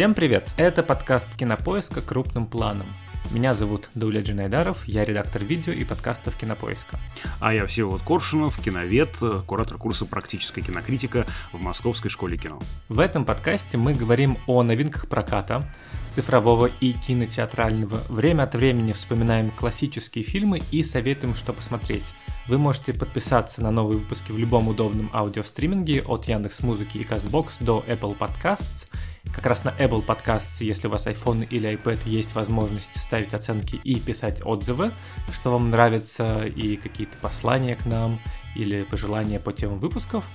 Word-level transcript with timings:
Всем 0.00 0.14
привет! 0.14 0.48
Это 0.56 0.82
подкаст 0.82 1.28
«Кинопоиска. 1.36 2.00
Крупным 2.00 2.46
планом». 2.46 2.86
Меня 3.32 3.52
зовут 3.52 3.90
Дауля 3.94 4.22
Джинайдаров, 4.22 4.88
я 4.88 5.04
редактор 5.04 5.44
видео 5.44 5.74
и 5.74 5.84
подкастов 5.84 6.36
Кинопоиска. 6.36 6.98
А 7.38 7.52
я 7.52 7.66
Всеволод 7.66 8.00
Коршунов, 8.00 8.58
киновед, 8.58 9.18
куратор 9.46 9.76
курса 9.76 10.06
«Практическая 10.06 10.62
кинокритика» 10.62 11.26
в 11.52 11.60
Московской 11.60 12.10
школе 12.10 12.38
кино. 12.38 12.58
В 12.88 12.98
этом 12.98 13.26
подкасте 13.26 13.76
мы 13.76 13.92
говорим 13.92 14.38
о 14.46 14.62
новинках 14.62 15.06
проката, 15.06 15.70
цифрового 16.12 16.70
и 16.80 16.94
кинотеатрального. 16.94 18.00
Время 18.08 18.44
от 18.44 18.54
времени 18.54 18.92
вспоминаем 18.92 19.50
классические 19.50 20.24
фильмы 20.24 20.62
и 20.70 20.82
советуем, 20.82 21.34
что 21.34 21.52
посмотреть. 21.52 22.06
Вы 22.48 22.56
можете 22.56 22.94
подписаться 22.94 23.60
на 23.60 23.70
новые 23.70 23.98
выпуски 23.98 24.32
в 24.32 24.38
любом 24.38 24.68
удобном 24.68 25.10
аудиостриминге 25.12 26.04
от 26.06 26.24
Яндекс 26.24 26.60
Музыки 26.60 26.96
и 26.96 27.04
Castbox 27.04 27.56
до 27.60 27.84
Apple 27.86 28.16
Podcasts– 28.16 28.86
как 29.40 29.46
раз 29.46 29.64
на 29.64 29.70
Apple 29.70 30.04
Podcasts, 30.04 30.62
если 30.62 30.86
у 30.86 30.90
вас 30.90 31.06
iPhone 31.06 31.48
или 31.48 31.72
iPad, 31.72 32.00
есть 32.04 32.34
возможность 32.34 32.94
ставить 33.00 33.32
оценки 33.32 33.76
и 33.76 33.98
писать 33.98 34.42
отзывы, 34.44 34.92
что 35.32 35.50
вам 35.50 35.70
нравится, 35.70 36.44
и 36.44 36.76
какие-то 36.76 37.16
послания 37.16 37.74
к 37.74 37.86
нам, 37.86 38.18
или 38.54 38.82
пожелания 38.82 39.40
по 39.40 39.54
темам 39.54 39.78
выпусков. 39.78 40.26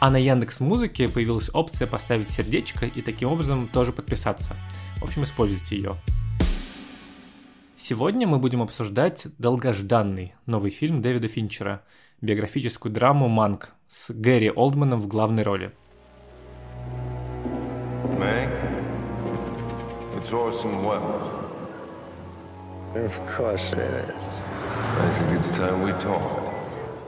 А 0.00 0.10
на 0.10 0.16
Яндекс 0.16 0.60
Музыке 0.60 1.06
появилась 1.06 1.50
опция 1.52 1.86
поставить 1.86 2.30
сердечко 2.30 2.86
и 2.86 3.02
таким 3.02 3.28
образом 3.28 3.68
тоже 3.68 3.92
подписаться. 3.92 4.56
В 5.00 5.04
общем, 5.04 5.24
используйте 5.24 5.76
ее. 5.76 5.96
Сегодня 7.76 8.26
мы 8.26 8.38
будем 8.38 8.62
обсуждать 8.62 9.26
долгожданный 9.36 10.34
новый 10.46 10.70
фильм 10.70 11.02
Дэвида 11.02 11.28
Финчера, 11.28 11.82
биографическую 12.22 12.90
драму 12.90 13.28
«Манк» 13.28 13.74
с 13.86 14.10
Гэри 14.12 14.50
Олдманом 14.50 14.98
в 14.98 15.08
главной 15.08 15.42
роли– 15.42 15.72
Meg, 18.18 18.48
it's 20.16 20.32
Orson 20.32 20.82
Welles. 20.82 21.38
Of 22.94 23.26
course 23.26 23.74
it 23.74 23.78
is. 23.78 24.10
I 24.10 25.10
think 25.10 25.38
it's 25.38 25.50
time 25.50 25.82
we 25.82 25.92
talk. 25.92 26.52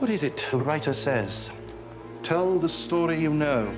What 0.01 0.11
is 0.11 0.23
it 0.23 0.45
the 0.51 0.59
writer 0.59 0.93
says? 0.93 1.51
Tell 2.23 2.59
the 2.59 2.69
story 2.69 3.19
you 3.19 3.31
know. 3.31 3.75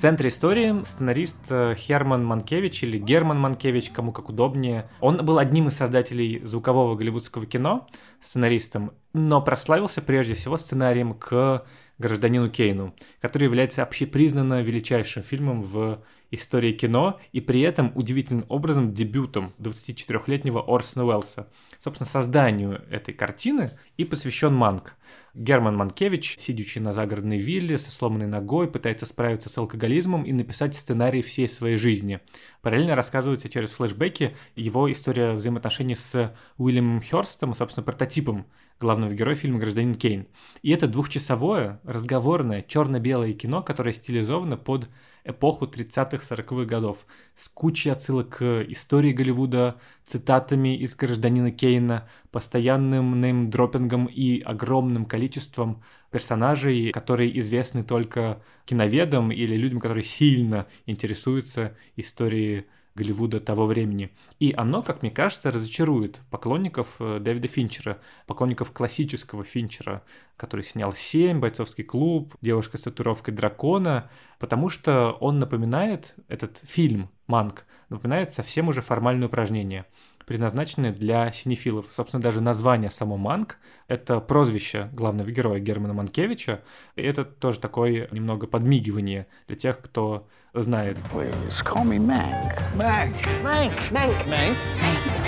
В 0.00 0.02
центре 0.02 0.30
истории 0.30 0.82
сценарист 0.86 1.36
э, 1.50 1.74
Херман 1.76 2.24
Манкевич 2.24 2.84
или 2.84 2.96
Герман 2.96 3.38
Манкевич, 3.38 3.90
кому 3.90 4.12
как 4.12 4.30
удобнее. 4.30 4.88
Он 5.00 5.18
был 5.18 5.38
одним 5.38 5.68
из 5.68 5.76
создателей 5.76 6.40
звукового 6.42 6.94
голливудского 6.94 7.44
кино, 7.44 7.86
сценаристом, 8.18 8.92
но 9.12 9.42
прославился 9.42 10.00
прежде 10.00 10.32
всего 10.32 10.56
сценарием 10.56 11.12
к 11.12 11.66
«Гражданину 11.98 12.48
Кейну», 12.48 12.94
который 13.20 13.44
является 13.44 13.82
общепризнанно 13.82 14.62
величайшим 14.62 15.22
фильмом 15.22 15.60
в 15.60 16.02
истории 16.30 16.72
кино 16.72 17.20
и 17.32 17.42
при 17.42 17.60
этом 17.60 17.92
удивительным 17.94 18.46
образом 18.48 18.94
дебютом 18.94 19.52
24-летнего 19.58 20.64
Орсона 20.66 21.04
Уэллса. 21.04 21.50
Собственно, 21.78 22.08
созданию 22.08 22.82
этой 22.90 23.12
картины 23.12 23.70
и 23.98 24.06
посвящен 24.06 24.54
Манк. 24.54 24.94
Герман 25.34 25.76
Манкевич, 25.76 26.38
сидящий 26.40 26.80
на 26.80 26.92
загородной 26.92 27.38
вилле 27.38 27.78
со 27.78 27.90
сломанной 27.92 28.26
ногой, 28.26 28.70
пытается 28.70 29.06
справиться 29.06 29.48
с 29.48 29.56
алкоголизмом 29.58 30.24
и 30.24 30.32
написать 30.32 30.74
сценарий 30.74 31.22
всей 31.22 31.48
своей 31.48 31.76
жизни. 31.76 32.20
Параллельно 32.62 32.96
рассказывается 32.96 33.48
через 33.48 33.70
флешбеки 33.70 34.36
его 34.56 34.90
история 34.90 35.32
взаимоотношений 35.32 35.94
с 35.94 36.34
Уильямом 36.58 37.00
Хёрстом, 37.00 37.54
собственно, 37.54 37.84
прототипом 37.84 38.46
главного 38.80 39.12
героя 39.14 39.36
фильма 39.36 39.60
«Гражданин 39.60 39.94
Кейн». 39.94 40.26
И 40.62 40.70
это 40.70 40.88
двухчасовое, 40.88 41.80
разговорное, 41.84 42.62
черно-белое 42.62 43.32
кино, 43.34 43.62
которое 43.62 43.92
стилизовано 43.92 44.56
под 44.56 44.88
эпоху 45.24 45.66
30-40-х 45.66 46.64
годов, 46.64 47.06
с 47.34 47.48
кучей 47.48 47.90
отсылок 47.90 48.38
к 48.38 48.62
истории 48.68 49.12
Голливуда, 49.12 49.80
цитатами 50.06 50.76
из 50.76 50.94
«Гражданина 50.94 51.50
Кейна», 51.50 52.08
постоянным 52.30 53.20
неймдропингом 53.20 54.06
и 54.06 54.40
огромным 54.40 55.04
количеством 55.06 55.82
персонажей, 56.10 56.90
которые 56.92 57.38
известны 57.38 57.84
только 57.84 58.42
киноведам 58.64 59.30
или 59.30 59.56
людям, 59.56 59.80
которые 59.80 60.04
сильно 60.04 60.66
интересуются 60.86 61.76
историей 61.96 62.66
Голливуда 63.00 63.40
того 63.40 63.64
времени. 63.64 64.10
И 64.40 64.52
оно, 64.54 64.82
как 64.82 65.00
мне 65.00 65.10
кажется, 65.10 65.50
разочарует 65.50 66.20
поклонников 66.30 66.96
э, 66.98 67.18
Дэвида 67.18 67.48
Финчера, 67.48 67.98
поклонников 68.26 68.72
классического 68.72 69.42
Финчера, 69.42 70.02
который 70.36 70.66
снял 70.66 70.92
«Семь», 70.92 71.40
«Бойцовский 71.40 71.82
клуб», 71.82 72.34
«Девушка 72.42 72.76
с 72.76 72.82
татуировкой 72.82 73.32
дракона», 73.32 74.10
потому 74.38 74.68
что 74.68 75.12
он 75.12 75.38
напоминает, 75.38 76.14
этот 76.28 76.58
фильм 76.58 77.08
«Манк», 77.26 77.64
напоминает 77.88 78.34
совсем 78.34 78.68
уже 78.68 78.82
формальное 78.82 79.28
упражнение– 79.28 79.86
предназначены 80.30 80.92
для 80.92 81.32
синефилов. 81.32 81.86
Собственно, 81.90 82.22
даже 82.22 82.40
название 82.40 82.92
само 82.92 83.16
Манк— 83.16 83.58
это 83.88 84.20
прозвище 84.20 84.88
главного 84.92 85.28
героя 85.28 85.58
Германа 85.58 85.92
Манкевича, 85.92 86.62
и 86.94 87.02
это 87.02 87.24
тоже 87.24 87.58
такое 87.58 88.06
немного 88.12 88.46
подмигивание 88.46 89.26
для 89.48 89.56
тех, 89.56 89.80
кто 89.80 90.28
знает. 90.54 90.98
Please 91.12 91.64
call 91.64 91.84
me 91.84 91.98
Mank. 91.98 92.62
Mank. 92.76 93.12
Mank. 93.42 93.74
Mank. 93.90 94.28
Mank. 94.28 94.56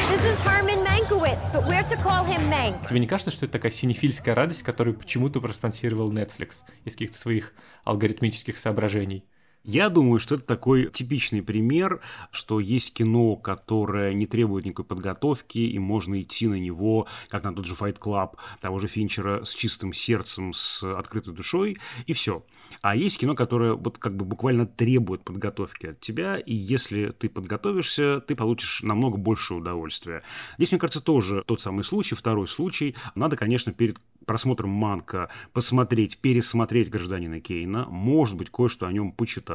This 0.09 0.25
is 0.25 0.39
Herman 0.39 0.85
Mankiewicz, 0.85 1.53
but 1.53 1.67
we're 1.67 1.83
to 1.83 2.01
call 2.01 2.25
him 2.25 2.49
Mank. 2.49 2.87
Тебе 2.89 3.01
не 3.01 3.09
кажется, 3.09 3.33
что 3.33 3.47
это 3.47 3.55
такая 3.55 3.73
синефильская 3.73 4.37
радость, 4.37 4.63
которую 4.63 4.97
почему-то 4.97 5.41
проспонсировал 5.41 6.13
Netflix 6.13 6.63
из 6.85 6.93
каких-то 6.93 7.19
своих 7.19 7.55
алгоритмических 7.83 8.57
соображений? 8.57 9.25
Я 9.65 9.91
думаю, 9.91 10.19
что 10.19 10.35
это 10.35 10.45
такой 10.45 10.91
типичный 10.91 11.41
пример, 11.41 12.01
что 12.33 12.59
есть 12.59 12.93
кино, 12.93 13.37
которое 13.37 14.13
не 14.13 14.27
требует 14.27 14.65
никакой 14.65 14.85
подготовки, 14.85 15.59
и 15.59 15.79
можно 15.79 16.21
идти 16.21 16.49
на 16.49 16.59
него, 16.59 17.07
как 17.29 17.45
на 17.45 17.55
тот 17.55 17.67
же 17.67 17.75
Fight 17.75 17.99
Club, 18.01 18.37
того 18.61 18.81
же 18.81 18.89
Финчера, 18.89 19.45
с 19.45 19.55
чистым 19.55 19.93
сердцем, 19.93 20.53
с 20.53 20.83
открытой 20.83 21.33
душой, 21.33 21.79
и 22.07 22.13
все. 22.13 22.45
А 22.81 22.97
есть 22.97 23.19
кино, 23.19 23.37
которое 23.37 23.75
вот 23.75 23.99
как 23.99 24.17
бы 24.17 24.25
буквально 24.25 24.67
требует 24.67 25.23
подготовки 25.23 25.87
от 25.87 26.01
тебя, 26.01 26.39
и 26.39 26.55
если 26.55 27.11
ты 27.11 27.29
подготовишься, 27.29 28.21
ты 28.21 28.35
получишь 28.35 28.83
намного 28.83 29.17
больше 29.17 29.55
удовольствия. 29.55 30.25
Здесь, 30.57 30.73
мне 30.73 30.81
кажется, 30.81 31.01
тоже 31.01 31.45
тот 31.47 31.61
самый 31.61 31.85
случай, 31.85 32.17
второй 32.17 32.49
случай. 32.49 32.97
Надо, 33.15 33.37
конечно, 33.37 33.73
перед 33.73 34.01
просмотром 34.25 34.71
Манка 34.71 35.31
посмотреть, 35.53 36.19
пересмотреть 36.19 36.91
«Гражданина 36.91 37.41
Кейна», 37.41 37.87
может 37.89 38.37
быть, 38.37 38.51
кое-что 38.51 38.87
о 38.87 38.93
нем 38.93 39.13
почитать, 39.13 39.52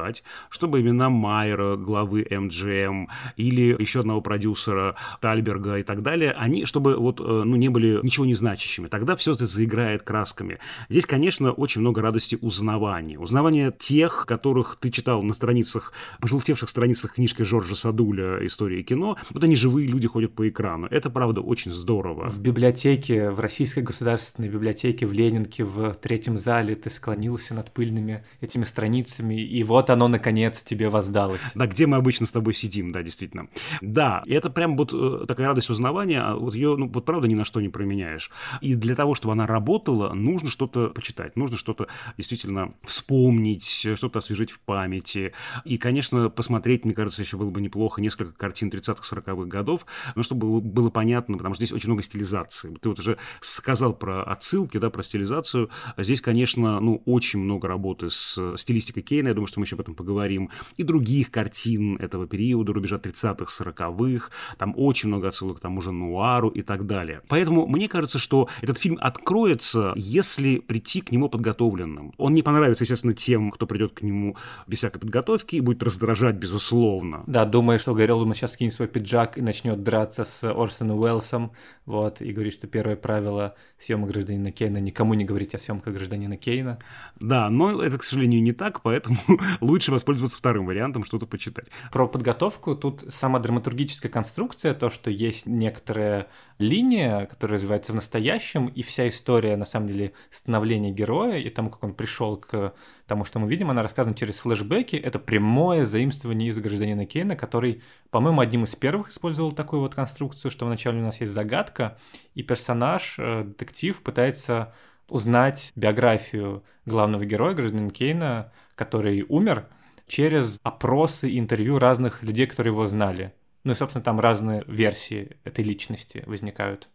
чтобы 0.50 0.80
имена 0.80 1.08
Майера, 1.10 1.76
главы 1.76 2.22
MGM, 2.22 3.06
или 3.36 3.76
еще 3.78 4.00
одного 4.00 4.20
продюсера 4.20 4.96
Тальберга 5.20 5.78
и 5.78 5.82
так 5.82 6.02
далее, 6.02 6.32
они, 6.32 6.64
чтобы 6.64 6.96
вот, 6.96 7.20
э, 7.20 7.22
ну, 7.22 7.56
не 7.56 7.68
были 7.68 8.00
ничего 8.02 8.26
не 8.26 8.34
значащими. 8.34 8.88
Тогда 8.88 9.16
все 9.16 9.32
это 9.32 9.46
заиграет 9.46 10.02
красками. 10.02 10.58
Здесь, 10.88 11.06
конечно, 11.06 11.52
очень 11.52 11.80
много 11.80 12.02
радости 12.02 12.38
узнавания. 12.40 13.18
Узнавания 13.18 13.72
тех, 13.72 14.26
которых 14.26 14.78
ты 14.80 14.90
читал 14.90 15.22
на 15.22 15.34
страницах, 15.34 15.92
пожелтевших 16.20 16.68
страницах 16.68 17.14
книжки 17.14 17.42
Жоржа 17.42 17.74
Садуля 17.74 18.44
«История 18.46 18.82
кино». 18.82 19.16
Вот 19.30 19.44
они 19.44 19.56
живые 19.56 19.86
люди 19.86 20.06
ходят 20.06 20.34
по 20.34 20.48
экрану. 20.48 20.86
Это, 20.90 21.10
правда, 21.10 21.40
очень 21.40 21.72
здорово. 21.72 22.28
В 22.28 22.40
библиотеке, 22.40 23.30
в 23.30 23.40
Российской 23.40 23.80
государственной 23.80 24.48
библиотеке 24.48 25.06
в 25.06 25.12
Ленинке 25.12 25.64
в 25.64 25.94
третьем 25.94 26.38
зале 26.38 26.74
ты 26.74 26.90
склонился 26.90 27.54
над 27.54 27.72
пыльными 27.72 28.24
этими 28.40 28.64
страницами, 28.64 29.40
и 29.40 29.62
вот 29.62 29.87
оно, 29.90 30.08
наконец, 30.08 30.62
тебе 30.62 30.88
воздалось. 30.88 31.40
Да, 31.54 31.66
где 31.66 31.86
мы 31.86 31.96
обычно 31.96 32.26
с 32.26 32.32
тобой 32.32 32.54
сидим, 32.54 32.92
да, 32.92 33.02
действительно. 33.02 33.48
Да, 33.80 34.22
и 34.26 34.32
это 34.32 34.50
прям 34.50 34.76
вот 34.76 34.92
э, 34.92 35.24
такая 35.26 35.48
радость 35.48 35.70
узнавания, 35.70 36.20
а 36.20 36.34
вот 36.36 36.54
ее, 36.54 36.76
ну, 36.76 36.88
вот 36.88 37.04
правда, 37.04 37.28
ни 37.28 37.34
на 37.34 37.44
что 37.44 37.60
не 37.60 37.68
променяешь. 37.68 38.30
И 38.60 38.74
для 38.74 38.94
того, 38.94 39.14
чтобы 39.14 39.32
она 39.32 39.46
работала, 39.46 40.12
нужно 40.12 40.50
что-то 40.50 40.88
почитать, 40.88 41.36
нужно 41.36 41.56
что-то 41.56 41.88
действительно 42.16 42.74
вспомнить, 42.84 43.86
что-то 43.94 44.18
освежить 44.18 44.50
в 44.50 44.60
памяти. 44.60 45.32
И, 45.64 45.78
конечно, 45.78 46.28
посмотреть, 46.30 46.84
мне 46.84 46.94
кажется, 46.94 47.22
еще 47.22 47.36
было 47.36 47.50
бы 47.50 47.60
неплохо 47.60 48.00
несколько 48.00 48.32
картин 48.32 48.68
30-40-х 48.68 49.44
годов, 49.46 49.86
но 50.14 50.22
чтобы 50.22 50.60
было 50.60 50.90
понятно, 50.90 51.36
потому 51.36 51.54
что 51.54 51.64
здесь 51.64 51.74
очень 51.74 51.88
много 51.88 52.02
стилизации. 52.02 52.74
Ты 52.80 52.88
вот 52.88 52.98
уже 52.98 53.18
сказал 53.40 53.94
про 53.94 54.22
отсылки, 54.22 54.78
да, 54.78 54.90
про 54.90 55.02
стилизацию. 55.02 55.70
Здесь, 55.96 56.20
конечно, 56.20 56.80
ну, 56.80 57.02
очень 57.06 57.38
много 57.38 57.68
работы 57.68 58.10
с 58.10 58.56
стилистикой 58.56 59.02
Кейна, 59.02 59.28
я 59.28 59.34
думаю, 59.34 59.48
что 59.48 59.60
мы 59.60 59.66
еще 59.66 59.76
об 59.78 59.80
этом 59.80 59.94
поговорим, 59.94 60.50
и 60.76 60.82
других 60.82 61.30
картин 61.30 61.96
этого 61.96 62.26
периода, 62.26 62.72
рубежа 62.72 62.96
30-х, 62.96 63.64
40-х, 63.64 64.30
там 64.58 64.74
очень 64.76 65.08
много 65.08 65.28
отсылок 65.28 65.58
к 65.58 65.60
тому 65.60 65.80
же 65.80 65.92
нуару 65.92 66.48
и 66.48 66.62
так 66.62 66.86
далее. 66.86 67.22
Поэтому 67.28 67.66
мне 67.66 67.88
кажется, 67.88 68.18
что 68.18 68.48
этот 68.60 68.78
фильм 68.78 68.98
откроется, 69.00 69.92
если 69.96 70.58
прийти 70.58 71.00
к 71.00 71.12
нему 71.12 71.28
подготовленным. 71.28 72.12
Он 72.16 72.34
не 72.34 72.42
понравится, 72.42 72.84
естественно, 72.84 73.14
тем, 73.14 73.50
кто 73.50 73.66
придет 73.66 73.92
к 73.92 74.02
нему 74.02 74.36
без 74.66 74.78
всякой 74.78 74.98
подготовки 74.98 75.56
и 75.56 75.60
будет 75.60 75.82
раздражать, 75.82 76.36
безусловно. 76.36 77.22
Да, 77.26 77.44
думаю, 77.44 77.78
что 77.78 77.94
Гарри 77.94 78.10
Олдман 78.10 78.34
сейчас 78.34 78.56
кинет 78.56 78.72
свой 78.72 78.88
пиджак 78.88 79.38
и 79.38 79.40
начнет 79.40 79.82
драться 79.82 80.24
с 80.24 80.44
Орсоном 80.44 80.98
Уэллсом, 80.98 81.52
вот, 81.86 82.20
и 82.20 82.32
говорит, 82.32 82.54
что 82.54 82.66
первое 82.66 82.96
правило 82.96 83.54
съемок 83.78 84.10
гражданина 84.10 84.50
Кейна, 84.50 84.78
никому 84.78 85.14
не 85.14 85.24
говорить 85.24 85.54
о 85.54 85.58
съемках 85.58 85.94
гражданина 85.94 86.36
Кейна. 86.36 86.78
Да, 87.20 87.48
но 87.50 87.82
это, 87.82 87.98
к 87.98 88.04
сожалению, 88.04 88.42
не 88.42 88.52
так, 88.52 88.82
поэтому 88.82 89.18
лучше 89.68 89.92
воспользоваться 89.92 90.38
вторым 90.38 90.66
вариантом, 90.66 91.04
что-то 91.04 91.26
почитать. 91.26 91.66
Про 91.92 92.08
подготовку 92.08 92.74
тут 92.74 93.04
сама 93.10 93.38
драматургическая 93.38 94.10
конструкция, 94.10 94.74
то, 94.74 94.90
что 94.90 95.10
есть 95.10 95.46
некоторая 95.46 96.28
линия, 96.58 97.26
которая 97.26 97.54
развивается 97.54 97.92
в 97.92 97.94
настоящем, 97.94 98.66
и 98.66 98.82
вся 98.82 99.08
история, 99.08 99.56
на 99.56 99.64
самом 99.64 99.88
деле, 99.88 100.12
становления 100.30 100.90
героя 100.90 101.38
и 101.38 101.50
тому, 101.50 101.70
как 101.70 101.84
он 101.84 101.94
пришел 101.94 102.36
к 102.36 102.74
тому, 103.06 103.24
что 103.24 103.38
мы 103.38 103.48
видим, 103.48 103.70
она 103.70 103.82
рассказана 103.82 104.14
через 104.14 104.38
флешбеки. 104.38 104.96
Это 104.96 105.18
прямое 105.18 105.84
заимствование 105.84 106.50
из 106.50 106.58
гражданина 106.58 107.06
Кейна, 107.06 107.36
который, 107.36 107.82
по-моему, 108.10 108.40
одним 108.40 108.64
из 108.64 108.74
первых 108.74 109.10
использовал 109.10 109.52
такую 109.52 109.80
вот 109.80 109.94
конструкцию, 109.94 110.50
что 110.50 110.66
вначале 110.66 111.00
у 111.00 111.04
нас 111.04 111.20
есть 111.20 111.32
загадка, 111.32 111.98
и 112.34 112.42
персонаж, 112.42 113.16
э, 113.18 113.44
детектив, 113.44 114.00
пытается 114.02 114.74
узнать 115.08 115.72
биографию 115.74 116.62
главного 116.84 117.24
героя, 117.24 117.54
гражданина 117.54 117.90
Кейна, 117.90 118.52
который 118.78 119.26
умер, 119.28 119.66
через 120.06 120.60
опросы 120.62 121.28
и 121.28 121.38
интервью 121.38 121.78
разных 121.78 122.22
людей, 122.22 122.46
которые 122.46 122.72
его 122.72 122.86
знали. 122.86 123.34
Ну 123.64 123.72
и, 123.72 123.74
собственно, 123.74 124.04
там 124.04 124.20
разные 124.20 124.64
версии 124.66 125.36
этой 125.44 125.64
личности 125.64 126.22
возникают. 126.26 126.88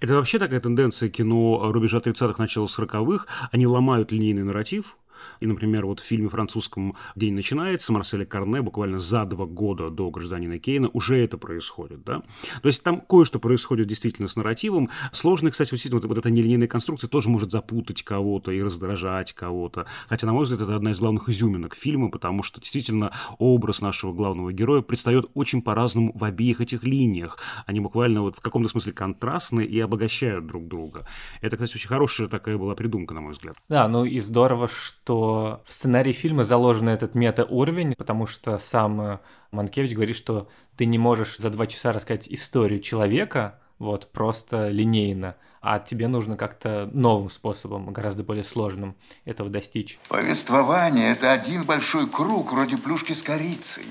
Это 0.00 0.14
вообще 0.14 0.38
такая 0.38 0.60
тенденция 0.60 1.08
кино 1.08 1.72
рубежа 1.72 1.98
30-х, 1.98 2.34
начала 2.38 2.66
40-х. 2.66 3.26
Они 3.50 3.66
ломают 3.66 4.12
линейный 4.12 4.44
нарратив, 4.44 4.96
и, 5.40 5.46
например, 5.46 5.86
вот 5.86 6.00
в 6.00 6.04
фильме 6.04 6.28
французском 6.28 6.96
«День 7.16 7.34
начинается» 7.34 7.92
Марселя 7.92 8.24
Карне 8.24 8.62
буквально 8.62 8.98
за 8.98 9.24
два 9.24 9.46
года 9.46 9.90
до 9.90 10.10
«Гражданина 10.10 10.58
Кейна» 10.58 10.88
уже 10.92 11.16
это 11.16 11.38
происходит, 11.38 12.04
да. 12.04 12.22
То 12.62 12.68
есть 12.68 12.82
там 12.82 13.00
кое-что 13.00 13.38
происходит 13.38 13.86
действительно 13.86 14.28
с 14.28 14.36
нарративом. 14.36 14.90
Сложно, 15.12 15.50
кстати, 15.50 15.72
вот, 15.72 15.92
вот, 15.92 16.04
вот 16.04 16.18
эта 16.18 16.30
нелинейная 16.30 16.68
конструкция 16.68 17.08
тоже 17.08 17.28
может 17.28 17.50
запутать 17.50 18.02
кого-то 18.02 18.52
и 18.52 18.62
раздражать 18.62 19.32
кого-то. 19.32 19.86
Хотя, 20.08 20.26
на 20.26 20.32
мой 20.32 20.44
взгляд, 20.44 20.60
это 20.60 20.76
одна 20.76 20.90
из 20.92 21.00
главных 21.00 21.28
изюминок 21.28 21.74
фильма, 21.74 22.10
потому 22.10 22.42
что 22.42 22.60
действительно 22.60 23.12
образ 23.38 23.80
нашего 23.80 24.12
главного 24.12 24.52
героя 24.52 24.82
предстает 24.82 25.26
очень 25.34 25.62
по-разному 25.62 26.12
в 26.14 26.24
обеих 26.24 26.60
этих 26.60 26.84
линиях. 26.84 27.38
Они 27.66 27.80
буквально 27.80 28.22
вот 28.22 28.36
в 28.36 28.40
каком-то 28.40 28.68
смысле 28.68 28.92
контрастны 28.92 29.64
и 29.64 29.78
обогащают 29.80 30.46
друг 30.46 30.68
друга. 30.68 31.06
Это, 31.40 31.56
кстати, 31.56 31.76
очень 31.76 31.88
хорошая 31.88 32.28
такая 32.28 32.56
была 32.58 32.74
придумка, 32.74 33.14
на 33.14 33.20
мой 33.20 33.32
взгляд. 33.32 33.56
Да, 33.68 33.88
ну 33.88 34.04
и 34.04 34.20
здорово, 34.20 34.68
что 34.68 35.09
что 35.10 35.60
в 35.66 35.72
сценарии 35.72 36.12
фильма 36.12 36.44
заложен 36.44 36.88
этот 36.88 37.16
мета-уровень, 37.16 37.96
потому 37.96 38.28
что 38.28 38.58
сам 38.58 39.00
э, 39.00 39.18
Манкевич 39.50 39.92
говорит, 39.92 40.14
что 40.14 40.48
ты 40.76 40.86
не 40.86 40.98
можешь 40.98 41.36
за 41.36 41.50
два 41.50 41.66
часа 41.66 41.90
рассказать 41.92 42.28
историю 42.28 42.78
человека, 42.78 43.58
вот, 43.80 44.12
просто 44.12 44.68
линейно, 44.68 45.34
а 45.62 45.80
тебе 45.80 46.06
нужно 46.06 46.36
как-то 46.36 46.88
новым 46.92 47.28
способом, 47.28 47.92
гораздо 47.92 48.22
более 48.22 48.44
сложным 48.44 48.94
этого 49.24 49.50
достичь. 49.50 49.98
Повествование– 50.08 51.10
это 51.12 51.32
один 51.32 51.64
большой 51.64 52.08
круг, 52.08 52.52
вроде 52.52 52.78
плюшки 52.78 53.12
с 53.12 53.24
корицей, 53.24 53.86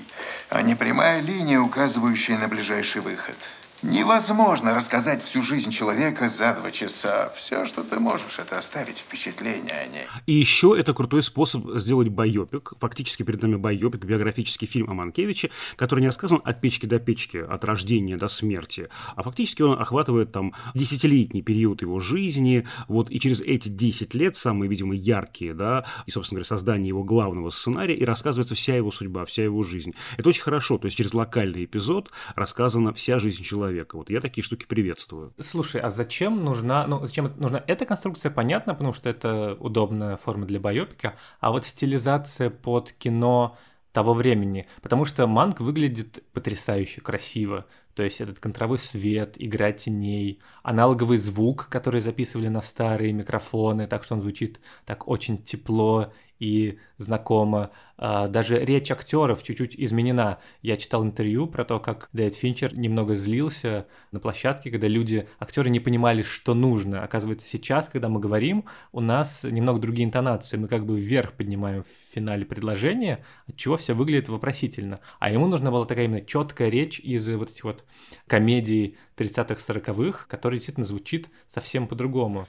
а 0.48 0.62
не 0.62 0.74
прямая 0.74 1.20
линия, 1.20 1.60
указывающая 1.60 2.38
на 2.38 2.48
ближайший 2.48 3.02
выход. 3.02 3.36
Невозможно 3.82 4.74
рассказать 4.74 5.22
всю 5.22 5.40
жизнь 5.40 5.70
человека 5.70 6.28
за 6.28 6.52
два 6.52 6.70
часа. 6.70 7.32
Все, 7.34 7.64
что 7.64 7.82
ты 7.82 7.98
можешь, 7.98 8.38
это 8.38 8.58
оставить 8.58 8.98
впечатление 8.98 9.72
о 9.72 9.86
ней. 9.86 10.04
И 10.26 10.34
еще 10.34 10.76
это 10.78 10.92
крутой 10.92 11.22
способ 11.22 11.64
сделать 11.78 12.08
байопик. 12.08 12.74
Фактически 12.78 13.22
перед 13.22 13.40
нами 13.40 13.56
байопик, 13.56 14.04
биографический 14.04 14.66
фильм 14.66 14.90
о 14.90 14.94
Манкевиче, 14.94 15.50
который 15.76 16.00
не 16.00 16.08
рассказан 16.08 16.42
от 16.44 16.60
печки 16.60 16.84
до 16.84 16.98
печки, 16.98 17.38
от 17.38 17.64
рождения 17.64 18.18
до 18.18 18.28
смерти, 18.28 18.90
а 19.16 19.22
фактически 19.22 19.62
он 19.62 19.80
охватывает 19.80 20.30
там 20.30 20.52
десятилетний 20.74 21.40
период 21.40 21.80
его 21.80 22.00
жизни, 22.00 22.68
вот, 22.86 23.10
и 23.10 23.18
через 23.18 23.40
эти 23.40 23.70
10 23.70 24.12
лет, 24.12 24.36
самые, 24.36 24.68
видимо, 24.68 24.94
яркие, 24.94 25.54
да, 25.54 25.86
и, 26.04 26.10
собственно 26.10 26.36
говоря, 26.36 26.48
создание 26.48 26.88
его 26.88 27.02
главного 27.02 27.48
сценария, 27.48 27.94
и 27.94 28.04
рассказывается 28.04 28.54
вся 28.54 28.76
его 28.76 28.90
судьба, 28.90 29.24
вся 29.24 29.42
его 29.42 29.62
жизнь. 29.62 29.94
Это 30.18 30.28
очень 30.28 30.42
хорошо, 30.42 30.76
то 30.76 30.84
есть 30.84 30.98
через 30.98 31.14
локальный 31.14 31.64
эпизод 31.64 32.10
рассказана 32.34 32.92
вся 32.92 33.18
жизнь 33.18 33.42
человека 33.42 33.69
человека. 33.70 33.96
Вот 33.96 34.10
я 34.10 34.20
такие 34.20 34.44
штуки 34.44 34.66
приветствую. 34.66 35.32
Слушай, 35.38 35.80
а 35.80 35.90
зачем 35.90 36.44
нужна, 36.44 36.86
ну, 36.86 37.06
зачем 37.06 37.32
нужна 37.36 37.62
эта 37.66 37.86
конструкция, 37.86 38.30
понятно, 38.30 38.74
потому 38.74 38.92
что 38.92 39.08
это 39.08 39.56
удобная 39.60 40.16
форма 40.16 40.46
для 40.46 40.60
байопика, 40.60 41.14
а 41.40 41.50
вот 41.50 41.66
стилизация 41.66 42.50
под 42.50 42.92
кино 42.92 43.56
того 43.92 44.14
времени, 44.14 44.66
потому 44.82 45.04
что 45.04 45.26
Манк 45.26 45.60
выглядит 45.60 46.22
потрясающе 46.32 47.00
красиво. 47.00 47.66
То 47.94 48.04
есть 48.04 48.20
этот 48.20 48.38
контровой 48.38 48.78
свет, 48.78 49.34
игра 49.36 49.72
теней, 49.72 50.40
аналоговый 50.62 51.18
звук, 51.18 51.68
который 51.68 52.00
записывали 52.00 52.48
на 52.48 52.62
старые 52.62 53.12
микрофоны, 53.12 53.88
так 53.88 54.04
что 54.04 54.14
он 54.14 54.20
звучит 54.20 54.60
так 54.86 55.08
очень 55.08 55.42
тепло 55.42 56.12
и 56.40 56.78
знакомо. 56.96 57.70
А, 57.96 58.28
даже 58.28 58.58
речь 58.58 58.90
актеров 58.90 59.42
чуть-чуть 59.42 59.76
изменена. 59.76 60.38
Я 60.62 60.76
читал 60.76 61.04
интервью 61.04 61.46
про 61.46 61.64
то, 61.64 61.78
как 61.78 62.08
Дэвид 62.12 62.34
Финчер 62.34 62.76
немного 62.76 63.14
злился 63.14 63.86
на 64.10 64.20
площадке, 64.20 64.70
когда 64.70 64.88
люди, 64.88 65.28
актеры 65.38 65.70
не 65.70 65.80
понимали, 65.80 66.22
что 66.22 66.54
нужно. 66.54 67.04
Оказывается, 67.04 67.46
сейчас, 67.46 67.88
когда 67.88 68.08
мы 68.08 68.18
говорим, 68.18 68.64
у 68.90 69.00
нас 69.00 69.44
немного 69.44 69.78
другие 69.78 70.06
интонации. 70.06 70.56
Мы 70.56 70.66
как 70.66 70.86
бы 70.86 70.98
вверх 70.98 71.34
поднимаем 71.34 71.84
в 71.84 72.14
финале 72.14 72.46
предложения, 72.46 73.24
от 73.46 73.56
чего 73.56 73.76
все 73.76 73.92
выглядит 73.92 74.30
вопросительно. 74.30 75.00
А 75.18 75.30
ему 75.30 75.46
нужна 75.46 75.70
была 75.70 75.84
такая 75.84 76.06
именно 76.06 76.22
четкая 76.22 76.70
речь 76.70 76.98
из 77.00 77.28
вот 77.28 77.50
этих 77.50 77.64
вот 77.64 77.84
комедий 78.26 78.96
30-х, 79.18 79.60
40-х, 79.60 80.24
которая 80.26 80.58
действительно 80.58 80.86
звучит 80.86 81.28
совсем 81.48 81.86
по-другому. 81.86 82.48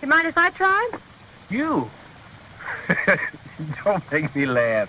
You 0.00 0.08
mind 0.08 0.24
if 0.24 0.38
I 0.38 0.50
try? 0.50 1.09
You? 1.50 1.90
Don't 3.84 4.04
make 4.12 4.34
me 4.36 4.46
laugh. 4.46 4.88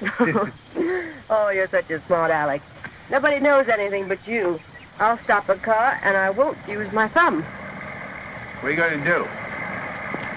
oh, 1.30 1.50
you're 1.50 1.68
such 1.68 1.90
a 1.90 2.00
smart 2.06 2.30
Alex. 2.30 2.64
Nobody 3.10 3.40
knows 3.40 3.68
anything 3.68 4.08
but 4.08 4.26
you. 4.26 4.58
I'll 4.98 5.18
stop 5.24 5.48
a 5.50 5.56
car 5.56 6.00
and 6.02 6.16
I 6.16 6.30
won't 6.30 6.56
use 6.66 6.90
my 6.92 7.08
thumb. 7.08 7.44
What 8.60 8.68
are 8.68 8.70
you 8.70 8.76
going 8.76 8.98
to 8.98 9.04
do? 9.04 9.26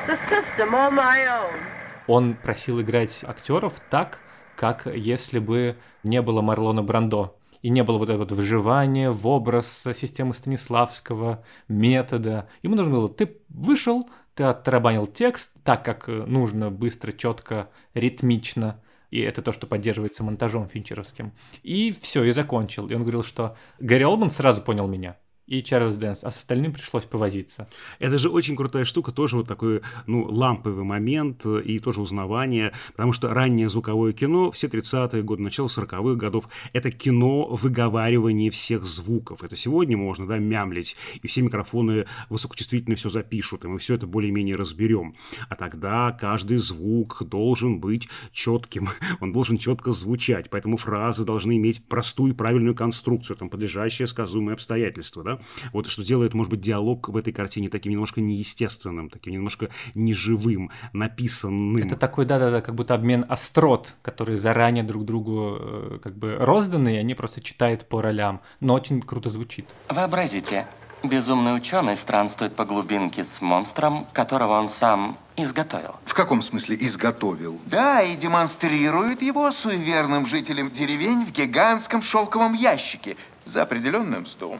The 0.07 0.17
system 0.29 0.75
on 0.75 0.93
my 0.95 1.25
own. 1.27 1.59
Он 2.07 2.33
просил 2.33 2.81
играть 2.81 3.23
актеров 3.23 3.79
так, 3.89 4.19
как 4.57 4.85
если 4.87 5.39
бы 5.39 5.77
не 6.03 6.21
было 6.21 6.41
Марлона 6.41 6.83
Брандо 6.83 7.37
и 7.61 7.69
не 7.69 7.83
было 7.83 7.97
вот 7.97 8.09
этого 8.09 8.25
вот 8.25 8.31
выживания 8.31 9.11
в 9.11 9.27
образ 9.27 9.87
системы 9.95 10.33
Станиславского, 10.33 11.43
метода. 11.67 12.49
Ему 12.63 12.75
нужно 12.75 12.93
было, 12.93 13.09
ты 13.09 13.37
вышел, 13.49 14.09
ты 14.35 14.43
оттарабанил 14.43 15.07
текст 15.07 15.51
так, 15.63 15.83
как 15.83 16.09
э, 16.09 16.11
нужно, 16.25 16.71
быстро, 16.71 17.11
четко, 17.11 17.69
ритмично, 17.93 18.81
и 19.09 19.19
это 19.19 19.41
то, 19.41 19.51
что 19.51 19.67
поддерживается 19.67 20.23
монтажом 20.23 20.67
финчеровским. 20.67 21.33
И 21.63 21.91
все, 21.91 22.23
и 22.23 22.31
закончил. 22.31 22.87
И 22.87 22.93
он 22.93 23.01
говорил, 23.01 23.23
что 23.23 23.57
Гарри 23.79 24.03
Олман 24.03 24.29
сразу 24.29 24.61
понял 24.61 24.87
меня 24.87 25.17
и 25.47 25.61
Чарльз 25.61 25.97
Дэнс, 25.97 26.23
а 26.23 26.31
с 26.31 26.37
остальным 26.37 26.71
пришлось 26.71 27.05
повозиться. 27.05 27.67
Это 27.99 28.17
же 28.17 28.29
очень 28.29 28.55
крутая 28.55 28.85
штука, 28.85 29.11
тоже 29.11 29.37
вот 29.37 29.47
такой, 29.47 29.81
ну, 30.07 30.23
ламповый 30.23 30.83
момент 30.83 31.45
и 31.45 31.79
тоже 31.79 32.01
узнавание, 32.01 32.71
потому 32.95 33.11
что 33.11 33.33
раннее 33.33 33.67
звуковое 33.67 34.13
кино, 34.13 34.51
все 34.51 34.67
30-е 34.67 35.23
годы, 35.23 35.43
начало 35.43 35.67
40-х 35.67 36.15
годов, 36.15 36.47
это 36.73 36.91
кино 36.91 37.47
выговаривания 37.47 38.49
всех 38.49 38.85
звуков. 38.85 39.43
Это 39.43 39.55
сегодня 39.55 39.97
можно, 39.97 40.25
да, 40.25 40.37
мямлить, 40.37 40.95
и 41.21 41.27
все 41.27 41.41
микрофоны 41.41 42.05
высокочувствительно 42.29 42.95
все 42.95 43.09
запишут, 43.09 43.65
и 43.65 43.67
мы 43.67 43.77
все 43.79 43.95
это 43.95 44.07
более-менее 44.07 44.55
разберем. 44.55 45.15
А 45.49 45.55
тогда 45.55 46.11
каждый 46.11 46.57
звук 46.57 47.23
должен 47.25 47.79
быть 47.79 48.07
четким, 48.31 48.89
он 49.19 49.33
должен 49.33 49.57
четко 49.57 49.91
звучать, 49.91 50.49
поэтому 50.49 50.77
фразы 50.77 51.25
должны 51.25 51.57
иметь 51.57 51.85
простую 51.87 52.33
и 52.33 52.35
правильную 52.35 52.75
конструкцию, 52.75 53.37
там, 53.37 53.49
подлежащие 53.49 54.07
сказуемые 54.07 54.53
обстоятельства, 54.53 55.23
да, 55.23 55.30
вот 55.73 55.87
что 55.87 56.03
делает, 56.03 56.33
может 56.33 56.49
быть, 56.49 56.61
диалог 56.61 57.09
в 57.09 57.17
этой 57.17 57.33
картине 57.33 57.69
таким 57.69 57.91
немножко 57.91 58.21
неестественным, 58.21 59.09
таким 59.09 59.33
немножко 59.33 59.69
неживым, 59.95 60.71
написанным. 60.93 61.77
Это 61.77 61.95
такой, 61.95 62.25
да-да-да, 62.25 62.61
как 62.61 62.75
будто 62.75 62.93
обмен 62.93 63.25
острот, 63.29 63.93
которые 64.01 64.37
заранее 64.37 64.83
друг 64.83 65.05
другу 65.05 65.57
э, 65.59 65.99
как 66.01 66.17
бы 66.17 66.35
розданы, 66.39 66.95
и 66.95 66.97
они 66.97 67.15
просто 67.15 67.41
читают 67.41 67.87
по 67.87 68.01
ролям, 68.01 68.41
но 68.59 68.73
очень 68.73 69.01
круто 69.01 69.29
звучит. 69.29 69.67
Вообразите, 69.89 70.67
Безумный 71.03 71.55
ученый 71.55 71.95
странствует 71.95 72.55
по 72.55 72.63
глубинке 72.63 73.23
с 73.23 73.41
монстром, 73.41 74.05
которого 74.13 74.59
он 74.59 74.69
сам 74.69 75.17
изготовил. 75.35 75.95
В 76.05 76.13
каком 76.13 76.43
смысле 76.43 76.77
изготовил? 76.79 77.59
Да, 77.65 78.03
и 78.03 78.15
демонстрирует 78.15 79.23
его 79.23 79.51
суеверным 79.51 80.27
жителям 80.27 80.69
деревень 80.69 81.25
в 81.25 81.31
гигантском 81.31 82.03
шелковом 82.03 82.53
ящике 82.53 83.17
за 83.45 83.63
определенным 83.63 84.21
мзду. 84.21 84.59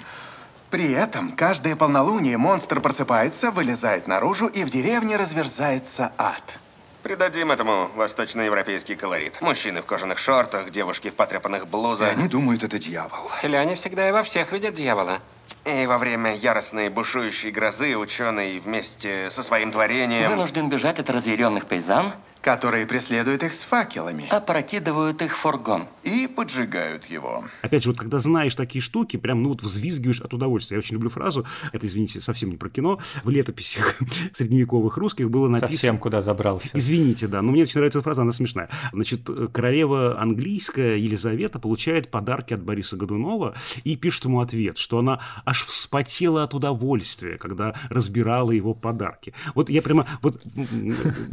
При 0.72 0.94
этом 0.94 1.34
каждое 1.34 1.76
полнолуние 1.76 2.38
монстр 2.38 2.80
просыпается, 2.80 3.52
вылезает 3.52 4.08
наружу, 4.08 4.48
и 4.48 4.64
в 4.64 4.70
деревне 4.70 5.18
разверзается 5.18 6.14
ад. 6.18 6.60
Придадим 7.04 7.52
этому 7.52 7.90
восточноевропейский 7.96 8.96
колорит. 8.96 9.42
Мужчины 9.42 9.82
в 9.82 9.86
кожаных 9.86 10.18
шортах, 10.18 10.70
девушки 10.70 11.10
в 11.10 11.16
потрепанных 11.16 11.68
блузах. 11.68 12.08
И 12.08 12.12
они 12.12 12.30
думают, 12.30 12.64
это 12.64 12.80
дьявол. 12.80 13.30
Селяне 13.42 13.76
всегда 13.76 14.08
и 14.08 14.14
во 14.14 14.24
всех 14.24 14.54
видят 14.54 14.76
дьявола. 14.76 15.20
И 15.66 15.86
во 15.88 15.98
время 15.98 16.36
яростной 16.36 16.88
бушующей 16.88 17.52
грозы 17.52 17.98
ученый 17.98 18.60
вместе 18.60 19.30
со 19.30 19.44
своим 19.44 19.74
творением... 19.74 20.30
Вынужден 20.30 20.70
бежать 20.70 21.00
от 21.00 21.10
разъяренных 21.10 21.66
пейзан 21.66 22.14
которые 22.42 22.86
преследуют 22.88 23.44
их 23.44 23.54
с 23.54 23.64
факелами. 23.64 24.28
Опрокидывают 24.30 25.22
их 25.22 25.38
в 25.38 25.40
фургон. 25.40 25.88
И 26.04 26.28
поджигают 26.28 27.06
его. 27.06 27.44
Опять 27.62 27.84
же, 27.84 27.90
вот 27.90 28.00
когда 28.00 28.20
знаешь 28.20 28.56
такие 28.56 28.82
штуки, 28.82 29.18
прям, 29.18 29.44
ну 29.44 29.50
вот 29.50 29.62
взвизгиваешь 29.62 30.22
от 30.22 30.34
удовольствия. 30.34 30.76
Я 30.76 30.80
очень 30.80 30.96
люблю 30.96 31.10
фразу, 31.10 31.46
это, 31.72 31.86
извините, 31.86 32.20
совсем 32.22 32.50
не 32.50 32.58
про 32.58 32.70
кино, 32.70 33.00
в 33.24 33.30
летописях 33.30 34.00
средневековых 34.34 34.98
русских 34.98 35.30
было 35.30 35.48
написано... 35.48 35.72
Совсем 35.72 35.98
куда 35.98 36.22
забрался. 36.22 36.70
Извините, 36.74 37.28
да, 37.28 37.42
но 37.42 37.52
мне 37.52 37.64
очень 37.64 37.76
нравится 37.76 38.00
эта 38.00 38.04
фраза, 38.04 38.24
она 38.24 38.32
смешная. 38.32 38.70
Значит, 38.92 39.30
королева 39.54 40.20
английская 40.20 40.98
Елизавета 40.98 41.60
получает 41.60 42.10
подарки 42.10 42.54
от 42.54 42.64
Бориса 42.64 42.98
Годунова 42.98 43.56
и 43.84 43.96
пишет 43.96 44.26
ему 44.26 44.42
ответ, 44.42 44.78
что 44.78 45.00
она 45.00 45.20
аж 45.46 45.64
вспотела 45.66 46.44
от 46.44 46.54
удовольствия, 46.54 47.38
когда 47.38 47.76
разбирала 47.90 48.52
его 48.52 48.74
подарки. 48.74 49.34
Вот 49.54 49.70
я 49.70 49.82
прямо 49.82 50.08
вот 50.22 50.42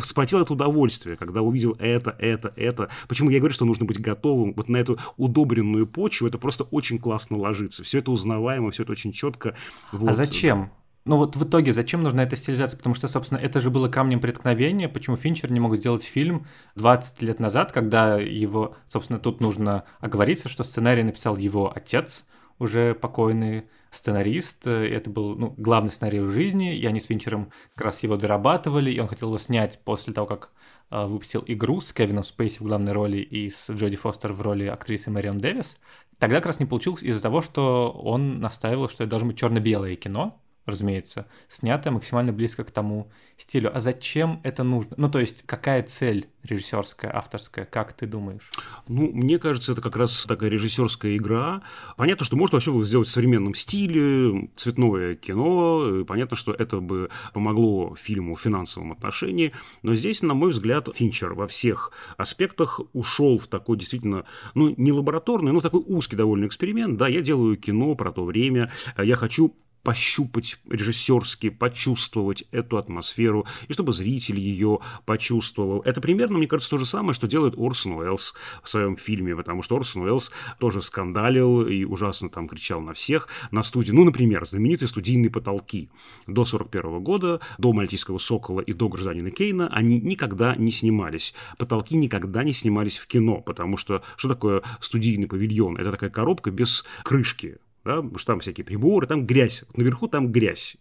вспотел 0.01 0.41
от 0.41 0.51
удовольствия, 0.51 0.98
когда 1.17 1.43
увидел 1.43 1.77
это, 1.79 2.15
это, 2.19 2.53
это. 2.57 2.91
Почему 3.09 3.31
я 3.31 3.39
говорю, 3.39 3.55
что 3.55 3.65
нужно 3.65 3.87
быть 3.87 4.01
готовым 4.01 4.55
вот 4.55 4.69
на 4.69 4.77
эту 4.77 4.99
удобренную 5.17 5.87
почву, 5.87 6.27
это 6.27 6.39
просто 6.39 6.65
очень 6.65 6.99
классно 6.99 7.37
ложится. 7.37 7.83
Все 7.85 7.99
это 7.99 8.11
узнаваемо, 8.11 8.71
все 8.71 8.83
это 8.83 8.93
очень 8.93 9.13
четко. 9.13 9.57
Вот. 9.93 10.11
А 10.11 10.13
зачем? 10.15 10.71
Ну 11.05 11.17
вот 11.17 11.37
в 11.37 11.45
итоге 11.45 11.73
зачем 11.73 12.03
нужна 12.03 12.25
эта 12.25 12.37
стилизация? 12.37 12.77
Потому 12.77 12.95
что, 12.95 13.09
собственно, 13.09 13.39
это 13.39 13.61
же 13.61 13.71
было 13.71 13.89
камнем 13.89 14.21
преткновения. 14.21 14.91
Почему 14.91 15.17
Финчер 15.17 15.51
не 15.51 15.59
мог 15.59 15.75
сделать 15.77 16.05
фильм 16.05 16.47
20 16.75 17.23
лет 17.23 17.41
назад, 17.41 17.73
когда 17.73 18.19
его, 18.19 18.77
собственно, 18.89 19.19
тут 19.19 19.41
нужно 19.41 19.85
оговориться, 20.01 20.51
что 20.51 20.65
сценарий 20.65 21.03
написал 21.03 21.39
его 21.39 21.73
отец, 21.75 22.27
уже 22.59 22.95
покойный 22.95 23.65
сценарист. 23.91 24.67
Это 24.67 25.09
был 25.09 25.35
ну, 25.35 25.55
главный 25.57 25.91
сценарий 25.91 26.21
в 26.21 26.31
жизни, 26.31 26.77
и 26.77 26.85
они 26.85 27.01
с 27.01 27.07
Финчером 27.07 27.53
как 27.75 27.87
раз 27.87 28.03
его 28.03 28.17
дорабатывали, 28.17 28.91
и 28.91 29.01
он 29.01 29.09
хотел 29.09 29.29
его 29.29 29.39
снять 29.39 29.81
после 29.85 30.13
того, 30.13 30.27
как 30.27 30.53
выпустил 30.91 31.45
«Игру» 31.47 31.81
с 31.81 31.93
Кевином 31.93 32.25
Спейси 32.25 32.59
в 32.59 32.63
главной 32.63 32.93
роли 32.93 33.19
и 33.19 33.51
с 33.51 33.71
Джоди 33.71 33.97
Фостер 33.97 34.33
в 34.33 34.41
роли 34.41 34.67
актрисы 34.67 35.11
Мэрион 35.11 35.39
Дэвис. 35.39 35.79
Тогда 36.19 36.37
как 36.37 36.47
раз 36.47 36.61
не 36.61 36.67
получилось 36.67 37.03
из-за 37.03 37.23
того, 37.23 37.43
что 37.43 37.91
он 37.91 38.41
настаивал, 38.41 38.89
что 38.89 39.05
это 39.05 39.11
должно 39.11 39.29
быть 39.29 39.39
черно-белое 39.39 39.97
кино, 39.97 40.41
разумеется, 40.69 41.27
снятое 41.49 41.93
максимально 41.93 42.33
близко 42.33 42.63
к 42.63 42.71
тому 42.71 43.11
стилю. 43.37 43.75
А 43.75 43.81
зачем 43.81 44.41
это 44.45 44.63
нужно? 44.63 44.95
Ну, 44.97 45.11
то 45.11 45.19
есть, 45.19 45.43
какая 45.47 45.83
цель 45.83 46.29
режиссерская, 46.43 47.15
авторская, 47.15 47.65
как 47.65 47.93
ты 47.93 48.07
думаешь? 48.07 48.51
Ну, 48.87 49.11
мне 49.13 49.39
кажется, 49.39 49.73
это 49.73 49.81
как 49.81 49.97
раз 49.97 50.25
такая 50.27 50.51
режиссерская 50.51 51.17
игра. 51.17 51.63
Понятно, 51.97 52.25
что 52.25 52.37
можно 52.37 52.57
вообще 52.57 52.73
было 52.73 52.85
сделать 52.85 53.09
в 53.09 53.11
современном 53.11 53.55
стиле, 53.55 54.51
цветное 54.57 55.15
кино. 55.15 56.05
Понятно, 56.07 56.37
что 56.37 56.53
это 56.53 56.81
бы 56.81 57.11
помогло 57.33 57.97
фильму 57.97 58.35
в 58.35 58.41
финансовом 58.41 58.93
отношении. 58.93 59.53
Но 59.83 59.95
здесь, 59.95 60.23
на 60.23 60.35
мой 60.35 60.51
взгляд, 60.51 60.89
Финчер 60.95 61.35
во 61.35 61.47
всех 61.47 61.93
аспектах 62.17 62.81
ушел 62.93 63.39
в 63.39 63.47
такой 63.47 63.79
действительно, 63.79 64.25
ну, 64.55 64.75
не 64.77 64.93
лабораторный, 64.93 65.53
но 65.53 65.61
такой 65.61 65.83
узкий 65.87 66.17
довольно 66.17 66.47
эксперимент. 66.47 66.99
Да, 66.99 67.09
я 67.09 67.21
делаю 67.21 67.57
кино 67.57 67.95
про 67.95 68.13
то 68.13 68.25
время, 68.25 68.71
я 68.97 69.17
хочу 69.17 69.55
пощупать 69.83 70.59
режиссерски, 70.69 71.51
почувствовать 71.51 72.45
эту 72.51 72.79
атмосферу, 72.79 73.47
и 73.69 73.73
чтобы 73.73 73.93
зритель 73.93 74.39
ее 74.39 74.81
почувствовал. 75.07 75.81
Это 75.81 76.01
примерно, 76.01 76.39
мне 76.39 76.47
кажется, 76.47 76.71
то 76.71 76.79
же 76.79 76.87
самое, 76.87 77.15
что 77.15 77.27
делает 77.27 77.55
Орсон 77.57 77.93
Уэллс 77.93 78.35
в 78.63 78.69
своем 78.69 78.97
фильме, 78.97 79.37
потому 79.37 79.63
что 79.63 79.77
Орсон 79.77 80.03
Уэллс 80.03 80.31
тоже 80.59 80.83
скандалил 80.83 81.67
и 81.67 81.85
ужасно 81.85 82.29
там 82.29 82.49
кричал 82.49 82.81
на 82.81 82.93
всех 82.93 83.29
на 83.51 83.63
студии. 83.63 83.93
Ну, 83.93 84.05
например, 84.05 84.47
знаменитые 84.47 84.89
студийные 84.89 85.31
потолки. 85.31 85.91
До 86.27 86.45
41 86.45 87.03
года, 87.03 87.41
до 87.59 87.73
«Мальтийского 87.73 88.19
сокола» 88.19 88.61
и 88.61 88.73
до 88.73 88.89
«Гражданина 88.89 89.31
Кейна» 89.31 89.69
они 89.69 90.01
никогда 90.01 90.55
не 90.57 90.71
снимались. 90.71 91.35
Потолки 91.57 91.97
никогда 91.97 92.43
не 92.45 92.53
снимались 92.53 92.99
в 92.99 93.07
кино, 93.07 93.41
потому 93.41 93.77
что 93.77 94.03
что 94.17 94.29
такое 94.29 94.63
студийный 94.81 95.27
павильон? 95.27 95.77
Это 95.77 95.93
такая 95.93 96.11
коробка 96.11 96.51
без 96.51 96.85
крышки 97.05 97.59
да, 97.89 97.97
потому 97.97 98.19
что 98.19 98.33
там 98.33 98.41
всякие 98.41 98.65
приборы, 98.67 99.07
там 99.07 99.27
грязь, 99.27 99.65
наверху 99.75 100.09
там 100.09 100.31
грязь. 100.31 100.77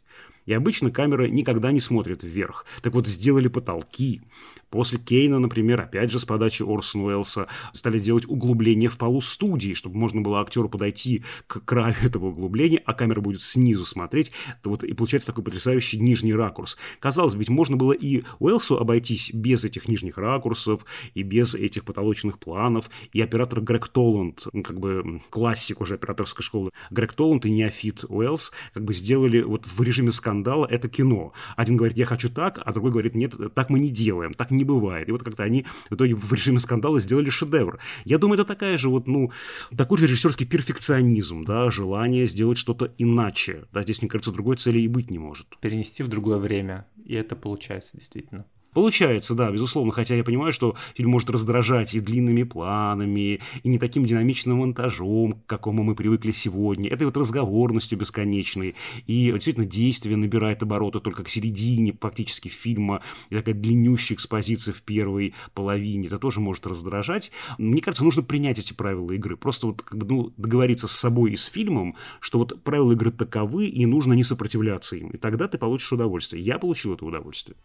И 0.46 0.54
обычно 0.54 0.92
камера 0.92 1.28
никогда 1.28 1.72
не 1.72 1.80
смотрит 1.80 2.22
вверх. 2.22 2.66
Так 2.82 2.94
вот, 2.94 3.08
сделали 3.08 3.48
потолки, 3.48 4.22
После 4.70 5.00
Кейна, 5.00 5.40
например, 5.40 5.82
опять 5.82 6.12
же 6.12 6.20
с 6.20 6.26
подачи 6.26 6.64
Орсона 6.64 7.06
Уэллса, 7.06 7.48
стали 7.74 8.00
делать 8.00 8.26
углубление 8.28 8.90
в 8.90 8.98
полу 8.98 9.22
студии, 9.22 9.74
чтобы 9.74 9.98
можно 9.98 10.22
было 10.22 10.42
актеру 10.42 10.70
подойти 10.70 11.24
к 11.48 11.62
краю 11.62 11.96
этого 12.04 12.28
углубления, 12.28 12.82
а 12.86 12.94
камера 12.94 13.22
будет 13.22 13.42
снизу 13.42 13.86
смотреть. 13.86 14.32
Вот 14.64 14.84
и 14.84 14.94
получается 14.94 15.28
такой 15.28 15.44
потрясающий 15.44 16.00
нижний 16.00 16.34
ракурс. 16.34 16.78
Казалось 17.00 17.34
бы, 17.34 17.40
ведь 17.40 17.50
можно 17.50 17.78
было 17.78 17.94
и 17.94 18.24
Уэллсу 18.40 18.78
обойтись 18.78 19.32
без 19.34 19.64
этих 19.64 19.88
нижних 19.88 20.18
ракурсов, 20.18 20.86
и 21.14 21.24
без 21.24 21.56
этих 21.56 21.86
потолочных 21.86 22.40
планов, 22.40 22.90
и 23.14 23.22
оператор 23.22 23.62
Грег 23.62 23.88
Толланд, 23.88 24.48
ну, 24.54 24.64
как 24.64 24.80
бы 24.80 25.22
классик 25.30 25.82
уже 25.82 25.96
операторской 25.96 26.44
школы, 26.44 26.72
Грег 26.92 27.14
Толланд 27.14 27.46
и 27.46 27.52
неофит 27.52 28.04
Уэллс 28.08 28.52
как 28.74 28.84
бы 28.84 28.94
сделали 28.94 29.42
вот 29.42 29.66
в 29.66 29.82
режиме 29.82 30.12
скандала 30.12 30.66
это 30.66 30.90
кино. 30.90 31.34
Один 31.56 31.78
говорит, 31.78 31.98
я 31.98 32.06
хочу 32.06 32.30
так, 32.30 32.60
а 32.64 32.74
другой 32.74 32.92
говорит, 32.92 33.16
нет, 33.16 33.34
так 33.54 33.70
мы 33.70 33.80
не 33.80 33.90
делаем, 33.90 34.34
так 34.34 34.52
не 34.52 34.57
бывает. 34.64 35.10
И 35.10 35.12
вот 35.12 35.24
как-то 35.24 35.44
они 35.44 35.66
в 35.90 35.96
итоге 35.96 36.16
в 36.16 36.32
режиме 36.34 36.60
скандала 36.60 37.00
сделали 37.00 37.30
шедевр. 37.30 37.80
Я 38.06 38.18
думаю, 38.18 38.40
это 38.40 38.46
такая 38.48 38.78
же 38.78 38.90
вот, 38.90 39.08
ну, 39.08 39.32
такой 39.76 39.98
же 39.98 40.06
режиссерский 40.06 40.46
перфекционизм, 40.46 41.44
да, 41.46 41.72
желание 41.72 42.26
сделать 42.28 42.58
что-то 42.58 42.94
иначе. 42.98 43.66
Да, 43.74 43.84
здесь, 43.84 44.02
мне 44.02 44.10
кажется, 44.10 44.32
другой 44.32 44.58
цели 44.58 44.80
и 44.80 44.88
быть 44.88 45.12
не 45.12 45.20
может. 45.20 45.48
Перенести 45.60 46.04
в 46.04 46.08
другое 46.08 46.38
время, 46.38 46.88
и 47.06 47.14
это 47.14 47.36
получается 47.36 47.98
действительно. 47.98 48.46
Получается, 48.74 49.34
да, 49.34 49.52
безусловно, 49.52 49.92
хотя 49.92 50.16
я 50.16 50.24
понимаю, 50.24 50.54
что 50.54 50.76
фильм 50.94 51.10
может 51.10 51.30
раздражать 51.30 51.96
и 51.96 52.00
длинными 52.00 52.44
планами, 52.44 53.40
и 53.64 53.70
не 53.70 53.80
таким 53.80 54.06
динамичным 54.06 54.58
монтажом, 54.58 55.34
к 55.34 55.46
какому 55.48 55.84
мы 55.84 55.96
привыкли 55.96 56.32
сегодня, 56.32 56.90
этой 56.90 57.06
вот 57.06 57.18
разговорностью 57.18 57.98
бесконечной, 57.98 58.76
и 59.08 59.32
действительно 59.32 59.66
действие 59.66 60.16
набирает 60.16 60.62
обороты 60.62 61.00
только 61.00 61.24
к 61.24 61.30
середине 61.30 61.98
фактически 62.00 62.50
фильма, 62.50 63.02
и 63.30 63.36
такая 63.36 63.56
длиннющая 63.56 64.16
экспозиция 64.16 64.74
в 64.74 64.82
первой 64.84 65.34
половине, 65.54 66.08
это 66.08 66.20
тоже 66.20 66.40
может 66.40 66.68
раздражать. 66.68 67.32
Мне 67.58 67.82
кажется, 67.82 68.04
нужно 68.04 68.22
принять 68.22 68.60
эти 68.60 68.74
правила 68.74 69.12
игры, 69.12 69.38
просто 69.38 69.68
вот 69.68 69.82
как 69.82 69.98
бы, 69.98 70.06
ну, 70.06 70.34
договориться 70.38 70.88
с 70.88 70.92
собой 70.92 71.32
и 71.32 71.36
с 71.36 71.46
фильмом, 71.46 71.96
что 72.20 72.40
вот 72.40 72.62
правила 72.64 72.92
игры 72.92 73.12
таковы, 73.12 73.68
и 73.68 73.86
нужно 73.86 74.14
не 74.14 74.24
сопротивляться 74.24 74.98
им, 74.98 75.10
и 75.10 75.18
тогда 75.18 75.48
ты 75.48 75.58
получишь 75.58 75.92
удовольствие. 75.94 76.44
Я 76.44 76.60
получил 76.60 76.94
это 76.94 77.06
удовольствие 77.06 77.58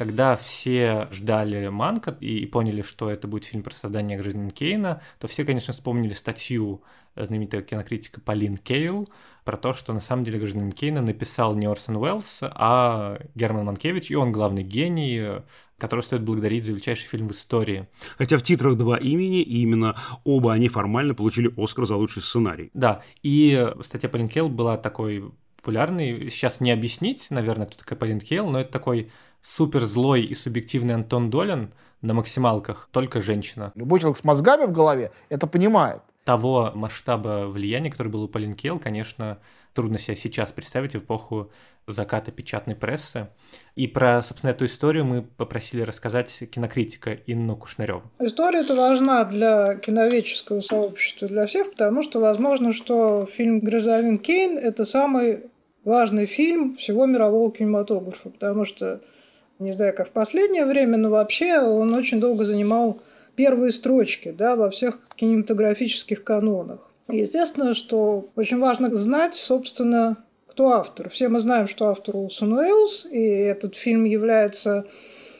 когда 0.00 0.34
все 0.34 1.08
ждали 1.12 1.68
Манка 1.68 2.16
и 2.20 2.46
поняли, 2.46 2.80
что 2.80 3.10
это 3.10 3.28
будет 3.28 3.44
фильм 3.44 3.62
про 3.62 3.74
создание 3.74 4.16
гражданина 4.16 4.50
Кейна, 4.50 5.02
то 5.18 5.28
все, 5.28 5.44
конечно, 5.44 5.74
вспомнили 5.74 6.14
статью 6.14 6.82
знаменитого 7.14 7.62
кинокритика 7.62 8.18
Полин 8.18 8.56
Кейл 8.56 9.10
про 9.44 9.58
то, 9.58 9.74
что 9.74 9.92
на 9.92 10.00
самом 10.00 10.24
деле 10.24 10.38
гражданин 10.38 10.72
Кейна 10.72 11.02
написал 11.02 11.54
не 11.54 11.66
Орсон 11.66 11.96
Уэллс, 11.96 12.38
а 12.40 13.18
Герман 13.34 13.66
Манкевич, 13.66 14.10
и 14.10 14.14
он 14.14 14.32
главный 14.32 14.62
гений, 14.62 15.42
которого 15.76 16.02
стоит 16.02 16.22
благодарить 16.22 16.64
за 16.64 16.72
величайший 16.72 17.06
фильм 17.06 17.28
в 17.28 17.32
истории. 17.32 17.86
Хотя 18.16 18.38
в 18.38 18.42
титрах 18.42 18.78
два 18.78 18.96
имени, 18.96 19.42
и 19.42 19.60
именно 19.60 19.96
оба 20.24 20.54
они 20.54 20.70
формально 20.70 21.14
получили 21.14 21.52
Оскар 21.62 21.84
за 21.84 21.96
лучший 21.96 22.22
сценарий. 22.22 22.70
Да, 22.72 23.02
и 23.22 23.68
статья 23.82 24.08
Полин 24.08 24.30
Кейл 24.30 24.48
была 24.48 24.78
такой 24.78 25.30
популярной. 25.56 26.30
Сейчас 26.30 26.62
не 26.62 26.70
объяснить, 26.70 27.26
наверное, 27.28 27.66
кто 27.66 27.76
такой 27.76 27.98
Полин 27.98 28.18
Кейл, 28.20 28.48
но 28.48 28.60
это 28.60 28.72
такой 28.72 29.10
супер 29.42 29.84
злой 29.84 30.22
и 30.22 30.34
субъективный 30.34 30.94
Антон 30.94 31.30
Долин 31.30 31.72
на 32.02 32.14
максималках, 32.14 32.88
только 32.92 33.20
женщина. 33.20 33.72
Любой 33.74 34.00
человек 34.00 34.18
с 34.18 34.24
мозгами 34.24 34.66
в 34.66 34.72
голове 34.72 35.12
это 35.28 35.46
понимает. 35.46 36.02
Того 36.24 36.72
масштаба 36.74 37.46
влияния, 37.46 37.90
который 37.90 38.08
был 38.08 38.22
у 38.22 38.28
Полин 38.28 38.54
Кейл, 38.54 38.78
конечно, 38.78 39.38
трудно 39.74 39.98
себе 39.98 40.16
сейчас 40.16 40.52
представить 40.52 40.92
в 40.92 40.98
эпоху 40.98 41.50
заката 41.86 42.30
печатной 42.30 42.76
прессы. 42.76 43.28
И 43.74 43.86
про, 43.86 44.22
собственно, 44.22 44.50
эту 44.50 44.66
историю 44.66 45.04
мы 45.04 45.22
попросили 45.22 45.82
рассказать 45.82 46.30
кинокритика 46.50 47.12
Инну 47.26 47.56
Кушнареву. 47.56 48.02
История 48.20 48.60
эта 48.60 48.74
важна 48.74 49.24
для 49.24 49.76
киноведческого 49.76 50.60
сообщества, 50.60 51.28
для 51.28 51.46
всех, 51.46 51.70
потому 51.70 52.02
что 52.02 52.20
возможно, 52.20 52.72
что 52.72 53.28
фильм 53.36 53.60
«Гражданин 53.60 54.18
Кейн»— 54.18 54.58
это 54.62 54.84
самый 54.84 55.50
важный 55.84 56.26
фильм 56.26 56.76
всего 56.76 57.06
мирового 57.06 57.50
кинематографа, 57.50 58.28
потому 58.28 58.66
что 58.66 59.00
не 59.60 59.72
знаю, 59.72 59.94
как 59.94 60.08
в 60.08 60.12
последнее 60.12 60.64
время, 60.64 60.96
но 60.96 61.10
вообще 61.10 61.60
он 61.60 61.94
очень 61.94 62.18
долго 62.18 62.44
занимал 62.44 63.00
первые 63.36 63.70
строчки 63.70 64.30
да, 64.30 64.56
во 64.56 64.70
всех 64.70 64.98
кинематографических 65.16 66.24
канонах. 66.24 66.90
Естественно, 67.08 67.74
что 67.74 68.28
очень 68.36 68.58
важно 68.58 68.94
знать, 68.94 69.34
собственно, 69.34 70.16
кто 70.46 70.72
автор. 70.72 71.10
Все 71.10 71.28
мы 71.28 71.40
знаем, 71.40 71.68
что 71.68 71.88
автор 71.88 72.16
Улсон 72.16 72.54
Уэллс, 72.54 73.06
и 73.10 73.20
этот 73.20 73.76
фильм 73.76 74.04
является 74.04 74.86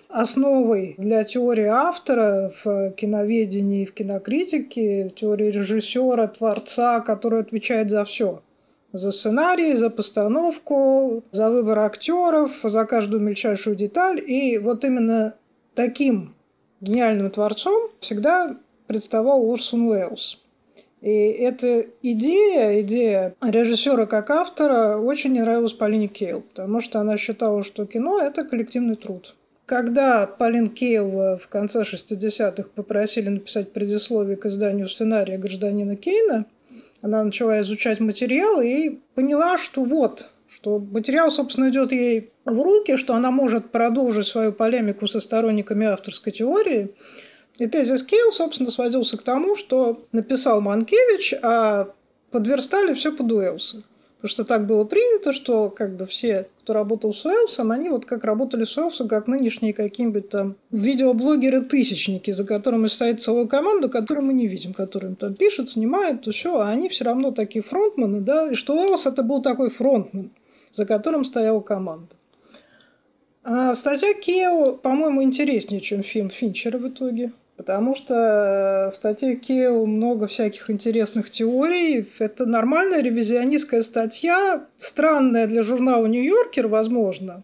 основой 0.08 0.94
для 0.98 1.24
теории 1.24 1.66
автора 1.66 2.52
в 2.64 2.90
киноведении, 2.92 3.84
в 3.84 3.94
кинокритике, 3.94 5.08
в 5.08 5.14
теории 5.14 5.50
режиссера, 5.50 6.26
творца, 6.26 7.00
который 7.00 7.40
отвечает 7.40 7.90
за 7.90 8.04
все 8.04 8.42
За 8.92 9.12
сценарий, 9.12 9.75
за 9.75 9.88
постановку, 9.88 11.23
за 11.30 11.49
выбор 11.49 11.78
актеров, 11.80 12.50
за 12.62 12.85
каждую 12.85 13.23
мельчайшую 13.23 13.76
деталь. 13.76 14.20
И 14.20 14.59
вот 14.59 14.85
именно 14.85 15.35
таким 15.75 16.35
гениальным 16.80 17.30
творцом 17.30 17.90
всегда 18.00 18.56
представал 18.87 19.49
Орсон 19.49 19.88
Уэллс. 19.88 20.38
И 21.00 21.09
эта 21.09 21.87
идея, 22.02 22.82
идея 22.82 23.35
режиссера 23.40 24.06
как 24.06 24.30
автора 24.30 24.99
очень 24.99 25.32
не 25.32 25.40
нравилась 25.40 25.73
Полине 25.73 26.09
Кейл, 26.09 26.42
потому 26.42 26.80
что 26.80 27.00
она 27.00 27.16
считала, 27.16 27.64
что 27.64 27.87
кино– 27.87 28.20
это 28.23 28.44
коллективный 28.44 28.97
труд. 28.97 29.35
Когда 29.64 30.26
Полин 30.26 30.68
Кейл 30.68 31.38
в 31.38 31.49
конце 31.49 31.82
60-х 31.82 32.70
попросили 32.75 33.28
написать 33.28 33.73
предисловие 33.73 34.37
к 34.37 34.47
изданию 34.47 34.88
сценария 34.88 35.38
гражданина 35.38 35.94
Кейна, 35.94 36.44
она 37.02 37.25
начала 37.25 37.61
изучать 37.61 38.00
материал 38.00 38.61
и 38.61 38.99
поняла, 39.14 39.59
что 39.59 39.85
вот, 39.85 40.28
что 40.49 40.78
материал, 40.78 41.30
собственно, 41.30 41.71
идет 41.71 41.92
ей 41.92 42.30
в 42.45 42.61
руки, 42.61 42.97
что 42.97 43.14
она 43.14 43.30
может 43.30 43.71
продолжить 43.71 44.26
свою 44.26 44.52
полемику 44.52 45.07
со 45.07 45.21
сторонниками 45.21 45.87
авторской 45.87 46.33
теории– 46.33 46.95
и 47.61 47.66
тезис 47.66 48.02
Кейл, 48.02 48.33
собственно, 48.33 48.71
сводился 48.71 49.19
к 49.19 49.23
тому, 49.23 49.54
что 49.54 50.07
написал 50.12 50.62
Манкевич, 50.62 51.35
а 51.42 51.92
подверстали 52.30 52.95
все 52.95 53.12
под 53.12 53.30
Уэлса. 53.30 53.83
Потому 54.20 54.32
что 54.32 54.44
так 54.44 54.66
было 54.66 54.84
принято, 54.84 55.32
что 55.32 55.70
как 55.70 55.96
бы 55.96 56.04
все, 56.04 56.46
кто 56.62 56.74
работал 56.74 57.14
с 57.14 57.24
Уэлсом, 57.24 57.72
они 57.72 57.88
вот 57.88 58.04
как 58.04 58.22
работали 58.24 58.64
с 58.64 58.76
Уэлсом, 58.76 59.08
как 59.08 59.26
нынешние 59.26 59.72
какие-нибудь 59.72 60.28
там 60.28 60.56
видеоблогеры-тысячники, 60.70 62.30
за 62.32 62.44
которыми 62.44 62.88
стоит 62.88 63.22
целая 63.22 63.46
команда, 63.46 63.88
которую 63.88 64.26
мы 64.26 64.34
не 64.34 64.46
видим, 64.46 64.74
которая 64.74 65.14
там 65.14 65.32
пишет, 65.32 65.70
снимает, 65.70 66.20
то 66.20 66.32
все, 66.32 66.60
а 66.60 66.68
они 66.68 66.90
все 66.90 67.04
равно 67.04 67.30
такие 67.30 67.62
фронтмены, 67.62 68.20
да, 68.20 68.50
и 68.50 68.54
что 68.56 68.76
Уэлс 68.76 69.06
это 69.06 69.22
был 69.22 69.40
такой 69.40 69.70
фронтмен, 69.70 70.32
за 70.74 70.84
которым 70.84 71.24
стояла 71.24 71.60
команда. 71.60 72.14
А 73.42 73.72
статья 73.72 74.12
Кео, 74.12 74.72
по-моему, 74.72 75.22
интереснее, 75.22 75.80
чем 75.80 76.02
фильм 76.02 76.28
Финчера 76.28 76.76
в 76.76 76.86
итоге. 76.86 77.32
Потому 77.60 77.94
что 77.94 78.14
э, 78.14 78.90
в 78.90 78.94
статье 78.94 79.36
Кейл 79.36 79.84
много 79.84 80.28
всяких 80.28 80.70
интересных 80.70 81.28
теорий. 81.28 82.08
Это 82.18 82.46
нормальная 82.46 83.02
ревизионистская 83.02 83.82
статья, 83.82 84.64
странная 84.78 85.46
для 85.46 85.62
журнала 85.62 86.06
«Нью-Йоркер», 86.06 86.68
возможно, 86.68 87.42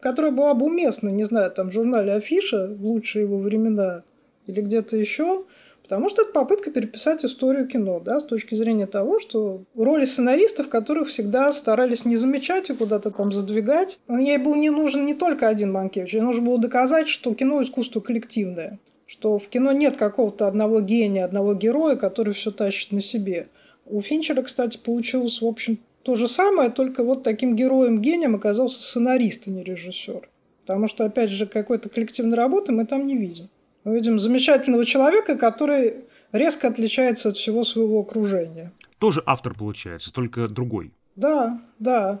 которая 0.00 0.32
была 0.32 0.54
бы 0.54 0.64
уместна, 0.64 1.10
не 1.10 1.24
знаю, 1.24 1.50
там 1.50 1.68
в 1.68 1.74
журнале 1.74 2.14
«Афиша» 2.14 2.66
в 2.66 2.82
лучшие 2.82 3.24
его 3.24 3.36
времена 3.36 4.04
или 4.46 4.62
где-то 4.62 4.96
еще, 4.96 5.44
потому 5.82 6.08
что 6.08 6.22
это 6.22 6.32
попытка 6.32 6.70
переписать 6.70 7.22
историю 7.26 7.66
кино, 7.68 8.00
да, 8.00 8.20
с 8.20 8.24
точки 8.24 8.54
зрения 8.54 8.86
того, 8.86 9.20
что 9.20 9.64
роли 9.76 10.06
сценаристов, 10.06 10.70
которых 10.70 11.08
всегда 11.08 11.52
старались 11.52 12.06
не 12.06 12.16
замечать 12.16 12.70
и 12.70 12.74
куда-то 12.74 13.10
там 13.10 13.34
задвигать, 13.34 13.98
ей 14.08 14.38
был 14.38 14.54
не 14.54 14.70
нужен 14.70 15.04
не 15.04 15.12
только 15.12 15.46
один 15.46 15.72
Манкевич, 15.72 16.14
ей 16.14 16.22
нужно 16.22 16.40
было 16.40 16.58
доказать, 16.58 17.08
что 17.08 17.34
кино– 17.34 17.62
искусство 17.62 18.00
коллективное 18.00 18.78
что 19.08 19.38
в 19.38 19.48
кино 19.48 19.72
нет 19.72 19.96
какого-то 19.96 20.46
одного 20.46 20.80
гения, 20.80 21.24
одного 21.24 21.54
героя, 21.54 21.96
который 21.96 22.34
все 22.34 22.50
тащит 22.50 22.92
на 22.92 23.00
себе. 23.00 23.48
У 23.86 24.02
Финчера, 24.02 24.42
кстати, 24.42 24.76
получилось, 24.76 25.40
в 25.40 25.46
общем, 25.46 25.78
то 26.02 26.14
же 26.14 26.28
самое, 26.28 26.70
только 26.70 27.02
вот 27.02 27.22
таким 27.22 27.56
героем-гением 27.56 28.34
оказался 28.34 28.82
сценарист, 28.82 29.44
а 29.46 29.50
не 29.50 29.64
режиссер. 29.64 30.28
Потому 30.60 30.88
что, 30.88 31.06
опять 31.06 31.30
же, 31.30 31.46
какой-то 31.46 31.88
коллективной 31.88 32.36
работы 32.36 32.72
мы 32.72 32.84
там 32.84 33.06
не 33.06 33.16
видим. 33.16 33.48
Мы 33.84 33.94
видим 33.94 34.20
замечательного 34.20 34.84
человека, 34.84 35.38
который 35.38 36.04
резко 36.32 36.68
отличается 36.68 37.30
от 37.30 37.38
всего 37.38 37.64
своего 37.64 38.00
окружения. 38.00 38.72
Тоже 38.98 39.22
автор 39.24 39.54
получается, 39.54 40.12
только 40.12 40.48
другой. 40.48 40.92
Да, 41.16 41.62
да. 41.78 42.20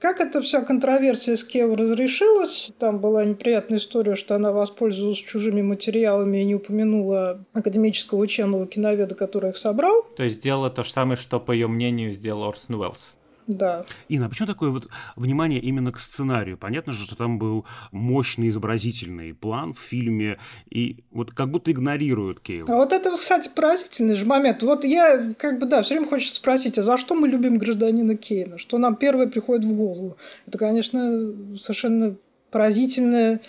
Как 0.00 0.20
эта 0.20 0.40
вся 0.40 0.62
контроверсия 0.62 1.36
с 1.36 1.42
Кев 1.42 1.74
разрешилась? 1.76 2.70
Там 2.78 3.00
была 3.00 3.24
неприятная 3.24 3.78
история, 3.78 4.14
что 4.14 4.36
она 4.36 4.52
воспользовалась 4.52 5.18
чужими 5.18 5.60
материалами 5.60 6.38
и 6.38 6.44
не 6.44 6.54
упомянула 6.54 7.44
академического 7.52 8.20
ученого 8.20 8.66
киноведа, 8.66 9.16
который 9.16 9.50
их 9.50 9.56
собрал. 9.56 10.06
То 10.16 10.22
есть 10.22 10.36
сделала 10.36 10.70
то 10.70 10.84
же 10.84 10.90
самое, 10.90 11.16
что, 11.16 11.40
по 11.40 11.50
ее 11.50 11.66
мнению, 11.66 12.12
сделал 12.12 12.44
Орсон 12.44 12.76
Уэллс. 12.76 13.16
Да. 13.48 13.86
Инна, 14.08 14.26
а 14.26 14.28
почему 14.28 14.46
такое 14.46 14.70
вот 14.70 14.88
внимание 15.16 15.58
именно 15.58 15.90
к 15.90 15.98
сценарию? 15.98 16.58
Понятно 16.58 16.92
же, 16.92 17.06
что 17.06 17.16
там 17.16 17.38
был 17.38 17.64
мощный 17.92 18.50
изобразительный 18.50 19.32
план 19.32 19.72
в 19.72 19.78
фильме, 19.78 20.38
и 20.68 20.98
вот 21.10 21.32
как 21.32 21.50
будто 21.50 21.72
игнорируют 21.72 22.40
Кейл. 22.40 22.66
А 22.70 22.76
вот 22.76 22.92
это, 22.92 23.16
кстати, 23.16 23.50
поразительный 23.54 24.16
же 24.16 24.26
момент. 24.26 24.62
Вот 24.62 24.84
я, 24.84 25.34
как 25.38 25.58
бы, 25.58 25.66
да, 25.66 25.82
все 25.82 25.94
время 25.94 26.08
хочется 26.08 26.36
спросить, 26.36 26.78
а 26.78 26.82
за 26.82 26.98
что 26.98 27.14
мы 27.14 27.26
любим 27.26 27.56
гражданина 27.56 28.16
Кейна? 28.16 28.58
Что 28.58 28.76
нам 28.76 28.96
первое 28.96 29.26
приходит 29.26 29.64
в 29.64 29.72
голову? 29.74 30.18
Это, 30.46 30.58
конечно, 30.58 31.32
совершенно 31.58 32.16
поразительное 32.50 33.40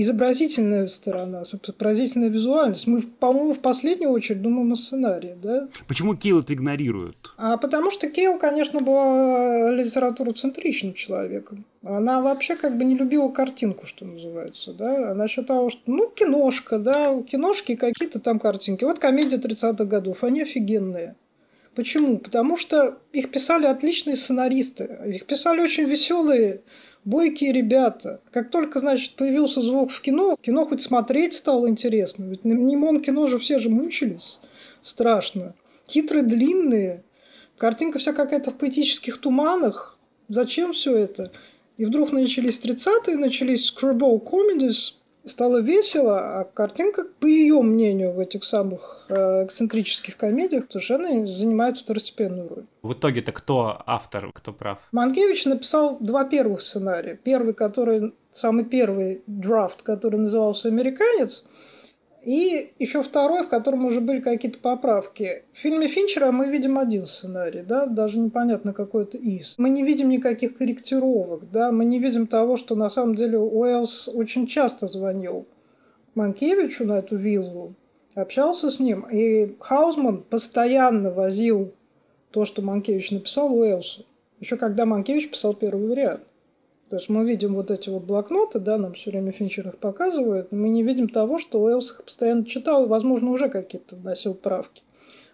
изобразительная 0.00 0.88
сторона, 0.88 1.44
поразительная 1.78 2.28
визуальность. 2.28 2.86
Мы, 2.88 3.02
по-моему, 3.02 3.54
в 3.54 3.60
последнюю 3.60 4.10
очередь 4.10 4.42
думаем 4.42 4.72
о 4.72 4.76
сценарии, 4.76 5.36
да? 5.40 5.68
Почему 5.86 6.16
Кейл 6.16 6.40
это 6.40 6.52
игнорирует? 6.54 7.16
А 7.36 7.56
потому 7.56 7.92
что 7.92 8.08
Кейл, 8.08 8.38
конечно, 8.38 8.80
была 8.80 9.70
литературоцентричным 9.70 10.94
человеком. 10.94 11.64
Она 11.84 12.20
вообще 12.20 12.56
как 12.56 12.76
бы 12.76 12.84
не 12.84 12.96
любила 12.96 13.28
картинку, 13.28 13.86
что 13.86 14.04
называется, 14.04 14.72
да? 14.72 15.12
Она 15.12 15.28
считала, 15.28 15.70
что, 15.70 15.82
ну, 15.86 16.10
киношка, 16.10 16.78
да, 16.78 17.12
у 17.12 17.22
киношки 17.22 17.76
какие-то 17.76 18.18
там 18.18 18.40
картинки. 18.40 18.82
Вот 18.82 18.98
комедия 18.98 19.36
30-х 19.36 19.84
годов, 19.84 20.24
они 20.24 20.42
офигенные. 20.42 21.14
Почему? 21.76 22.18
Потому 22.18 22.56
что 22.56 22.98
их 23.12 23.30
писали 23.30 23.66
отличные 23.66 24.16
сценаристы. 24.16 24.88
Их 25.06 25.26
писали 25.26 25.60
очень 25.60 25.84
веселые 25.84 26.62
бойкие 27.04 27.52
ребята. 27.52 28.20
Как 28.30 28.50
только, 28.50 28.80
значит, 28.80 29.14
появился 29.16 29.62
звук 29.62 29.92
в 29.92 30.00
кино, 30.00 30.36
кино 30.40 30.66
хоть 30.66 30.82
смотреть 30.82 31.34
стало 31.34 31.68
интересно. 31.68 32.24
Ведь 32.24 32.44
на 32.44 32.52
немом 32.52 33.02
кино 33.02 33.28
же 33.28 33.38
все 33.38 33.58
же 33.58 33.68
мучились. 33.68 34.38
Страшно. 34.82 35.54
Титры 35.86 36.22
длинные, 36.22 37.04
картинка 37.58 37.98
вся 37.98 38.12
какая-то 38.12 38.50
в 38.50 38.56
поэтических 38.56 39.18
туманах. 39.18 39.98
Зачем 40.28 40.72
все 40.72 40.96
это? 40.96 41.30
И 41.76 41.84
вдруг 41.84 42.12
начались 42.12 42.58
30-е, 42.58 43.16
начались 43.16 43.70
screwball 43.70 44.22
comedies, 44.22 44.94
стало 45.26 45.58
весело, 45.58 46.40
а 46.40 46.44
картинка, 46.44 47.04
по 47.20 47.26
ее 47.26 47.60
мнению, 47.62 48.12
в 48.12 48.20
этих 48.20 48.44
самых 48.44 49.06
э, 49.08 49.44
эксцентрических 49.44 50.16
комедиях 50.16 50.64
совершенно 50.70 51.26
занимает 51.26 51.78
второстепенную 51.78 52.48
роль. 52.48 52.64
В 52.82 52.92
итоге-то 52.92 53.32
кто 53.32 53.82
автор, 53.86 54.30
кто 54.32 54.52
прав? 54.52 54.78
Манкевич 54.92 55.44
написал 55.44 55.98
два 56.00 56.24
первых 56.24 56.62
сценария. 56.62 57.18
Первый, 57.22 57.54
который 57.54 58.12
самый 58.34 58.64
первый 58.64 59.22
драфт, 59.26 59.82
который 59.82 60.18
назывался 60.20 60.68
«Американец», 60.68 61.44
и 62.24 62.72
еще 62.78 63.02
второй, 63.02 63.44
в 63.44 63.48
котором 63.48 63.84
уже 63.84 64.00
были 64.00 64.20
какие-то 64.20 64.58
поправки. 64.58 65.44
В 65.52 65.58
фильме 65.58 65.88
Финчера 65.88 66.32
мы 66.32 66.48
видим 66.48 66.78
один 66.78 67.06
сценарий, 67.06 67.62
да, 67.62 67.86
даже 67.86 68.18
непонятно 68.18 68.72
какой 68.72 69.04
это 69.04 69.18
из. 69.18 69.54
Мы 69.58 69.68
не 69.68 69.82
видим 69.82 70.08
никаких 70.08 70.56
корректировок, 70.56 71.50
да, 71.50 71.70
мы 71.70 71.84
не 71.84 71.98
видим 71.98 72.26
того, 72.26 72.56
что 72.56 72.74
на 72.74 72.90
самом 72.90 73.14
деле 73.14 73.38
Уэллс 73.38 74.08
очень 74.08 74.46
часто 74.46 74.88
звонил 74.88 75.46
Манкевичу 76.14 76.84
на 76.84 76.98
эту 76.98 77.16
виллу, 77.16 77.74
общался 78.14 78.70
с 78.70 78.78
ним, 78.78 79.02
и 79.10 79.54
Хаусман 79.60 80.22
постоянно 80.22 81.10
возил 81.10 81.72
то, 82.30 82.44
что 82.44 82.62
Манкевич 82.62 83.10
написал 83.10 83.54
Уэллсу. 83.54 84.04
Еще 84.40 84.56
когда 84.56 84.84
Манкевич 84.86 85.30
писал 85.30 85.54
первый 85.54 85.88
вариант. 85.88 86.22
То 86.90 86.96
есть 86.96 87.08
мы 87.08 87.24
видим 87.24 87.54
вот 87.54 87.70
эти 87.70 87.88
вот 87.88 88.04
блокноты, 88.04 88.58
да, 88.58 88.76
нам 88.76 88.92
все 88.92 89.10
время 89.10 89.32
Финчер 89.32 89.68
их 89.68 89.78
показывает, 89.78 90.52
но 90.52 90.58
мы 90.58 90.68
не 90.68 90.82
видим 90.82 91.08
того, 91.08 91.38
что 91.38 91.60
Уэллс 91.60 91.92
их 91.92 92.04
постоянно 92.04 92.44
читал 92.44 92.84
и, 92.84 92.88
возможно, 92.88 93.30
уже 93.30 93.48
какие-то 93.48 93.96
вносил 93.96 94.34
правки. 94.34 94.82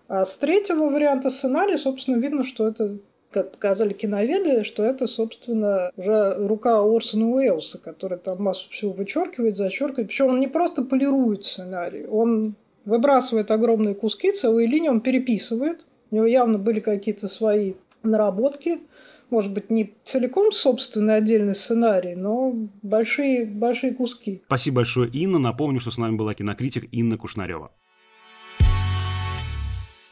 А 0.09 0.25
с 0.25 0.35
третьего 0.37 0.87
варианта 0.87 1.31
сценария, 1.31 1.77
собственно, 1.77 2.17
видно, 2.17 2.45
что 2.45 2.69
это, 2.69 2.99
как 3.31 3.53
показали 3.53 3.93
киноведы, 3.93 4.65
что 4.65 4.85
это, 4.85 5.07
собственно, 5.07 5.91
уже 5.97 6.35
рука 6.39 6.81
Орсона 6.81 7.31
Уэллса, 7.31 7.79
который 7.79 8.19
там 8.19 8.43
массу 8.43 8.71
всего 8.71 8.93
вычеркивает, 8.93 9.57
зачеркивает. 9.57 10.09
Причем 10.09 10.29
он 10.29 10.41
не 10.41 10.49
просто 10.49 10.83
полирует 10.83 11.45
сценарий, 11.45 12.07
он 12.07 12.55
выбрасывает 12.85 13.51
огромные 13.51 13.95
куски, 13.95 14.33
целые 14.33 14.67
линии 14.67 14.89
он 14.89 15.01
переписывает. 15.01 15.85
У 16.11 16.17
него 16.17 16.27
явно 16.27 16.59
были 16.59 16.81
какие-то 16.81 17.29
свои 17.29 17.75
наработки, 18.03 18.81
может 19.31 19.53
быть, 19.53 19.71
не 19.71 19.95
целиком 20.05 20.53
собственный 20.53 21.16
отдельный 21.16 21.55
сценарий, 21.55 22.14
но 22.14 22.53
большие, 22.83 23.47
большие 23.47 23.95
куски. 23.95 24.43
Спасибо 24.47 24.77
большое, 24.77 25.11
Инна. 25.11 25.38
Напомню, 25.38 25.81
что 25.81 25.90
с 25.90 25.99
нами 25.99 26.16
была 26.16 26.35
кинокритик 26.35 26.88
Инна 26.93 27.16
Кушнарева. 27.16 27.73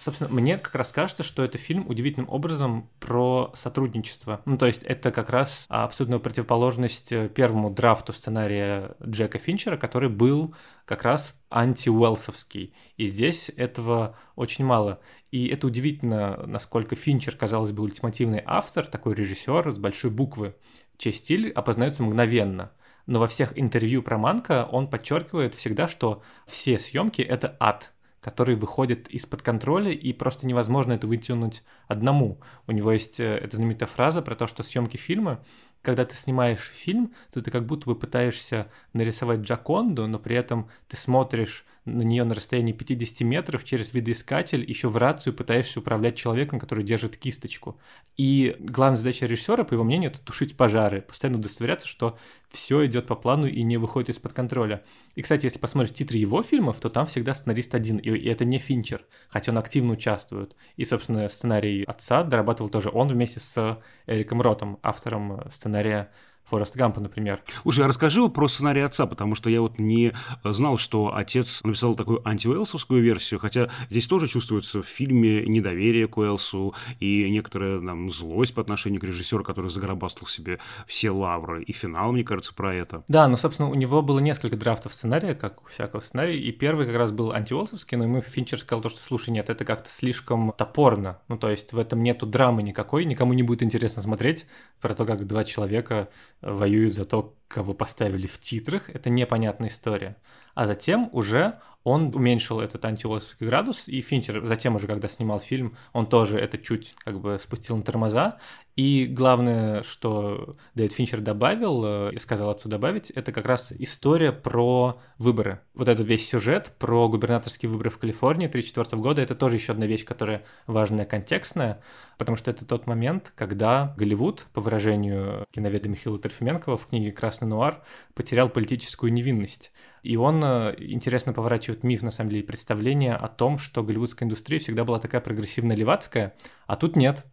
Собственно, 0.00 0.30
мне 0.30 0.58
как 0.58 0.76
раз 0.76 0.92
кажется, 0.92 1.24
что 1.24 1.42
это 1.42 1.58
фильм 1.58 1.88
удивительным 1.88 2.30
образом 2.30 2.88
про 3.00 3.52
сотрудничество. 3.56 4.40
Ну, 4.44 4.56
то 4.56 4.66
есть 4.66 4.84
это 4.84 5.10
как 5.10 5.28
раз 5.28 5.66
абсолютная 5.68 6.20
противоположность 6.20 7.10
э, 7.10 7.28
первому 7.28 7.70
драфту 7.70 8.12
сценария 8.12 8.94
Джека 9.04 9.40
Финчера, 9.40 9.76
который 9.76 10.08
был 10.08 10.54
как 10.84 11.02
раз 11.02 11.34
анти-Уэлсовский. 11.50 12.74
И 12.96 13.06
здесь 13.06 13.50
этого 13.56 14.16
очень 14.36 14.64
мало. 14.64 15.00
И 15.32 15.48
это 15.48 15.66
удивительно, 15.66 16.44
насколько 16.46 16.94
Финчер, 16.94 17.34
казалось 17.34 17.72
бы, 17.72 17.82
ультимативный 17.82 18.42
автор, 18.46 18.86
такой 18.86 19.16
режиссер 19.16 19.72
с 19.72 19.78
большой 19.78 20.12
буквы, 20.12 20.54
чей 20.96 21.12
стиль 21.12 21.50
опознается 21.50 22.04
мгновенно. 22.04 22.70
Но 23.06 23.18
во 23.18 23.26
всех 23.26 23.58
интервью 23.58 24.04
про 24.04 24.16
Манка 24.16 24.68
он 24.70 24.88
подчеркивает 24.88 25.56
всегда, 25.56 25.88
что 25.88 26.22
все 26.46 26.78
съемки 26.78 27.20
это 27.20 27.56
ад 27.58 27.90
который 28.28 28.56
выходит 28.56 29.08
из-под 29.08 29.40
контроля, 29.40 29.90
и 29.90 30.12
просто 30.12 30.46
невозможно 30.46 30.92
это 30.92 31.06
вытянуть 31.06 31.62
одному. 31.86 32.38
У 32.66 32.72
него 32.72 32.92
есть 32.92 33.20
э, 33.20 33.24
эта 33.24 33.56
знаменитая 33.56 33.88
фраза 33.88 34.20
про 34.20 34.34
то, 34.34 34.46
что 34.46 34.62
съемки 34.62 34.98
фильма 34.98 35.42
когда 35.82 36.04
ты 36.04 36.16
снимаешь 36.16 36.70
фильм, 36.72 37.12
то 37.32 37.40
ты 37.40 37.50
как 37.50 37.66
будто 37.66 37.86
бы 37.86 37.94
пытаешься 37.94 38.70
нарисовать 38.92 39.40
Джаконду, 39.40 40.06
но 40.06 40.18
при 40.18 40.36
этом 40.36 40.68
ты 40.88 40.96
смотришь 40.96 41.64
на 41.88 42.02
нее 42.02 42.24
на 42.24 42.34
расстоянии 42.34 42.72
50 42.72 43.20
метров 43.22 43.64
через 43.64 43.92
видоискатель, 43.94 44.68
еще 44.68 44.88
в 44.88 44.96
рацию 44.96 45.34
пытаешься 45.34 45.80
управлять 45.80 46.16
человеком, 46.16 46.58
который 46.58 46.84
держит 46.84 47.16
кисточку. 47.16 47.80
И 48.16 48.56
главная 48.58 48.98
задача 48.98 49.26
режиссера, 49.26 49.64
по 49.64 49.74
его 49.74 49.84
мнению, 49.84 50.10
это 50.10 50.20
тушить 50.20 50.56
пожары, 50.56 51.02
постоянно 51.02 51.38
удостоверяться, 51.38 51.88
что 51.88 52.18
все 52.50 52.86
идет 52.86 53.06
по 53.06 53.14
плану 53.14 53.46
и 53.46 53.62
не 53.62 53.76
выходит 53.76 54.10
из-под 54.10 54.32
контроля. 54.32 54.82
И, 55.14 55.22
кстати, 55.22 55.46
если 55.46 55.58
посмотреть 55.58 55.96
титры 55.96 56.18
его 56.18 56.42
фильмов, 56.42 56.80
то 56.80 56.88
там 56.88 57.06
всегда 57.06 57.34
сценарист 57.34 57.74
один, 57.74 57.98
и, 57.98 58.10
это 58.28 58.44
не 58.44 58.58
Финчер, 58.58 59.04
хотя 59.28 59.52
он 59.52 59.58
активно 59.58 59.92
участвует. 59.92 60.56
И, 60.76 60.84
собственно, 60.84 61.28
сценарий 61.28 61.84
отца 61.84 62.22
дорабатывал 62.22 62.70
тоже 62.70 62.90
он 62.92 63.08
вместе 63.08 63.40
с 63.40 63.78
Эриком 64.06 64.40
Ротом, 64.40 64.78
автором 64.82 65.42
сценария 65.50 65.67
narė. 65.74 66.02
Форест 66.48 66.76
Гампа, 66.76 67.00
например. 67.00 67.42
Слушай, 67.62 67.84
а 67.84 67.88
расскажи 67.88 68.26
про 68.28 68.48
сценарий 68.48 68.80
отца, 68.80 69.06
потому 69.06 69.34
что 69.34 69.50
я 69.50 69.60
вот 69.60 69.78
не 69.78 70.12
знал, 70.44 70.78
что 70.78 71.14
отец 71.14 71.62
написал 71.62 71.94
такую 71.94 72.26
антиуэлсовскую 72.26 73.02
версию, 73.02 73.40
хотя 73.40 73.68
здесь 73.90 74.06
тоже 74.06 74.28
чувствуется 74.28 74.82
в 74.82 74.86
фильме 74.86 75.44
недоверие 75.46 76.08
к 76.08 76.16
Уэлсу 76.16 76.74
и 77.00 77.30
некоторая 77.30 77.80
там, 77.80 78.10
злость 78.10 78.54
по 78.54 78.62
отношению 78.62 79.00
к 79.00 79.04
режиссеру, 79.04 79.44
который 79.44 79.70
загробастал 79.70 80.26
себе 80.26 80.58
все 80.86 81.10
лавры. 81.10 81.62
И 81.62 81.72
финал, 81.72 82.12
мне 82.12 82.24
кажется, 82.24 82.54
про 82.54 82.74
это. 82.74 83.04
Да, 83.08 83.28
но, 83.28 83.36
собственно, 83.36 83.68
у 83.68 83.74
него 83.74 84.02
было 84.02 84.18
несколько 84.18 84.56
драфтов 84.56 84.94
сценария, 84.94 85.34
как 85.34 85.62
у 85.62 85.68
всякого 85.68 86.00
сценария, 86.00 86.38
и 86.38 86.50
первый 86.52 86.86
как 86.86 86.96
раз 86.96 87.12
был 87.12 87.32
антиуэлсовский, 87.32 87.96
но 87.96 88.04
ему 88.04 88.20
Финчер 88.20 88.58
сказал 88.58 88.82
то, 88.82 88.88
что, 88.88 89.02
слушай, 89.02 89.30
нет, 89.30 89.50
это 89.50 89.64
как-то 89.64 89.90
слишком 89.90 90.52
топорно. 90.52 91.18
Ну, 91.28 91.36
то 91.36 91.50
есть 91.50 91.72
в 91.72 91.78
этом 91.78 92.02
нету 92.02 92.26
драмы 92.26 92.62
никакой, 92.62 93.04
никому 93.04 93.32
не 93.34 93.42
будет 93.42 93.62
интересно 93.62 94.02
смотреть 94.02 94.46
про 94.80 94.94
то, 94.94 95.04
как 95.04 95.26
два 95.26 95.44
человека 95.44 96.08
воюют 96.40 96.94
за 96.94 97.04
то, 97.04 97.34
кого 97.48 97.74
поставили 97.74 98.26
в 98.26 98.38
титрах. 98.38 98.90
Это 98.90 99.10
непонятная 99.10 99.68
история. 99.68 100.16
А 100.54 100.66
затем 100.66 101.08
уже 101.12 101.60
он 101.84 102.14
уменьшил 102.14 102.60
этот 102.60 102.84
антиосовский 102.84 103.46
градус, 103.46 103.88
и 103.88 104.00
Финчер 104.00 104.44
затем 104.44 104.76
уже, 104.76 104.86
когда 104.86 105.08
снимал 105.08 105.40
фильм, 105.40 105.76
он 105.92 106.06
тоже 106.06 106.38
это 106.38 106.58
чуть 106.58 106.94
как 107.04 107.20
бы 107.20 107.38
спустил 107.40 107.76
на 107.76 107.82
тормоза. 107.82 108.38
И 108.78 109.06
главное, 109.06 109.82
что 109.82 110.56
Дэвид 110.76 110.92
Финчер 110.92 111.20
добавил, 111.20 111.82
э, 111.84 112.12
и 112.12 112.20
сказал 112.20 112.50
отцу 112.50 112.68
добавить, 112.68 113.10
это 113.10 113.32
как 113.32 113.44
раз 113.44 113.72
история 113.76 114.30
про 114.30 115.00
выборы. 115.18 115.62
Вот 115.74 115.88
этот 115.88 116.06
весь 116.06 116.28
сюжет 116.28 116.72
про 116.78 117.08
губернаторские 117.08 117.70
выборы 117.70 117.90
в 117.90 117.98
Калифорнии 117.98 118.46
1934 118.46 119.02
года, 119.02 119.20
это 119.20 119.34
тоже 119.34 119.56
еще 119.56 119.72
одна 119.72 119.86
вещь, 119.86 120.04
которая 120.04 120.44
важная, 120.68 121.06
контекстная, 121.06 121.80
потому 122.18 122.36
что 122.36 122.52
это 122.52 122.64
тот 122.64 122.86
момент, 122.86 123.32
когда 123.34 123.96
Голливуд, 123.96 124.46
по 124.52 124.60
выражению 124.60 125.44
киноведа 125.50 125.88
Михаила 125.88 126.20
Трофименкова 126.20 126.76
в 126.76 126.86
книге 126.86 127.10
«Красный 127.10 127.48
нуар», 127.48 127.82
потерял 128.14 128.48
политическую 128.48 129.12
невинность. 129.12 129.72
И 130.04 130.16
он 130.16 130.40
э, 130.44 130.76
интересно 130.78 131.32
поворачивает 131.32 131.82
миф, 131.82 132.02
на 132.02 132.12
самом 132.12 132.30
деле, 132.30 132.44
представление 132.44 133.16
о 133.16 133.26
том, 133.26 133.58
что 133.58 133.82
голливудская 133.82 134.24
индустрия 134.24 134.60
всегда 134.60 134.84
была 134.84 135.00
такая 135.00 135.20
прогрессивно-левацкая, 135.20 136.34
а 136.68 136.76
тут 136.76 136.94
нет. 136.94 137.26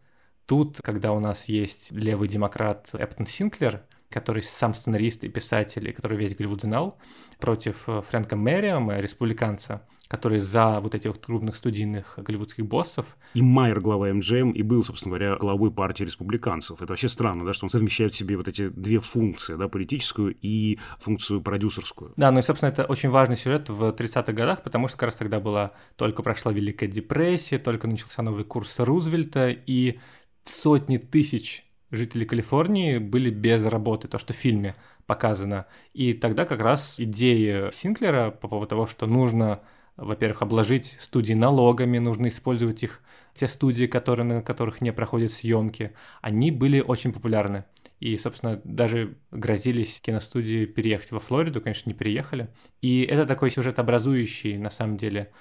Тут, 0.46 0.80
когда 0.84 1.12
у 1.14 1.20
нас 1.20 1.46
есть 1.46 1.92
левый 1.92 2.28
демократ 2.28 2.90
Эптон 2.94 3.26
Синклер, 3.26 3.84
который 4.10 4.44
сам 4.44 4.74
сценарист 4.74 5.24
и 5.24 5.30
писатель, 5.30 5.90
и 5.90 5.92
который 5.92 6.18
весь 6.18 6.36
Голливуд 6.36 6.62
знал, 6.62 6.98
против 7.40 7.84
э, 7.88 8.02
Фрэнка 8.02 8.36
Мэриама, 8.36 8.98
республиканца, 8.98 9.82
который 10.08 10.40
за 10.40 10.80
вот 10.80 10.96
этих 10.96 11.20
крупных 11.20 11.56
студийных 11.56 12.14
голливудских 12.18 12.66
боссов. 12.66 13.18
И 13.34 13.42
Майер, 13.42 13.82
глава 13.82 14.14
МГМ, 14.14 14.52
и 14.52 14.62
был, 14.62 14.84
собственно 14.84 15.18
говоря, 15.18 15.36
главой 15.36 15.72
партии 15.72 16.04
республиканцев. 16.04 16.82
Это 16.82 16.94
вообще 16.94 17.10
странно, 17.10 17.44
да, 17.44 17.54
что 17.54 17.66
он 17.66 17.70
совмещает 17.70 18.14
в 18.14 18.16
себе 18.16 18.38
вот 18.38 18.48
эти 18.48 18.70
две 18.70 19.00
функции, 19.00 19.56
да, 19.56 19.68
политическую 19.68 20.36
и 20.42 20.78
функцию 21.00 21.42
продюсерскую. 21.42 22.14
Да, 22.16 22.32
ну 22.32 22.40
и, 22.40 22.42
собственно, 22.42 22.70
это 22.70 22.86
очень 22.86 23.10
важный 23.10 23.36
сюжет 23.36 23.70
в 23.70 23.84
30-х 23.90 24.32
годах, 24.32 24.64
потому 24.64 24.88
что 24.88 24.98
как 24.98 25.08
раз 25.08 25.16
тогда 25.16 25.40
была, 25.40 25.72
только 25.96 26.22
прошла 26.24 26.54
Великая 26.54 26.88
депрессия, 26.88 27.58
только 27.58 27.88
начался 27.88 28.22
новый 28.22 28.44
курс 28.44 28.80
Рузвельта, 28.80 29.50
и 29.50 30.00
сотни 30.46 30.98
тысяч 30.98 31.66
жителей 31.92 32.26
Калифорнии 32.26 32.98
были 32.98 33.30
без 33.30 33.66
работы, 33.66 34.08
то, 34.08 34.18
что 34.18 34.34
в 34.34 34.38
фильме 34.38 34.76
показано. 35.06 35.66
И 35.94 36.14
тогда 36.14 36.46
как 36.46 36.60
раз 36.60 37.00
идея 37.00 37.72
Синклера 37.72 38.32
по 38.32 38.48
поводу 38.48 38.70
того, 38.70 38.88
что 38.88 39.06
нужно, 39.06 39.62
во-первых, 39.96 40.42
обложить 40.42 40.98
студии 41.00 41.34
налогами, 41.34 41.98
нужно 42.00 42.28
использовать 42.28 42.84
их, 42.84 43.02
те 43.34 43.48
студии, 43.50 43.86
которые, 43.86 44.26
на 44.26 44.42
которых 44.42 44.80
не 44.80 44.94
проходят 44.94 45.32
съемки, 45.32 45.94
они 46.22 46.52
были 46.52 46.80
очень 46.80 47.12
популярны. 47.12 47.66
И, 48.00 48.16
собственно, 48.18 48.62
даже 48.64 49.18
грозились 49.32 50.00
киностудии 50.00 50.66
переехать 50.66 51.12
во 51.12 51.20
Флориду, 51.20 51.62
конечно, 51.62 51.90
не 51.90 51.94
переехали. 51.94 52.50
И 52.82 53.04
это 53.04 53.26
такой 53.26 53.52
сюжет 53.52 53.78
образующий, 53.80 54.58
на 54.58 54.70
самом 54.70 54.98
деле, 54.98 55.32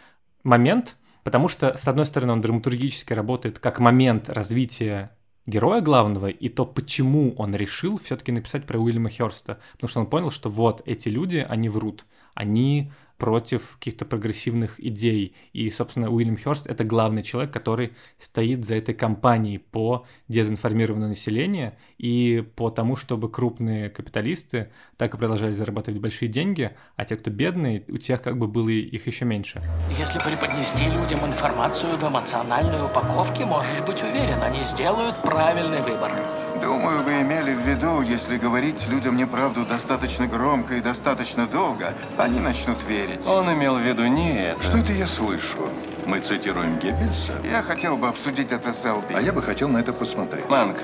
момент, 0.42 0.96
потому 1.24 1.48
что, 1.48 1.76
с 1.76 1.88
одной 1.88 2.06
стороны, 2.06 2.32
он 2.32 2.40
драматургически 2.40 3.12
работает 3.12 3.58
как 3.58 3.80
момент 3.80 4.28
развития 4.28 5.10
героя 5.46 5.80
главного 5.80 6.28
и 6.28 6.48
то, 6.48 6.64
почему 6.64 7.34
он 7.36 7.54
решил 7.54 7.98
все-таки 7.98 8.32
написать 8.32 8.64
про 8.64 8.78
Уильяма 8.78 9.10
Херста. 9.10 9.58
Потому 9.72 9.88
что 9.88 10.00
он 10.00 10.06
понял, 10.06 10.30
что 10.30 10.48
вот 10.48 10.82
эти 10.86 11.08
люди, 11.08 11.44
они 11.48 11.68
врут. 11.68 12.04
Они 12.34 12.92
против 13.18 13.76
каких-то 13.78 14.04
прогрессивных 14.04 14.78
идей. 14.78 15.34
И, 15.52 15.70
собственно, 15.70 16.10
Уильям 16.10 16.36
Хёрст— 16.36 16.66
это 16.68 16.84
главный 16.84 17.22
человек, 17.22 17.52
который 17.52 17.92
стоит 18.18 18.64
за 18.64 18.74
этой 18.74 18.94
кампанией 18.94 19.58
по 19.58 20.06
дезинформированию 20.28 21.08
населения 21.08 21.78
и 21.98 22.44
по 22.56 22.70
тому, 22.70 22.96
чтобы 22.96 23.30
крупные 23.30 23.90
капиталисты 23.90 24.70
так 24.96 25.14
и 25.14 25.18
продолжали 25.18 25.52
зарабатывать 25.52 26.00
большие 26.00 26.28
деньги, 26.28 26.72
а 26.96 27.04
те, 27.04 27.16
кто 27.16 27.30
бедные, 27.30 27.84
у 27.88 27.98
тех 27.98 28.20
как 28.22 28.38
бы 28.38 28.48
было 28.48 28.68
их 28.68 29.06
еще 29.06 29.24
меньше. 29.24 29.62
Если 29.90 30.18
преподнести 30.18 30.84
людям 30.84 31.24
информацию 31.26 31.96
в 31.96 32.02
эмоциональной 32.02 32.84
упаковке, 32.84 33.44
можешь 33.44 33.80
быть 33.82 34.02
уверен, 34.02 34.42
они 34.42 34.64
сделают 34.64 35.20
правильный 35.22 35.82
выбор. 35.82 36.43
Думаю, 36.60 37.02
вы 37.02 37.22
имели 37.22 37.52
в 37.52 37.60
виду, 37.60 38.00
если 38.00 38.38
говорить 38.38 38.86
людям 38.88 39.16
неправду 39.16 39.64
достаточно 39.64 40.26
громко 40.26 40.76
и 40.76 40.80
достаточно 40.80 41.46
долго, 41.46 41.94
они 42.16 42.40
начнут 42.40 42.82
верить. 42.84 43.26
Он 43.26 43.52
имел 43.52 43.76
в 43.76 43.80
виду 43.80 44.06
не 44.06 44.40
это. 44.40 44.62
Что 44.62 44.78
это 44.78 44.92
я 44.92 45.06
слышу? 45.06 45.68
Мы 46.06 46.20
цитируем 46.20 46.78
Геббельса? 46.78 47.32
Я 47.50 47.62
хотел 47.62 47.96
бы 47.96 48.08
обсудить 48.08 48.52
это 48.52 48.72
с 48.72 48.84
Элби. 48.84 49.14
А 49.14 49.20
я 49.20 49.32
бы 49.32 49.42
хотел 49.42 49.68
на 49.68 49.78
это 49.78 49.92
посмотреть. 49.92 50.48
Манк, 50.48 50.76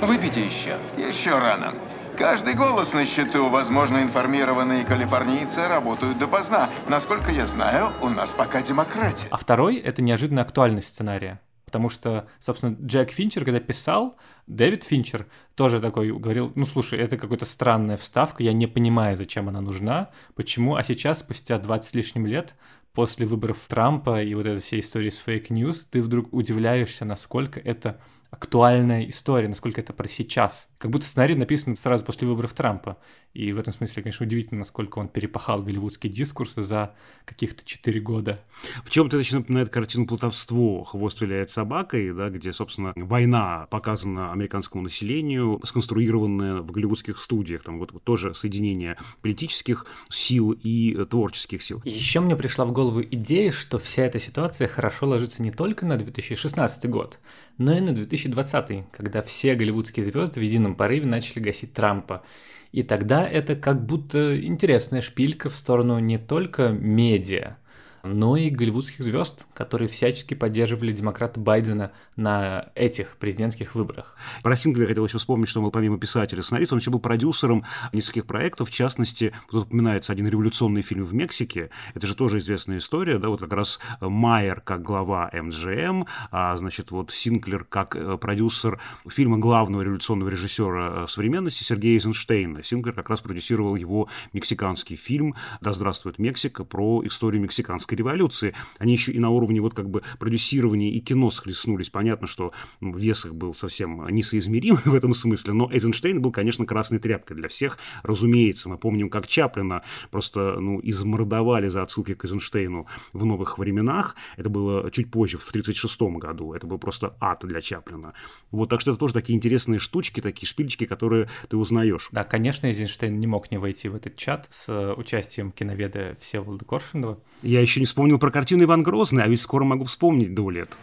выпейте 0.00 0.44
еще. 0.44 0.76
Еще 0.96 1.38
рано. 1.38 1.74
Каждый 2.16 2.54
голос 2.54 2.92
на 2.94 3.04
счету. 3.04 3.48
Возможно, 3.48 4.02
информированные 4.02 4.84
калифорнийцы 4.84 5.68
работают 5.68 6.18
допоздна. 6.18 6.68
Насколько 6.88 7.30
я 7.30 7.46
знаю, 7.46 7.92
у 8.00 8.08
нас 8.08 8.32
пока 8.32 8.60
демократия. 8.62 9.28
А 9.30 9.36
второй— 9.36 9.76
это 9.76 10.02
неожиданно 10.02 10.42
актуальность 10.42 10.88
сценария. 10.88 11.40
Потому 11.68 11.90
что, 11.90 12.26
собственно, 12.40 12.78
Джек 12.80 13.10
Финчер, 13.10 13.44
когда 13.44 13.60
писал, 13.60 14.16
Дэвид 14.46 14.84
Финчер 14.84 15.26
тоже 15.54 15.82
такой 15.82 16.10
говорил, 16.18 16.50
ну, 16.54 16.64
слушай, 16.64 16.98
это 16.98 17.18
какая-то 17.18 17.44
странная 17.44 17.98
вставка, 17.98 18.42
я 18.42 18.54
не 18.54 18.66
понимаю, 18.66 19.18
зачем 19.18 19.50
она 19.50 19.60
нужна, 19.60 20.08
почему, 20.34 20.76
а 20.76 20.82
сейчас, 20.82 21.18
спустя 21.18 21.58
20 21.58 21.90
с 21.90 21.94
лишним 21.94 22.24
лет, 22.24 22.54
после 22.94 23.26
выборов 23.26 23.58
Трампа 23.68 24.22
и 24.22 24.32
вот 24.32 24.46
этой 24.46 24.62
всей 24.62 24.80
истории 24.80 25.10
с 25.10 25.18
fake 25.18 25.47
news, 25.47 25.84
ты 25.84 26.00
вдруг 26.00 26.32
удивляешься, 26.32 27.04
насколько 27.04 27.60
это 27.60 28.00
актуальная 28.30 29.08
история, 29.08 29.48
насколько 29.48 29.80
это 29.80 29.92
про 29.92 30.08
сейчас. 30.08 30.68
Как 30.78 30.90
будто 30.90 31.06
сценарий 31.06 31.34
написан 31.34 31.76
сразу 31.76 32.04
после 32.04 32.28
выборов 32.28 32.52
Трампа. 32.52 32.98
И 33.32 33.52
в 33.52 33.58
этом 33.58 33.72
смысле, 33.72 34.02
конечно, 34.02 34.26
удивительно, 34.26 34.58
насколько 34.58 34.98
он 34.98 35.08
перепахал 35.08 35.62
голливудский 35.62 36.10
дискурс 36.10 36.54
за 36.54 36.94
каких-то 37.24 37.64
четыре 37.64 38.00
года. 38.00 38.40
В 38.84 38.90
чем-то 38.90 39.18
это 39.18 39.34
напоминает 39.34 39.70
картину 39.70 40.06
«Плутовство. 40.06 40.84
Хвост 40.84 41.20
виляет 41.20 41.50
собакой», 41.50 42.12
да, 42.12 42.30
где, 42.30 42.52
собственно, 42.52 42.92
война 42.96 43.66
показана 43.70 44.32
американскому 44.32 44.82
населению, 44.82 45.60
сконструированная 45.64 46.56
в 46.62 46.70
голливудских 46.70 47.18
студиях. 47.18 47.62
Там 47.62 47.78
вот, 47.78 47.92
вот 47.92 48.04
тоже 48.04 48.34
соединение 48.34 48.96
политических 49.22 49.86
сил 50.10 50.52
и 50.52 51.04
творческих 51.06 51.62
сил. 51.62 51.82
Еще 51.84 52.20
мне 52.20 52.36
пришла 52.36 52.64
в 52.64 52.72
голову 52.72 53.02
идея, 53.02 53.52
что 53.52 53.78
вся 53.78 54.04
эта 54.04 54.20
ситуация 54.20 54.68
хорошо 54.68 55.06
ложится 55.06 55.42
не 55.42 55.50
только 55.50 55.86
на 55.86 55.96
2016 55.96 56.88
год, 56.88 57.18
но 57.58 57.76
и 57.76 57.80
на 57.80 57.92
2020, 57.92 58.90
когда 58.90 59.22
все 59.22 59.54
голливудские 59.54 60.04
звезды 60.04 60.40
в 60.40 60.42
едином 60.42 60.76
порыве 60.76 61.06
начали 61.06 61.40
гасить 61.40 61.74
Трампа. 61.74 62.22
И 62.70 62.82
тогда 62.82 63.26
это 63.26 63.56
как 63.56 63.84
будто 63.84 64.40
интересная 64.40 65.00
шпилька 65.00 65.48
в 65.48 65.54
сторону 65.54 65.98
не 65.98 66.18
только 66.18 66.68
медиа, 66.68 67.56
но 68.02 68.36
и 68.36 68.50
голливудских 68.50 69.04
звезд, 69.04 69.46
которые 69.54 69.88
всячески 69.88 70.34
поддерживали 70.34 70.92
демократа 70.92 71.40
Байдена 71.40 71.92
на 72.16 72.70
этих 72.74 73.16
президентских 73.16 73.74
выборах. 73.74 74.16
Про 74.42 74.56
Синглера 74.56 74.88
хотел 74.88 75.06
еще 75.06 75.18
вспомнить, 75.18 75.48
что 75.48 75.60
он 75.60 75.64
был 75.64 75.70
помимо 75.70 75.98
писателя 75.98 76.42
сценарист, 76.42 76.72
он 76.72 76.78
еще 76.78 76.90
был 76.90 77.00
продюсером 77.00 77.64
нескольких 77.92 78.26
проектов, 78.26 78.68
в 78.68 78.72
частности, 78.72 79.32
тут 79.50 79.66
упоминается 79.66 80.12
один 80.12 80.28
революционный 80.28 80.82
фильм 80.82 81.04
в 81.04 81.14
Мексике, 81.14 81.70
это 81.94 82.06
же 82.06 82.14
тоже 82.14 82.38
известная 82.38 82.78
история, 82.78 83.18
да, 83.18 83.28
вот 83.28 83.40
как 83.40 83.52
раз 83.52 83.78
Майер 84.00 84.60
как 84.60 84.82
глава 84.82 85.30
МГМ, 85.32 86.06
а, 86.30 86.56
значит, 86.56 86.90
вот 86.90 87.10
Синклер 87.12 87.64
как 87.64 87.96
э, 87.96 88.18
продюсер 88.18 88.80
фильма 89.08 89.38
главного 89.38 89.82
революционного 89.82 90.28
режиссера 90.28 91.04
э, 91.04 91.06
современности 91.08 91.62
Сергея 91.62 91.94
Эйзенштейна. 91.94 92.62
Синклер 92.62 92.94
как 92.94 93.10
раз 93.10 93.20
продюсировал 93.20 93.76
его 93.76 94.08
мексиканский 94.32 94.96
фильм 94.96 95.34
«Да 95.60 95.72
здравствует 95.72 96.18
Мексика» 96.18 96.64
про 96.64 97.02
историю 97.04 97.42
мексиканской 97.88 97.96
революции. 97.96 98.54
Они 98.78 98.92
еще 98.92 99.12
и 99.12 99.18
на 99.18 99.30
уровне 99.30 99.60
вот 99.60 99.74
как 99.74 99.88
бы 99.88 100.02
продюсирования 100.18 100.90
и 100.90 101.00
кино 101.00 101.30
схлестнулись. 101.30 101.90
Понятно, 101.90 102.26
что 102.26 102.52
вес 102.80 103.24
их 103.24 103.34
был 103.34 103.54
совсем 103.54 104.06
несоизмерим 104.08 104.76
в 104.84 104.94
этом 104.94 105.14
смысле, 105.14 105.54
но 105.54 105.70
Эйзенштейн 105.70 106.20
был, 106.20 106.32
конечно, 106.32 106.66
красной 106.66 106.98
тряпкой 106.98 107.36
для 107.36 107.48
всех, 107.48 107.78
разумеется. 108.02 108.68
Мы 108.68 108.78
помним, 108.78 109.10
как 109.10 109.26
Чаплина 109.26 109.82
просто 110.10 110.60
ну, 110.60 110.80
измордовали 110.82 111.68
за 111.68 111.82
отсылки 111.82 112.14
к 112.14 112.24
Эйзенштейну 112.24 112.86
в 113.12 113.24
новых 113.24 113.58
временах. 113.58 114.16
Это 114.36 114.48
было 114.48 114.90
чуть 114.90 115.10
позже, 115.10 115.38
в 115.38 115.48
1936 115.48 116.18
году. 116.18 116.52
Это 116.52 116.66
был 116.66 116.78
просто 116.78 117.16
ад 117.20 117.40
для 117.42 117.60
Чаплина. 117.60 118.14
Вот, 118.50 118.68
так 118.68 118.80
что 118.80 118.90
это 118.90 119.00
тоже 119.00 119.14
такие 119.14 119.36
интересные 119.36 119.78
штучки, 119.78 120.20
такие 120.20 120.46
шпильчики, 120.46 120.86
которые 120.86 121.28
ты 121.48 121.56
узнаешь. 121.56 122.08
Да, 122.12 122.24
конечно, 122.24 122.66
Эйзенштейн 122.66 123.18
не 123.18 123.26
мог 123.26 123.50
не 123.50 123.58
войти 123.58 123.88
в 123.88 123.94
этот 123.94 124.16
чат 124.16 124.48
с 124.50 124.94
участием 124.94 125.52
киноведа 125.52 126.16
Всеволода 126.20 126.64
Коршунова. 126.64 127.20
Я 127.42 127.60
еще 127.60 127.77
не 127.78 127.86
вспомнил 127.86 128.18
про 128.18 128.30
картину 128.30 128.64
Иван 128.64 128.82
Грозный, 128.82 129.24
а 129.24 129.28
ведь 129.28 129.40
скоро 129.40 129.64
могу 129.64 129.84
вспомнить 129.84 130.34
до 130.34 130.50
лет. 130.50 130.76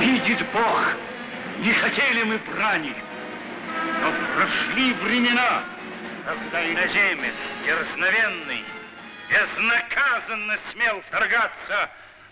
Видит 0.00 0.38
Бог, 0.52 0.96
не 1.62 1.72
хотели 1.72 2.22
мы 2.24 2.38
брани, 2.52 2.94
но 4.02 4.12
прошли 4.36 4.92
времена, 5.04 5.62
когда 6.24 6.64
иноземец 6.70 7.34
дерзновенный 7.64 8.64
безнаказанно 9.30 10.56
смел 10.70 11.00
вторгаться 11.08 11.90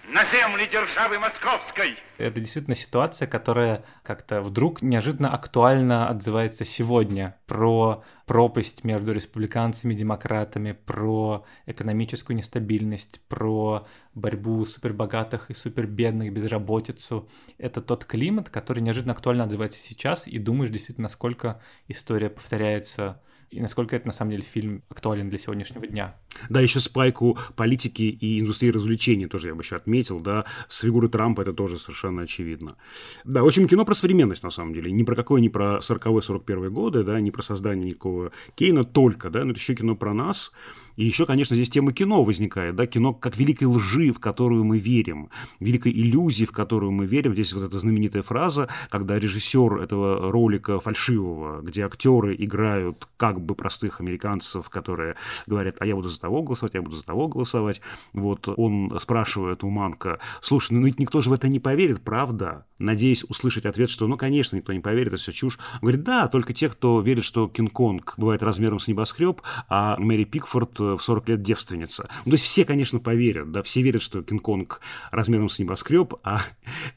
на 0.09 0.25
земли 0.25 0.67
державы 0.67 1.19
Московской. 1.19 1.97
Это 2.19 2.41
действительно 2.41 2.75
ситуация, 2.75 3.29
которая 3.29 3.85
как-то 4.03 4.41
вдруг 4.41 4.83
неожиданно 4.83 5.33
актуально 5.33 6.09
отзывается 6.09 6.65
сегодня. 6.65 7.37
Про 7.47 8.03
пропасть 8.27 8.85
между 8.85 9.13
республиканцами 9.13 9.95
и 9.95 9.97
демократами, 9.97 10.73
про 10.73 11.45
экономическую 11.67 12.37
нестабильность, 12.37 13.21
про 13.29 13.87
борьбу 14.15 14.65
супербогатых 14.65 15.51
и 15.51 15.55
супербедных, 15.55 16.33
безработицу. 16.33 17.29
Это 17.59 17.81
тот 17.81 18.05
климат, 18.05 18.51
который 18.51 18.81
неожиданно 18.81 19.13
актуально 19.13 19.45
отзывается 19.45 19.79
сейчас, 19.79 20.27
и 20.27 20.39
думаешь 20.39 20.71
действительно, 20.71 21.05
насколько 21.05 21.61
история 21.89 22.29
повторяется 22.29 23.23
и 23.53 23.61
насколько 23.61 23.95
это 23.95 24.07
на 24.07 24.13
самом 24.13 24.31
деле 24.31 24.43
фильм 24.43 24.83
актуален 24.89 25.29
для 25.29 25.39
сегодняшнего 25.39 25.87
дня. 25.87 26.17
Да, 26.49 26.61
еще 26.61 26.81
спайку 26.81 27.39
политики 27.55 28.03
и 28.03 28.41
индустрии 28.41 28.71
развлечений 28.71 29.27
тоже 29.27 29.49
я 29.49 29.55
бы 29.55 29.63
еще 29.63 29.77
отметил, 29.77 30.21
да, 30.21 30.47
с 30.69 30.81
фигуры 30.81 31.09
Трампа 31.09 31.43
это 31.43 31.53
тоже 31.53 31.79
совершенно 31.79 32.23
очевидно. 32.23 32.77
Да, 33.25 33.43
в 33.43 33.47
общем, 33.47 33.69
кино 33.69 33.85
про 33.85 33.95
современность, 33.95 34.43
на 34.43 34.51
самом 34.51 34.73
деле, 34.73 34.91
не 34.91 35.05
про 35.05 35.15
какое, 35.15 35.41
не 35.41 35.51
про 35.51 35.79
40-41 35.79 36.71
годы, 36.71 37.05
да, 37.05 37.21
не 37.21 37.31
про 37.31 37.43
создание 37.43 37.87
никакого 37.91 38.33
Кейна 38.55 38.85
только, 38.85 39.29
да, 39.29 39.45
но 39.45 39.51
это 39.51 39.61
еще 39.61 39.75
кино 39.75 39.97
про 39.97 40.15
нас, 40.15 40.53
и 40.97 41.05
еще, 41.05 41.27
конечно, 41.27 41.57
здесь 41.57 41.71
тема 41.71 41.93
кино 41.93 42.23
возникает, 42.23 42.77
да, 42.77 42.87
кино 42.87 43.13
как 43.15 43.37
великой 43.37 43.65
лжи, 43.65 44.13
в 44.13 44.19
которую 44.19 44.65
мы 44.65 44.79
верим, 44.79 45.31
великой 45.61 45.93
иллюзии, 45.93 46.45
в 46.45 46.53
которую 46.53 46.93
мы 46.93 47.07
верим. 47.07 47.33
Здесь 47.33 47.53
вот 47.53 47.65
эта 47.65 47.79
знаменитая 47.79 48.23
фраза, 48.23 48.69
когда 48.91 49.19
режиссер 49.19 49.81
этого 49.81 50.31
ролика 50.31 50.81
фальшивого, 50.81 51.63
где 51.63 51.85
актеры 51.85 52.35
играют 52.39 53.09
как 53.17 53.41
бы 53.41 53.55
простых 53.55 54.01
американцев, 54.01 54.69
которые 54.69 55.17
говорят, 55.47 55.77
а 55.81 55.87
я 55.87 55.95
буду 55.95 56.09
за 56.09 56.21
того 56.21 56.43
голосовать, 56.43 56.75
я 56.75 56.83
буду 56.83 56.97
за 56.97 57.05
того 57.05 57.29
голосовать. 57.29 57.81
Вот 58.13 58.49
он 58.49 58.99
спрашивает 59.01 59.65
у 59.65 59.71
Манка, 59.71 60.19
слушай, 60.41 60.73
ну 60.73 60.87
ведь 60.87 60.99
никто 60.99 61.21
же 61.21 61.31
в 61.31 61.33
это 61.33 61.49
не 61.49 61.61
поверит, 61.61 62.03
правда? 62.03 62.67
Надеясь 62.79 63.25
услышать 63.25 63.65
ответ, 63.65 63.91
что, 63.91 64.07
ну, 64.09 64.17
конечно, 64.17 64.57
никто 64.57 64.73
не 64.73 64.81
поверит, 64.81 65.09
это 65.13 65.23
все 65.23 65.33
чушь. 65.33 65.59
Он 65.75 65.81
говорит, 65.83 66.03
да, 66.03 66.27
только 66.29 66.53
те, 66.53 66.69
кто 66.69 67.01
верит, 67.01 67.25
что 67.25 67.47
Кинг-Конг 67.47 68.15
бывает 68.17 68.43
размером 68.43 68.81
с 68.81 68.89
небоскреб, 68.89 69.41
а 69.69 69.97
Мэри 69.99 70.25
Пикфорд 70.25 70.81
в 70.97 71.03
40 71.03 71.29
лет 71.29 71.43
девственница. 71.43 72.09
Ну, 72.25 72.31
то 72.31 72.35
есть 72.35 72.45
все, 72.45 72.65
конечно, 72.65 72.99
поверят, 72.99 73.51
да, 73.53 73.63
все 73.63 73.83
верят, 73.83 74.03
что 74.03 74.23
Кинг-Конг 74.23 74.81
размером 75.11 75.49
с 75.49 75.59
небоскреб, 75.59 76.15
а 76.23 76.43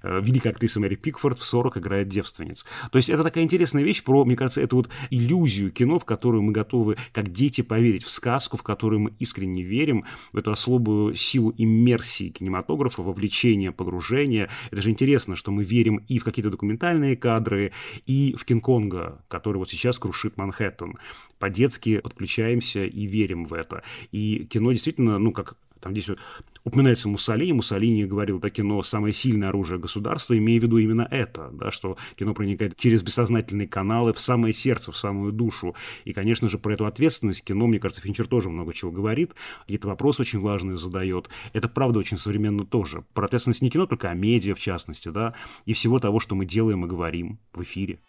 э, 0.04 0.22
великая 0.22 0.50
актриса 0.50 0.80
Мэри 0.80 0.96
Пикфорд 0.96 1.40
в 1.40 1.46
40 1.46 1.78
играет 1.78 2.08
девственниц. 2.08 2.66
То 2.92 2.98
есть 2.98 3.10
это 3.10 3.24
такая 3.24 3.44
интересная 3.44 3.84
вещь 3.84 4.04
про, 4.04 4.26
мне 4.26 4.36
кажется, 4.36 4.62
эту 4.62 4.78
вот 4.78 4.90
иллюзию 5.10 5.72
кино, 5.72 6.00
в 6.00 6.06
которую 6.06 6.44
мы 6.44 6.52
готовы, 6.52 6.98
как 7.12 7.32
дети, 7.32 7.62
поверить, 7.62 8.04
в 8.04 8.12
сказку, 8.12 8.58
в 8.58 8.64
которую 8.64 9.02
мы 9.02 9.14
искренне 9.20 9.64
верим, 9.64 10.06
в 10.32 10.38
эту 10.38 10.52
особую 10.52 11.16
силу 11.16 11.54
иммерсии 11.58 12.30
кинематографа, 12.30 13.02
вовлечения, 13.02 13.72
погружения. 13.72 14.50
Это 14.72 14.82
же 14.82 14.90
интересно, 14.90 15.36
что 15.36 15.52
мы 15.52 15.64
верим 15.64 15.98
и 16.08 16.20
в 16.20 16.24
какие-то 16.24 16.50
документальные 16.50 17.16
кадры, 17.16 17.72
и 18.06 18.36
в 18.38 18.46
Кинг-Конга, 18.46 19.24
который 19.28 19.58
вот 19.58 19.70
сейчас 19.70 20.00
крушит 20.00 20.38
Манхэттен. 20.38 20.98
По-детски 21.40 22.00
подключаемся 22.00 22.86
и 22.86 23.06
верим 23.06 23.46
в 23.46 23.54
это. 23.54 23.84
И 24.12 24.46
кино 24.46 24.72
действительно, 24.72 25.20
ну, 25.20 25.32
как 25.32 25.58
там 25.86 25.94
здесь 25.94 26.10
упоминается 26.64 27.08
Муссолини. 27.08 27.54
Муссолини 27.54 28.06
говорил, 28.06 28.40
да, 28.40 28.50
кино– 28.50 28.82
самое 28.84 29.14
сильное 29.14 29.50
оружие 29.50 29.80
государства, 29.80 30.36
имея 30.36 30.60
в 30.60 30.64
виду 30.64 30.80
именно 30.80 31.08
это, 31.12 31.52
да, 31.54 31.70
что 31.70 31.96
кино 32.16 32.34
проникает 32.34 32.76
через 32.76 33.04
бессознательные 33.04 33.68
каналы 33.68 34.12
в 34.12 34.20
самое 34.20 34.52
сердце, 34.52 34.92
в 34.92 34.98
самую 34.98 35.32
душу. 35.32 35.76
И, 36.04 36.12
конечно 36.12 36.50
же, 36.50 36.58
про 36.58 36.74
эту 36.74 36.88
ответственность 36.88 37.44
кино, 37.44 37.68
мне 37.68 37.80
кажется, 37.80 38.02
Финчер 38.02 38.26
тоже 38.28 38.50
много 38.50 38.74
чего 38.74 38.90
говорит, 38.90 39.36
какие-то 39.62 39.88
вопросы 39.88 40.24
очень 40.24 40.40
важные 40.40 40.78
задает. 40.78 41.30
Это, 41.54 41.70
правда, 41.70 42.00
очень 42.00 42.18
современно 42.18 42.66
тоже. 42.66 43.06
Про 43.14 43.26
ответственность 43.26 43.62
не 43.62 43.70
кино, 43.70 43.86
только 43.86 44.10
а 44.10 44.16
медиа, 44.16 44.56
в 44.56 44.60
частности, 44.60 45.10
да, 45.10 45.36
и 45.66 45.74
всего 45.74 46.00
того, 46.00 46.20
что 46.20 46.34
мы 46.34 46.48
делаем 46.48 46.84
и 46.84 46.90
говорим 46.90 47.38
в 47.54 47.62
эфире. 47.62 48.00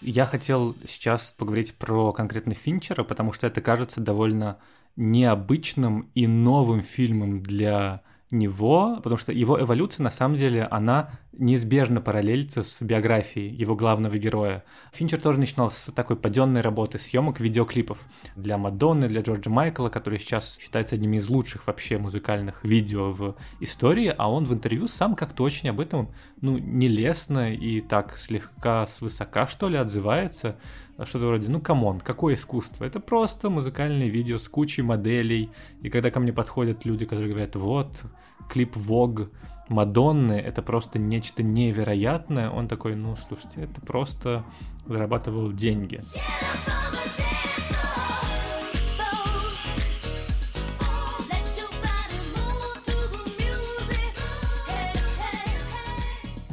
Я 0.00 0.26
хотел 0.26 0.76
сейчас 0.86 1.32
поговорить 1.32 1.74
про 1.74 2.12
конкретно 2.12 2.54
Финчера, 2.54 3.02
потому 3.02 3.32
что 3.32 3.46
это 3.46 3.60
кажется 3.60 4.00
довольно 4.00 4.58
необычным 4.96 6.10
и 6.14 6.26
новым 6.26 6.82
фильмом 6.82 7.42
для 7.42 8.02
него, 8.30 8.96
потому 8.96 9.16
что 9.16 9.32
его 9.32 9.60
эволюция, 9.60 10.02
на 10.02 10.10
самом 10.10 10.36
деле, 10.36 10.64
она 10.64 11.10
неизбежно 11.32 12.00
параллелится 12.00 12.62
с 12.62 12.82
биографией 12.82 13.54
его 13.54 13.76
главного 13.76 14.18
героя. 14.18 14.64
Финчер 14.92 15.20
тоже 15.20 15.38
начинал 15.38 15.70
с 15.70 15.92
такой 15.92 16.16
поденной 16.16 16.60
работы 16.60 16.98
съемок 16.98 17.40
видеоклипов 17.40 17.98
для 18.34 18.58
Мадонны, 18.58 19.08
для 19.08 19.20
Джорджа 19.20 19.50
Майкла, 19.50 19.90
который 19.90 20.18
сейчас 20.18 20.58
считается 20.58 20.94
одним 20.96 21.12
из 21.14 21.28
лучших 21.28 21.66
вообще 21.66 21.98
музыкальных 21.98 22.64
видео 22.64 23.12
в 23.12 23.36
истории, 23.60 24.12
а 24.16 24.30
он 24.30 24.44
в 24.44 24.52
интервью 24.52 24.88
сам 24.88 25.14
как-то 25.14 25.44
очень 25.44 25.68
об 25.68 25.80
этом, 25.80 26.10
ну, 26.40 26.58
нелестно 26.58 27.52
и 27.52 27.80
так 27.80 28.16
слегка 28.16 28.86
свысока, 28.86 29.46
что 29.46 29.68
ли, 29.68 29.76
отзывается, 29.76 30.58
что-то 31.04 31.26
вроде, 31.26 31.48
ну, 31.48 31.60
come 31.60 31.83
on, 31.83 32.00
какое 32.00 32.36
искусство? 32.36 32.84
Это 32.84 33.00
просто 33.00 33.50
музыкальное 33.50 34.08
видео 34.08 34.38
с 34.38 34.48
кучей 34.48 34.82
моделей, 34.82 35.50
и 35.82 35.90
когда 35.90 36.10
ко 36.10 36.20
мне 36.20 36.32
подходят 36.32 36.86
люди, 36.86 37.04
которые 37.04 37.30
говорят, 37.30 37.54
вот, 37.56 38.02
клип 38.48 38.76
Vogue, 38.76 39.30
Мадонны, 39.68 40.34
это 40.34 40.62
просто 40.62 40.98
нечто 40.98 41.42
невероятное, 41.42 42.50
он 42.50 42.68
такой, 42.68 42.94
ну, 42.94 43.16
слушайте, 43.16 43.62
это 43.62 43.80
просто 43.80 44.44
зарабатывал 44.86 45.52
деньги. 45.52 46.00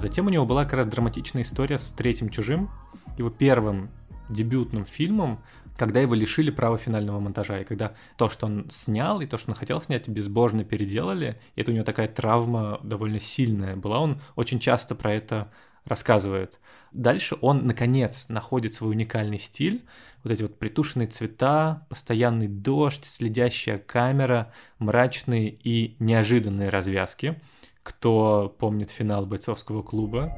Затем 0.02 0.28
у 0.28 0.30
него 0.30 0.46
была 0.46 0.66
как 0.66 0.74
раз 0.74 0.88
драматичная 0.88 1.44
история 1.44 1.80
с 1.80 1.90
третьим 1.92 2.28
чужим, 2.28 2.70
его 3.18 3.30
первым 3.30 3.90
дебютным 4.30 4.86
фильмом, 4.86 5.44
когда 5.78 6.00
его 6.00 6.14
лишили 6.14 6.52
права 6.52 6.78
финального 6.78 7.20
монтажа, 7.20 7.62
и 7.62 7.64
когда 7.66 7.94
то, 8.18 8.30
что 8.30 8.46
он 8.46 8.70
снял, 8.72 9.22
и 9.22 9.26
то, 9.26 9.38
что 9.38 9.52
он 9.52 9.56
хотел 9.58 9.82
снять, 9.82 10.08
безбожно 10.08 10.64
переделали, 10.64 11.40
и 11.56 11.62
это 11.62 11.72
у 11.72 11.74
него 11.74 11.84
такая 11.84 12.08
травма 12.08 12.80
довольно 12.84 13.20
сильная 13.20 13.76
была, 13.76 14.00
он 14.00 14.22
очень 14.36 14.60
часто 14.60 14.96
про 14.96 15.14
это 15.14 15.52
рассказывает. 15.86 16.60
Дальше 16.92 17.36
он, 17.42 17.66
наконец, 17.66 18.26
находит 18.30 18.76
свой 18.76 18.92
уникальный 18.92 19.40
стиль, 19.40 19.84
вот 20.24 20.32
эти 20.32 20.44
вот 20.44 20.58
притушенные 20.60 21.08
цвета, 21.08 21.86
постоянный 21.90 22.48
дождь, 22.48 23.06
следящая 23.06 23.78
камера, 23.78 24.54
мрачные 24.80 25.50
и 25.50 25.96
неожиданные 26.00 26.70
развязки. 26.70 27.42
Кто 27.82 28.56
помнит 28.60 28.92
финал 28.92 29.26
бойцовского 29.26 29.82
клуба? 29.82 30.32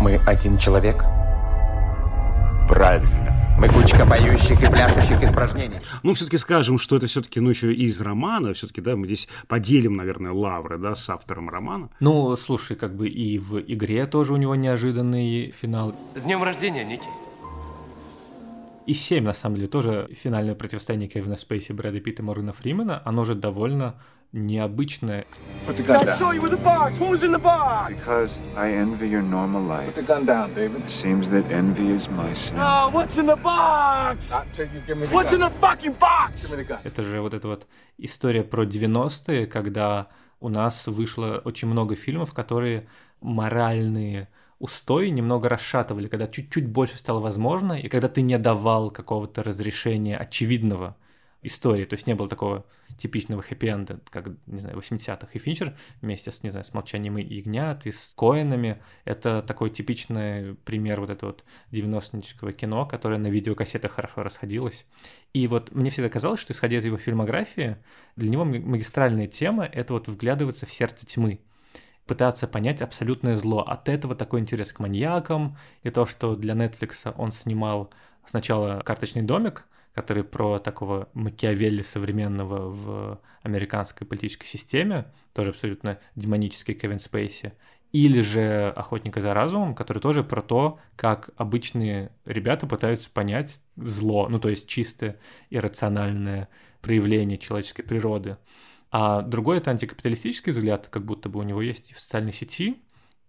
Мы 0.00 0.16
один 0.26 0.58
человек? 0.58 1.17
Правильно. 2.78 3.56
Мы 3.58 3.68
кучка 3.70 4.06
поющих 4.06 4.62
и 4.62 4.66
пляшущих 4.66 5.20
испражнений. 5.20 5.78
Ну, 6.04 6.14
все-таки 6.14 6.36
скажем, 6.38 6.78
что 6.78 6.94
это 6.94 7.08
все-таки, 7.08 7.40
ну, 7.40 7.50
еще 7.50 7.74
из 7.74 8.00
романа. 8.00 8.54
Все-таки, 8.54 8.80
да, 8.80 8.94
мы 8.94 9.06
здесь 9.06 9.28
поделим, 9.48 9.96
наверное, 9.96 10.30
лавры, 10.30 10.78
да, 10.78 10.94
с 10.94 11.10
автором 11.10 11.50
романа. 11.50 11.90
Ну, 11.98 12.36
слушай, 12.36 12.76
как 12.76 12.94
бы 12.94 13.08
и 13.08 13.36
в 13.36 13.58
игре 13.58 14.06
тоже 14.06 14.32
у 14.32 14.36
него 14.36 14.54
неожиданный 14.54 15.50
финал. 15.60 15.92
С 16.14 16.22
днем 16.22 16.44
рождения, 16.44 16.84
Ники. 16.84 17.08
И 18.86 18.94
7, 18.94 19.24
на 19.24 19.34
самом 19.34 19.56
деле, 19.56 19.66
тоже 19.66 20.08
финальное 20.16 20.54
противостояние 20.54 21.08
Кевина 21.08 21.34
Спейси, 21.34 21.72
Брэда 21.72 21.98
Питта 21.98 22.22
и 22.22 22.24
Моргана 22.24 22.52
Фримена, 22.52 23.02
оно 23.04 23.24
же 23.24 23.34
довольно 23.34 23.96
необычное. 24.32 25.26
Это 36.84 37.02
же 37.02 37.20
вот 37.20 37.34
эта 37.34 37.48
вот 37.48 37.66
история 37.96 38.42
про 38.44 38.64
90-е, 38.64 39.46
когда 39.46 40.08
у 40.40 40.48
нас 40.48 40.86
вышло 40.86 41.40
очень 41.44 41.68
много 41.68 41.96
фильмов, 41.96 42.32
которые 42.32 42.86
моральные 43.20 44.28
устои 44.58 45.08
немного 45.08 45.48
расшатывали, 45.48 46.08
когда 46.08 46.26
чуть-чуть 46.26 46.68
больше 46.68 46.98
стало 46.98 47.20
возможно, 47.20 47.74
и 47.74 47.88
когда 47.88 48.08
ты 48.08 48.22
не 48.22 48.38
давал 48.38 48.90
какого-то 48.90 49.42
разрешения 49.42 50.16
очевидного 50.16 50.96
истории. 51.42 51.84
То 51.84 51.94
есть 51.94 52.06
не 52.06 52.14
было 52.14 52.28
такого 52.28 52.66
типичного 52.96 53.42
хэппи-энда, 53.42 54.00
как, 54.10 54.28
не 54.46 54.60
знаю, 54.60 54.76
80-х. 54.78 55.28
И 55.32 55.38
Финчер 55.38 55.76
вместе 56.00 56.32
с, 56.32 56.42
не 56.42 56.50
знаю, 56.50 56.64
с 56.64 56.74
«Молчанием 56.74 57.16
ягнят» 57.16 57.86
и 57.86 57.92
с 57.92 58.14
Коэнами— 58.16 58.82
это 59.04 59.42
такой 59.42 59.70
типичный 59.70 60.54
пример 60.54 61.00
вот 61.00 61.10
этого 61.10 61.30
вот 61.30 61.44
90-нического 61.70 62.52
кино, 62.52 62.86
которое 62.86 63.18
на 63.18 63.28
видеокассетах 63.28 63.92
хорошо 63.92 64.22
расходилось. 64.22 64.86
И 65.32 65.46
вот 65.46 65.72
мне 65.72 65.90
всегда 65.90 66.08
казалось, 66.08 66.40
что, 66.40 66.52
исходя 66.52 66.78
из 66.78 66.84
его 66.84 66.96
фильмографии, 66.96 67.76
для 68.16 68.28
него 68.30 68.44
магистральная 68.44 69.28
тема— 69.28 69.64
это 69.72 69.92
вот 69.92 70.08
вглядываться 70.08 70.66
в 70.66 70.72
сердце 70.72 71.06
тьмы 71.06 71.40
пытаться 72.06 72.48
понять 72.48 72.80
абсолютное 72.80 73.36
зло. 73.36 73.60
От 73.60 73.88
этого 73.88 74.14
такой 74.14 74.40
интерес 74.40 74.72
к 74.72 74.80
маньякам, 74.80 75.58
и 75.82 75.90
то, 75.90 76.06
что 76.06 76.34
для 76.34 76.54
Netflix 76.54 77.12
он 77.16 77.32
снимал 77.32 77.92
сначала 78.24 78.80
«Карточный 78.80 79.22
домик», 79.22 79.64
который 79.98 80.22
про 80.22 80.60
такого 80.60 81.08
Макиавелли 81.12 81.82
современного 81.82 82.70
в 82.70 83.20
американской 83.42 84.06
политической 84.06 84.46
системе, 84.46 85.12
тоже 85.32 85.50
абсолютно 85.50 85.98
демонический 86.14 86.74
Кевин 86.74 87.00
Спейси, 87.00 87.54
или 87.90 88.20
же 88.20 88.72
«Охотника 88.76 89.20
за 89.20 89.34
разумом», 89.34 89.74
который 89.74 89.98
тоже 89.98 90.22
про 90.22 90.40
то, 90.40 90.78
как 90.94 91.30
обычные 91.36 92.12
ребята 92.24 92.68
пытаются 92.68 93.10
понять 93.10 93.60
зло, 93.74 94.28
ну 94.28 94.38
то 94.38 94.50
есть 94.50 94.68
чистое 94.68 95.18
иррациональное 95.50 96.48
проявление 96.80 97.36
человеческой 97.36 97.82
природы. 97.82 98.38
А 98.92 99.22
другой— 99.22 99.56
это 99.58 99.72
антикапиталистический 99.72 100.52
взгляд, 100.52 100.86
как 100.86 101.04
будто 101.04 101.28
бы 101.28 101.40
у 101.40 101.42
него 101.42 101.60
есть 101.60 101.90
и 101.90 101.94
в 101.94 101.98
социальной 101.98 102.32
сети, 102.32 102.84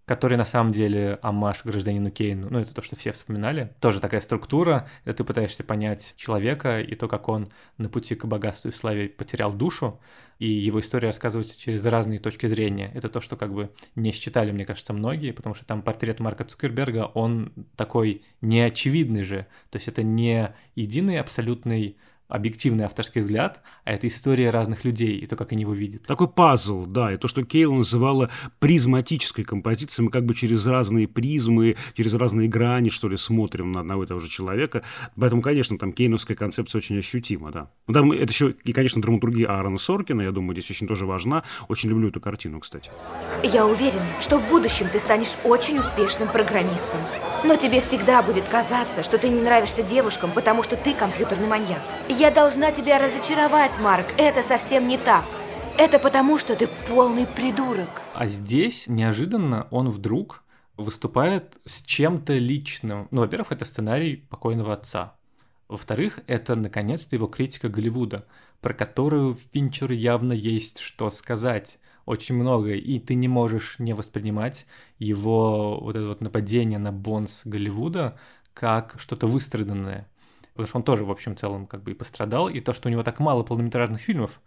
который 0.09 0.39
на 0.39 0.45
самом 0.45 0.71
деле 0.71 1.19
амаш 1.21 1.63
гражданину 1.63 2.09
Кейну, 2.09 2.47
ну 2.49 2.57
это 2.57 2.73
то, 2.73 2.81
что 2.81 2.95
все 2.95 3.11
вспоминали. 3.11 3.75
Тоже 3.79 3.99
такая 3.99 4.21
структура, 4.21 4.89
где 5.03 5.13
ты 5.13 5.23
пытаешься 5.23 5.63
понять 5.63 6.15
человека 6.17 6.81
и 6.81 6.95
то, 6.95 7.07
как 7.07 7.29
он 7.29 7.49
на 7.77 7.89
пути 7.89 8.15
к 8.15 8.25
богатству 8.25 8.69
и 8.69 8.71
славе 8.71 9.07
потерял 9.07 9.53
душу, 9.53 9.99
и 10.39 10.49
его 10.49 10.79
история 10.79 11.09
рассказывается 11.09 11.59
через 11.59 11.85
разные 11.85 12.17
точки 12.17 12.47
зрения. 12.47 12.91
Это 12.95 13.07
то, 13.07 13.21
что 13.21 13.35
как 13.35 13.53
бы 13.53 13.69
не 13.93 14.11
считали, 14.11 14.51
мне 14.51 14.65
кажется, 14.65 14.93
многие, 14.93 15.29
потому 15.29 15.53
что 15.53 15.63
там 15.63 15.83
портрет 15.83 16.19
Марка 16.19 16.43
Цукерберга, 16.43 17.11
он 17.13 17.53
такой 17.75 18.23
неочевидный 18.41 19.21
же, 19.21 19.45
то 19.69 19.77
есть 19.77 19.87
это 19.89 20.01
не 20.01 20.55
единый 20.73 21.19
абсолютный 21.19 21.97
объективный 22.29 22.85
авторский 22.85 23.21
взгляд, 23.21 23.61
а 23.83 23.91
это 23.91 24.07
история 24.07 24.51
разных 24.51 24.85
людей 24.85 25.17
и 25.17 25.27
то, 25.27 25.35
как 25.35 25.51
они 25.51 25.63
его 25.63 25.73
видят. 25.73 26.03
Такой 26.03 26.29
пазл, 26.29 26.85
да, 26.85 27.11
и 27.11 27.17
то, 27.17 27.27
что 27.27 27.43
Кейл 27.43 27.73
называла 27.73 28.29
призматической 28.59 29.43
композицией, 29.43 30.05
мы 30.05 30.11
как 30.11 30.25
бы 30.25 30.35
через 30.35 30.65
разные 30.65 31.07
призмы, 31.07 31.75
через 31.95 32.13
разные 32.13 32.47
грани, 32.47 32.89
что 32.89 33.09
ли, 33.09 33.17
смотрим 33.17 33.71
на 33.71 33.81
одного 33.81 34.03
и 34.03 34.07
того 34.07 34.19
же 34.19 34.29
человека. 34.29 34.83
Поэтому, 35.19 35.41
конечно, 35.41 35.77
там 35.77 35.91
кейновская 35.91 36.37
концепция 36.37 36.79
очень 36.79 36.99
ощутима, 36.99 37.51
да. 37.51 37.71
Ну, 37.87 37.93
там 37.93 38.11
это 38.11 38.31
еще, 38.31 38.55
и, 38.63 38.73
конечно, 38.73 39.01
драматургия 39.01 39.47
Аарона 39.47 39.79
Соркина, 39.79 40.21
я 40.21 40.31
думаю, 40.31 40.53
здесь 40.53 40.69
очень 40.69 40.87
тоже 40.87 41.05
важна. 41.05 41.43
Очень 41.67 41.89
люблю 41.89 42.09
эту 42.09 42.21
картину, 42.21 42.59
кстати. 42.59 42.91
Я 43.43 43.65
уверена, 43.65 44.05
что 44.19 44.37
в 44.37 44.47
будущем 44.47 44.87
ты 44.91 44.99
станешь 44.99 45.35
очень 45.43 45.79
успешным 45.79 46.31
программистом. 46.31 46.99
Но 47.43 47.55
тебе 47.55 47.79
всегда 47.79 48.21
будет 48.21 48.47
казаться, 48.49 49.01
что 49.01 49.17
ты 49.17 49.29
не 49.29 49.41
нравишься 49.41 49.81
девушкам, 49.81 50.31
потому 50.31 50.61
что 50.61 50.75
ты 50.75 50.93
компьютерный 50.93 51.47
маньяк. 51.47 51.81
Я 52.19 52.31
должна 52.31 52.71
тебя 52.71 52.99
разочаровать, 52.99 53.79
Марк. 53.79 54.07
Это 54.17 54.41
совсем 54.41 54.89
не 54.89 54.97
так. 54.97 55.23
Это 55.77 55.99
потому, 55.99 56.37
что 56.37 56.53
ты 56.53 56.67
полный 56.89 57.25
придурок. 57.25 58.01
А 58.13 58.27
здесь 58.27 58.87
неожиданно 58.87 59.69
он 59.71 59.89
вдруг 59.89 60.43
выступает 60.75 61.55
с 61.63 61.81
чем-то 61.81 62.33
личным. 62.33 63.07
Ну, 63.11 63.21
во-первых, 63.21 63.53
это 63.53 63.63
сценарий 63.63 64.17
покойного 64.17 64.73
отца. 64.73 65.15
Во-вторых, 65.69 66.19
это 66.27 66.57
наконец-то 66.57 67.15
его 67.15 67.27
критика 67.27 67.69
Голливуда, 67.69 68.25
про 68.59 68.73
которую 68.73 69.37
Финчер 69.53 69.93
явно 69.93 70.33
есть 70.33 70.79
что 70.79 71.09
сказать 71.11 71.79
очень 72.05 72.35
много, 72.35 72.73
и 72.73 72.99
ты 72.99 73.15
не 73.15 73.29
можешь 73.29 73.79
не 73.79 73.93
воспринимать 73.93 74.65
его 74.97 75.79
вот 75.79 75.95
это 75.95 76.09
вот 76.09 76.19
нападение 76.19 76.79
на 76.79 76.91
Бонс 76.91 77.43
Голливуда 77.45 78.19
как 78.53 78.95
что-то 78.99 79.25
выстраданное. 79.25 80.09
Потому 80.59 80.67
что 80.67 80.77
он 80.79 80.83
тоже, 80.83 81.05
в 81.05 81.11
общем 81.11 81.37
целом, 81.37 81.67
как 81.67 81.83
бы 81.83 81.91
и 81.91 81.93
пострадал, 81.93 82.49
и 82.49 82.59
то, 82.59 82.73
что 82.73 82.89
у 82.89 82.91
него 82.91 83.01
так 83.01 83.21
мало 83.21 83.43
полнометражных 83.43 84.01
фильмов, 84.01 84.41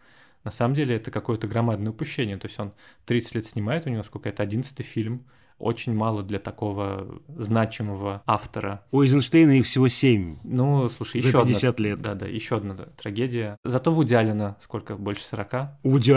на 0.45 0.51
самом 0.51 0.75
деле 0.75 0.97
это 0.97 1.11
какое-то 1.11 1.49
громадное 1.49 1.91
упущение. 1.91 2.37
То 2.37 2.49
есть 2.49 2.61
он 2.61 2.75
30 3.07 3.37
лет 3.37 3.47
снимает, 3.47 3.87
у 3.87 3.89
него 3.89 4.03
сколько 4.03 4.29
это, 4.29 4.43
11 4.43 4.85
фильм, 4.85 5.25
очень 5.63 5.95
мало 5.95 6.23
для 6.23 6.39
такого 6.39 7.23
значимого 7.29 8.23
автора. 8.27 8.85
У 8.91 9.03
Эйзенштейна 9.03 9.53
их 9.53 9.67
всего 9.67 9.89
семь. 9.89 10.37
Ну, 10.43 10.89
слушай, 10.89 11.21
За 11.21 11.29
еще 11.29 11.43
50 11.43 11.65
одна, 11.65 11.85
лет. 11.85 12.03
Да, 12.03 12.15
да, 12.15 12.27
еще 12.27 12.57
одна 12.57 12.75
да, 12.75 12.87
трагедия. 13.01 13.57
Зато 13.65 13.93
Вуди 13.93 14.15
Аллена 14.15 14.57
сколько, 14.61 14.97
больше 14.97 15.25
40? 15.25 15.53
У 15.83 15.91
Вуди 15.91 16.13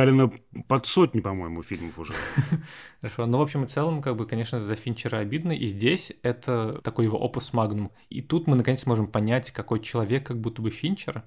под 0.67 0.86
сотни, 0.86 1.19
по-моему, 1.19 1.62
фильмов 1.62 1.97
уже. 1.99 2.13
Хорошо, 3.01 3.25
ну, 3.27 3.38
в 3.38 3.41
общем 3.41 3.63
и 3.63 3.67
целом, 3.67 4.01
как 4.01 4.15
бы, 4.15 4.25
конечно, 4.25 4.60
за 4.60 4.75
Финчера 4.75 5.19
обидно, 5.19 5.51
и 5.51 5.67
здесь 5.67 6.12
это 6.23 6.81
такой 6.84 7.05
его 7.05 7.17
опус 7.17 7.53
магнум. 7.53 7.91
И 8.10 8.21
тут 8.21 8.47
мы, 8.47 8.55
наконец, 8.55 8.86
можем 8.86 9.08
понять, 9.08 9.51
какой 9.51 9.79
человек 9.79 10.25
как 10.25 10.39
будто 10.39 10.62
бы 10.62 10.69
Финчер, 10.71 11.23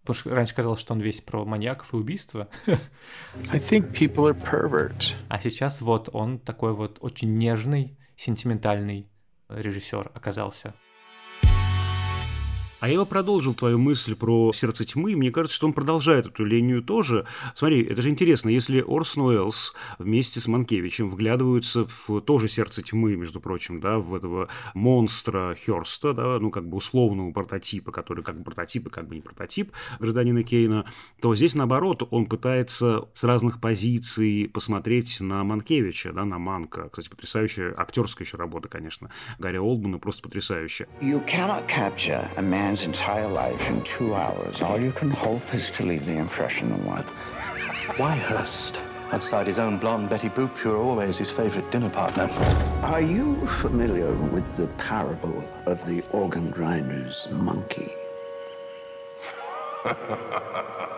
Потому 0.00 0.14
что 0.14 0.34
раньше 0.34 0.54
казалось, 0.54 0.80
что 0.80 0.94
он 0.94 1.00
весь 1.00 1.20
про 1.20 1.44
маньяков 1.44 1.92
и 1.92 1.96
убийства. 1.96 2.48
I 2.66 3.58
think 3.58 3.92
people 3.92 4.26
are 4.26 4.38
perverts. 4.38 5.14
А 5.28 5.40
сейчас 5.40 5.80
вот 5.80 6.08
он 6.12 6.38
такой 6.38 6.72
вот 6.72 6.98
очень 7.00 7.36
нежный, 7.36 7.98
сентиментальный 8.16 9.10
режиссер 9.48 10.10
оказался. 10.14 10.74
А 12.80 12.88
я 12.88 12.98
бы 12.98 13.06
продолжил 13.06 13.54
твою 13.54 13.76
мысль 13.78 14.14
про 14.14 14.52
«Сердце 14.52 14.84
тьмы». 14.84 15.16
Мне 15.16 15.32
кажется, 15.32 15.56
что 15.56 15.66
он 15.66 15.72
продолжает 15.72 16.26
эту 16.26 16.44
линию 16.44 16.80
тоже. 16.80 17.26
Смотри, 17.56 17.82
это 17.82 18.02
же 18.02 18.08
интересно, 18.08 18.50
если 18.50 18.84
Орсон 18.86 19.24
Уэллс 19.24 19.74
вместе 19.98 20.38
с 20.38 20.46
Манкевичем 20.46 21.10
вглядываются 21.10 21.86
в 21.86 22.20
тоже 22.20 22.48
«Сердце 22.48 22.82
тьмы», 22.82 23.16
между 23.16 23.40
прочим, 23.40 23.80
да, 23.80 23.98
в 23.98 24.14
этого 24.14 24.48
монстра 24.74 25.56
Хёрста, 25.66 26.12
да, 26.12 26.38
ну, 26.38 26.50
как 26.50 26.68
бы 26.68 26.76
условного 26.76 27.32
прототипа, 27.32 27.90
который 27.90 28.22
как 28.22 28.38
бы 28.38 28.44
прототип 28.44 28.86
и 28.86 28.90
как 28.90 29.08
бы 29.08 29.16
не 29.16 29.22
прототип 29.22 29.72
гражданина 29.98 30.44
Кейна, 30.44 30.84
то 31.20 31.34
здесь, 31.34 31.56
наоборот, 31.56 32.06
он 32.12 32.26
пытается 32.26 33.08
с 33.12 33.24
разных 33.24 33.60
позиций 33.60 34.48
посмотреть 34.52 35.20
на 35.20 35.42
Манкевича, 35.42 36.12
да, 36.12 36.24
на 36.24 36.38
Манка. 36.38 36.90
Кстати, 36.90 37.08
потрясающая 37.08 37.74
актерская 37.76 38.24
еще 38.24 38.36
работа, 38.36 38.68
конечно. 38.68 39.10
Гарри 39.40 39.58
Олдмана 39.58 39.98
просто 39.98 40.22
потрясающая. 40.22 40.86
You 41.00 41.24
cannot 41.26 41.66
capture 41.66 42.24
a 42.36 42.42
man's 42.68 42.84
entire 42.84 43.26
life 43.26 43.70
in 43.70 43.80
two 43.82 44.14
hours. 44.14 44.60
All 44.60 44.78
you 44.78 44.92
can 44.92 45.08
hope 45.08 45.54
is 45.54 45.70
to 45.70 45.86
leave 45.86 46.04
the 46.04 46.18
impression 46.18 46.70
of 46.70 46.84
one. 46.84 47.04
Why 47.96 48.14
Hurst? 48.14 48.78
Outside 49.10 49.46
his 49.46 49.58
own 49.58 49.78
blonde 49.78 50.10
Betty 50.10 50.28
Boop, 50.28 50.62
you're 50.62 50.76
always 50.76 51.16
his 51.16 51.30
favorite 51.30 51.70
dinner 51.70 51.88
partner. 51.88 52.28
Are 52.82 53.00
you 53.00 53.46
familiar 53.46 54.12
with 54.12 54.54
the 54.58 54.66
parable 54.76 55.42
of 55.64 55.82
the 55.86 56.02
organ 56.12 56.50
grinder's 56.50 57.26
monkey? 57.30 57.90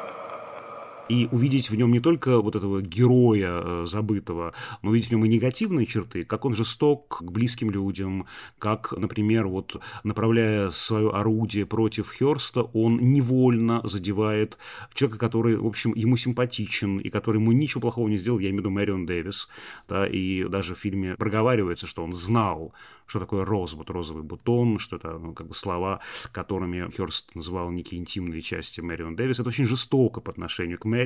и 1.10 1.28
увидеть 1.32 1.70
в 1.70 1.74
нем 1.74 1.90
не 1.90 2.00
только 2.00 2.40
вот 2.40 2.54
этого 2.54 2.80
героя 2.80 3.60
э, 3.62 3.84
забытого, 3.86 4.54
но 4.82 4.90
увидеть 4.90 5.08
в 5.08 5.12
нем 5.12 5.24
и 5.24 5.28
негативные 5.28 5.84
черты, 5.84 6.24
как 6.24 6.44
он 6.44 6.54
жесток 6.54 7.18
к 7.18 7.30
близким 7.30 7.70
людям, 7.70 8.26
как, 8.58 8.92
например, 8.96 9.48
вот 9.48 9.80
направляя 10.04 10.70
свое 10.70 11.10
орудие 11.10 11.66
против 11.66 12.12
Херста, 12.12 12.62
он 12.62 12.98
невольно 13.12 13.80
задевает 13.82 14.56
человека, 14.94 15.18
который, 15.18 15.56
в 15.56 15.66
общем, 15.66 15.92
ему 15.96 16.16
симпатичен 16.16 16.98
и 16.98 17.10
который 17.10 17.38
ему 17.38 17.50
ничего 17.50 17.80
плохого 17.80 18.08
не 18.08 18.16
сделал, 18.16 18.38
я 18.38 18.50
имею 18.50 18.62
в 18.62 18.64
виду 18.66 18.70
Мэрион 18.70 19.06
Дэвис, 19.06 19.48
да, 19.88 20.06
и 20.06 20.44
даже 20.44 20.76
в 20.76 20.78
фильме 20.78 21.16
проговаривается, 21.16 21.88
что 21.88 22.04
он 22.04 22.12
знал, 22.12 22.72
что 23.10 23.18
такое 23.18 23.44
розбут, 23.44 23.90
розовый 23.90 24.22
бутон, 24.22 24.78
что 24.78 24.96
это 24.96 25.18
ну, 25.18 25.34
как 25.34 25.48
бы 25.48 25.54
слова, 25.54 26.00
которыми 26.30 26.88
Херст 26.96 27.34
называл 27.34 27.70
некие 27.70 28.00
интимные 28.00 28.40
части 28.40 28.80
Мэрион 28.80 29.16
Дэвис. 29.16 29.40
Это 29.40 29.48
очень 29.48 29.66
жестоко 29.66 30.20
по 30.20 30.30
отношению 30.30 30.78
к 30.78 30.84
Мэрион, 30.84 30.99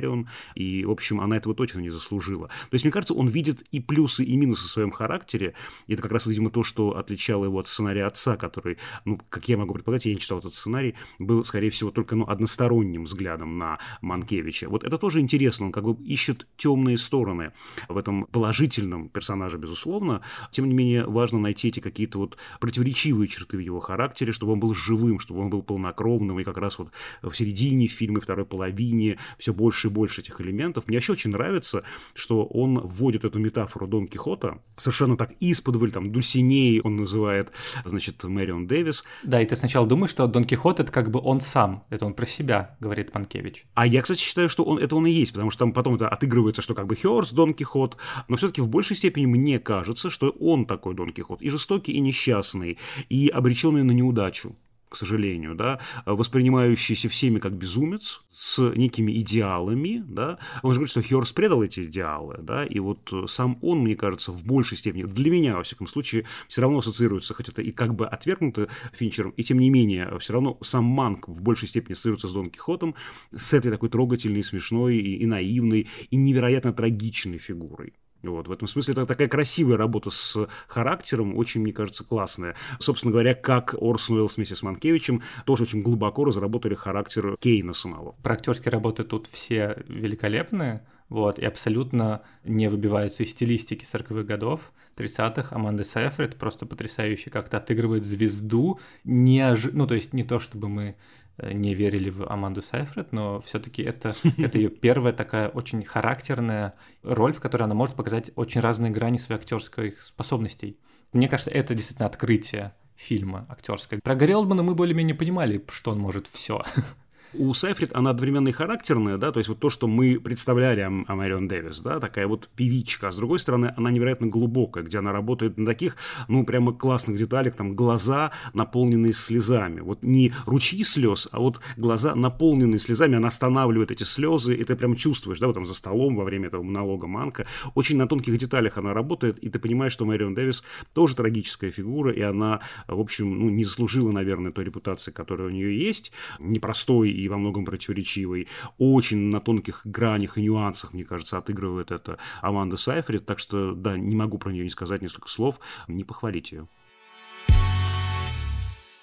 и, 0.55 0.85
в 0.85 0.91
общем, 0.91 1.21
она 1.21 1.37
этого 1.37 1.55
точно 1.55 1.79
не 1.79 1.89
заслужила. 1.89 2.47
То 2.47 2.73
есть, 2.73 2.85
мне 2.85 2.91
кажется, 2.91 3.13
он 3.13 3.27
видит 3.27 3.63
и 3.71 3.79
плюсы, 3.79 4.23
и 4.23 4.35
минусы 4.37 4.67
в 4.67 4.71
своем 4.71 4.91
характере, 4.91 5.53
и 5.87 5.93
это 5.93 6.01
как 6.01 6.11
раз, 6.11 6.25
видимо, 6.25 6.49
то, 6.49 6.63
что 6.63 6.97
отличало 6.97 7.45
его 7.45 7.59
от 7.59 7.67
сценария 7.67 8.05
отца, 8.05 8.37
который, 8.37 8.77
ну, 9.05 9.19
как 9.29 9.47
я 9.49 9.57
могу 9.57 9.73
предполагать, 9.73 10.05
я 10.05 10.13
не 10.13 10.19
читал 10.19 10.39
этот 10.39 10.53
сценарий, 10.53 10.95
был, 11.19 11.43
скорее 11.43 11.69
всего, 11.69 11.91
только 11.91 12.15
ну, 12.15 12.25
односторонним 12.25 13.05
взглядом 13.05 13.57
на 13.57 13.79
Манкевича. 14.01 14.69
Вот 14.69 14.83
это 14.83 14.97
тоже 14.97 15.19
интересно, 15.19 15.67
он 15.67 15.71
как 15.71 15.83
бы 15.83 16.01
ищет 16.03 16.47
темные 16.57 16.97
стороны 16.97 17.51
в 17.89 17.97
этом 17.97 18.25
положительном 18.25 19.09
персонаже, 19.09 19.57
безусловно. 19.57 20.21
Тем 20.51 20.67
не 20.67 20.73
менее, 20.73 21.05
важно 21.05 21.39
найти 21.39 21.69
эти 21.69 21.79
какие-то 21.79 22.19
вот 22.19 22.37
противоречивые 22.59 23.27
черты 23.27 23.57
в 23.57 23.59
его 23.59 23.79
характере, 23.79 24.31
чтобы 24.31 24.53
он 24.53 24.59
был 24.59 24.73
живым, 24.73 25.19
чтобы 25.19 25.41
он 25.41 25.49
был 25.49 25.61
полнокровным, 25.61 26.39
и 26.39 26.43
как 26.43 26.57
раз 26.57 26.79
вот 26.79 26.91
в 27.21 27.33
середине 27.33 27.87
фильма, 27.87 28.21
второй 28.21 28.45
половине 28.45 29.17
все 29.37 29.53
больше 29.53 29.84
и 29.85 29.89
больше 29.89 30.21
этих 30.21 30.39
элементов. 30.41 30.87
Мне 30.87 30.97
еще 30.97 31.13
очень 31.13 31.31
нравится, 31.31 31.83
что 32.13 32.45
он 32.45 32.79
вводит 32.79 33.25
эту 33.25 33.39
метафору 33.39 33.87
Дон 33.87 34.07
Кихота 34.07 34.59
совершенно 34.75 35.17
так 35.17 35.31
исподволь, 35.39 35.91
там, 35.91 36.11
Дульсиней 36.11 36.81
он 36.81 36.97
называет, 36.97 37.51
значит, 37.85 38.23
Мэрион 38.23 38.67
Дэвис. 38.67 39.03
Да, 39.23 39.41
и 39.41 39.45
ты 39.45 39.55
сначала 39.55 39.87
думаешь, 39.87 40.11
что 40.11 40.27
Дон 40.27 40.45
Кихот 40.45 40.79
это 40.79 40.91
как 40.91 41.09
бы 41.09 41.19
он 41.19 41.41
сам, 41.41 41.83
это 41.89 42.05
он 42.05 42.13
про 42.13 42.25
себя, 42.25 42.75
говорит 42.79 43.13
Манкевич. 43.13 43.65
А 43.73 43.87
я, 43.87 44.01
кстати, 44.01 44.19
считаю, 44.19 44.49
что 44.49 44.63
он, 44.63 44.79
это 44.79 44.95
он 44.95 45.07
и 45.07 45.11
есть, 45.11 45.33
потому 45.33 45.51
что 45.51 45.59
там 45.59 45.73
потом 45.73 45.95
это 45.95 46.09
отыгрывается, 46.09 46.61
что 46.61 46.73
как 46.73 46.87
бы 46.87 46.95
Хёрст 46.95 47.33
Дон 47.33 47.53
Кихот, 47.53 47.97
но 48.27 48.37
все-таки 48.37 48.61
в 48.61 48.67
большей 48.67 48.95
степени 48.95 49.25
мне 49.25 49.59
кажется, 49.59 50.09
что 50.09 50.29
он 50.39 50.65
такой 50.65 50.95
Дон 50.95 51.11
Кихот, 51.11 51.41
и 51.41 51.49
жестокий, 51.49 51.93
и 51.93 51.99
несчастный, 51.99 52.77
и 53.09 53.29
обреченный 53.29 53.83
на 53.83 53.91
неудачу 53.91 54.55
к 54.95 54.97
сожалению, 54.97 55.55
да, 55.55 55.81
воспринимающийся 56.05 57.09
всеми 57.09 57.39
как 57.39 57.51
безумец, 57.51 58.23
с 58.29 58.71
некими 58.75 59.11
идеалами, 59.19 60.01
да. 60.07 60.39
Он 60.63 60.71
же 60.71 60.79
говорит, 60.79 60.91
что 60.91 61.01
Хёрс 61.01 61.33
предал 61.33 61.61
эти 61.63 61.83
идеалы, 61.83 62.37
да, 62.41 62.65
и 62.65 62.79
вот 62.79 63.11
сам 63.27 63.59
он, 63.61 63.79
мне 63.79 63.97
кажется, 63.97 64.31
в 64.31 64.45
большей 64.45 64.77
степени, 64.77 65.03
для 65.03 65.29
меня, 65.29 65.57
во 65.57 65.63
всяком 65.63 65.87
случае, 65.87 66.23
все 66.47 66.61
равно 66.61 66.77
ассоциируется, 66.77 67.33
хоть 67.33 67.49
это 67.49 67.61
и 67.61 67.71
как 67.71 67.93
бы 67.93 68.07
отвергнуто 68.07 68.69
Финчером, 68.93 69.31
и 69.31 69.43
тем 69.43 69.59
не 69.59 69.69
менее, 69.69 70.17
все 70.19 70.31
равно 70.31 70.57
сам 70.61 70.85
Манк 70.85 71.27
в 71.27 71.41
большей 71.41 71.67
степени 71.67 71.91
ассоциируется 71.91 72.29
с 72.29 72.33
Дон 72.33 72.49
Кихотом, 72.49 72.95
с 73.35 73.53
этой 73.53 73.71
такой 73.71 73.89
трогательной, 73.89 74.43
смешной 74.43 74.95
и, 74.95 75.17
и 75.17 75.25
наивной, 75.25 75.89
и 76.09 76.15
невероятно 76.15 76.71
трагичной 76.71 77.37
фигурой. 77.37 77.95
Вот, 78.31 78.47
в 78.47 78.51
этом 78.51 78.67
смысле 78.67 78.93
это 78.93 79.05
такая 79.05 79.27
красивая 79.27 79.77
работа 79.77 80.09
с 80.09 80.47
характером, 80.67 81.37
очень, 81.37 81.61
мне 81.61 81.73
кажется, 81.73 82.03
классная. 82.03 82.55
Собственно 82.79 83.11
говоря, 83.11 83.35
как 83.35 83.75
Орсон 83.79 84.17
Уэллс 84.17 84.37
вместе 84.37 84.55
с 84.55 84.63
Манкевичем 84.63 85.21
тоже 85.45 85.63
очень 85.63 85.81
глубоко 85.81 86.25
разработали 86.25 86.75
характер 86.75 87.37
Кейна 87.39 87.73
самого. 87.73 88.15
Про 88.23 88.33
актерские 88.33 88.71
работы 88.71 89.03
тут 89.03 89.27
все 89.31 89.83
великолепные, 89.87 90.85
вот, 91.09 91.39
и 91.39 91.45
абсолютно 91.45 92.21
не 92.43 92.69
выбиваются 92.69 93.23
из 93.23 93.31
стилистики 93.31 93.85
40-х 93.85 94.23
годов, 94.23 94.71
30-х. 94.97 95.55
Аманда 95.55 95.83
Сейфрид 95.83 96.37
просто 96.37 96.65
потрясающе 96.65 97.29
как-то 97.29 97.57
отыгрывает 97.57 98.05
звезду, 98.05 98.79
неожи... 99.03 99.71
ну, 99.73 99.87
то 99.87 99.95
есть 99.95 100.13
не 100.13 100.23
то, 100.23 100.39
чтобы 100.39 100.69
мы 100.69 100.95
Э, 101.37 101.51
не 101.51 101.73
верили 101.73 102.09
в 102.09 102.29
Аманду 102.29 102.61
Сайфред, 102.61 103.11
но 103.11 103.41
все-таки 103.41 103.83
это, 103.83 104.15
это 104.37 104.57
ее 104.57 104.69
первая 104.69 105.13
такая 105.13 105.49
очень 105.49 105.83
характерная 105.83 106.75
роль, 107.03 107.33
в 107.33 107.39
которой 107.39 107.63
она 107.63 107.75
может 107.75 107.95
показать 107.95 108.31
очень 108.35 108.61
разные 108.61 108.91
грани 108.91 109.17
своих 109.17 109.41
актерских 109.41 110.01
способностей. 110.01 110.79
Мне 111.11 111.27
кажется, 111.27 111.51
это 111.51 111.75
действительно 111.75 112.07
открытие 112.07 112.73
фильма 112.95 113.45
актерское. 113.49 113.99
Про 114.01 114.15
Гарри 114.15 114.33
Олдмана 114.33 114.63
мы 114.63 114.75
более-менее 114.75 115.15
понимали, 115.15 115.63
что 115.69 115.91
он 115.91 115.99
может 115.99 116.27
все. 116.27 116.63
у 117.37 117.53
Сайфрид 117.53 117.95
она 117.95 118.11
одновременно 118.11 118.49
и 118.49 118.51
характерная, 118.51 119.17
да, 119.17 119.31
то 119.31 119.39
есть 119.39 119.49
вот 119.49 119.59
то, 119.59 119.69
что 119.69 119.87
мы 119.87 120.19
представляли 120.19 120.81
о, 120.81 120.87
о 121.07 121.15
Марион 121.15 121.47
Дэвис, 121.47 121.79
да, 121.79 121.99
такая 121.99 122.27
вот 122.27 122.49
певичка, 122.55 123.09
а 123.09 123.11
с 123.11 123.17
другой 123.17 123.39
стороны, 123.39 123.73
она 123.77 123.91
невероятно 123.91 124.27
глубокая, 124.27 124.83
где 124.83 124.99
она 124.99 125.11
работает 125.11 125.57
на 125.57 125.65
таких, 125.65 125.97
ну, 126.27 126.45
прямо 126.45 126.73
классных 126.73 127.17
деталях, 127.17 127.55
там, 127.55 127.75
глаза, 127.75 128.31
наполненные 128.53 129.13
слезами, 129.13 129.81
вот 129.81 130.03
не 130.03 130.33
ручьи 130.45 130.83
слез, 130.83 131.27
а 131.31 131.39
вот 131.39 131.59
глаза, 131.77 132.15
наполненные 132.15 132.79
слезами, 132.79 133.17
она 133.17 133.27
останавливает 133.27 133.91
эти 133.91 134.03
слезы, 134.03 134.55
и 134.55 134.63
ты 134.63 134.75
прям 134.75 134.95
чувствуешь, 134.95 135.39
да, 135.39 135.47
вот 135.47 135.53
там 135.53 135.65
за 135.65 135.73
столом 135.73 136.15
во 136.15 136.23
время 136.23 136.47
этого 136.47 136.63
монолога 136.63 137.07
Манка, 137.07 137.45
очень 137.73 137.97
на 137.97 138.07
тонких 138.07 138.37
деталях 138.37 138.77
она 138.77 138.93
работает, 138.93 139.39
и 139.39 139.49
ты 139.49 139.59
понимаешь, 139.59 139.93
что 139.93 140.05
Марион 140.05 140.33
Дэвис 140.33 140.63
тоже 140.93 141.15
трагическая 141.15 141.71
фигура, 141.71 142.11
и 142.11 142.21
она, 142.21 142.61
в 142.87 142.99
общем, 142.99 143.39
ну, 143.39 143.49
не 143.49 143.63
заслужила, 143.63 144.11
наверное, 144.11 144.51
той 144.51 144.65
репутации, 144.65 145.11
которая 145.11 145.47
у 145.47 145.51
нее 145.51 145.77
есть, 145.77 146.11
непростой 146.39 147.11
и 147.11 147.24
во 147.27 147.37
многом 147.37 147.65
противоречивой. 147.65 148.47
Очень 148.77 149.29
на 149.29 149.39
тонких 149.39 149.81
гранях 149.85 150.37
и 150.37 150.41
нюансах, 150.41 150.93
мне 150.93 151.03
кажется, 151.03 151.37
отыгрывает 151.37 151.91
это 151.91 152.17
Аманда 152.41 152.77
Сайфрид. 152.77 153.25
Так 153.25 153.39
что, 153.39 153.73
да, 153.73 153.97
не 153.97 154.15
могу 154.15 154.37
про 154.37 154.51
нее 154.51 154.63
не 154.63 154.69
сказать 154.69 155.01
несколько 155.01 155.29
слов, 155.29 155.59
не 155.87 156.03
похвалить 156.03 156.51
ее. 156.51 156.67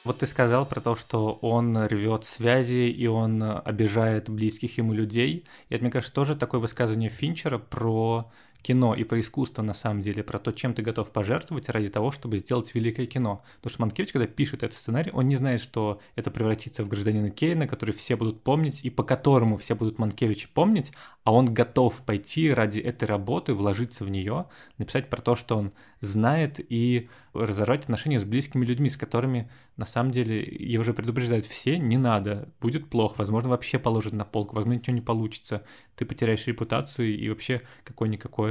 Вот 0.05 0.19
ты 0.19 0.27
сказал 0.27 0.67
про 0.67 0.81
то, 0.81 0.97
что 0.97 1.35
он 1.43 1.77
рвет 1.77 2.25
связи 2.25 2.91
и 2.91 3.07
он 3.07 3.41
обижает 3.43 4.29
близких 4.29 4.79
ему 4.79 4.93
людей. 4.93 5.47
И 5.69 5.75
это, 5.75 5.85
мне 5.85 5.93
кажется, 5.93 6.13
тоже 6.13 6.35
такое 6.35 6.61
высказывание 6.61 7.09
Финчера 7.09 7.59
про 7.59 8.33
кино 8.63 8.95
и 8.95 9.05
про 9.05 9.21
искусство, 9.21 9.63
на 9.63 9.75
самом 9.75 10.03
деле, 10.03 10.23
про 10.23 10.39
то, 10.39 10.53
чем 10.53 10.75
ты 10.75 10.83
готов 10.83 11.11
пожертвовать 11.11 11.69
ради 11.69 11.89
того, 11.89 12.13
чтобы 12.13 12.39
сделать 12.39 12.75
великое 12.75 13.07
кино. 13.07 13.43
Потому 13.57 13.71
что 13.71 13.83
Манкевич, 13.83 14.13
когда 14.13 14.27
пишет 14.27 14.63
этот 14.63 14.79
сценарий, 14.79 15.11
он 15.13 15.27
не 15.27 15.37
знает, 15.37 15.61
что 15.61 16.01
это 16.17 16.31
превратится 16.31 16.85
в 16.85 16.89
гражданина 16.89 17.31
Кейна, 17.31 17.67
который 17.67 17.93
все 17.95 18.17
будут 18.17 18.43
помнить 18.43 18.85
и 18.85 18.91
по 18.91 19.03
которому 19.03 19.57
все 19.57 19.75
будут 19.75 19.99
Манкевича 19.99 20.49
помнить, 20.53 20.93
а 21.25 21.33
он 21.33 21.53
готов 21.53 22.01
пойти 22.03 22.53
ради 22.53 22.81
этой 22.81 23.05
работы, 23.05 23.55
вложиться 23.55 24.05
в 24.05 24.11
нее, 24.11 24.47
написать 24.79 25.09
про 25.11 25.21
то, 25.21 25.37
что 25.37 25.57
он 25.57 25.73
знает 26.01 26.57
и 26.59 27.09
разорвать 27.33 27.85
отношения 27.85 28.21
с 28.21 28.25
близкими 28.25 28.65
людьми, 28.65 28.91
с 28.91 28.97
которыми 28.97 29.51
на 29.77 29.87
самом 29.87 30.11
деле 30.11 30.43
его 30.43 30.83
уже 30.83 30.93
предупреждают 30.93 31.47
все, 31.47 31.79
не 31.79 31.97
надо, 31.97 32.49
будет 32.61 32.91
плохо, 32.91 33.15
возможно, 33.19 33.49
вообще 33.49 33.79
положат 33.79 34.13
на 34.13 34.25
полку, 34.25 34.57
возможно, 34.57 34.79
ничего 34.79 34.95
не 34.95 35.01
получится, 35.01 35.63
ты 35.97 36.05
потеряешь 36.05 36.47
репутацию 36.47 37.17
и 37.17 37.29
вообще 37.29 37.63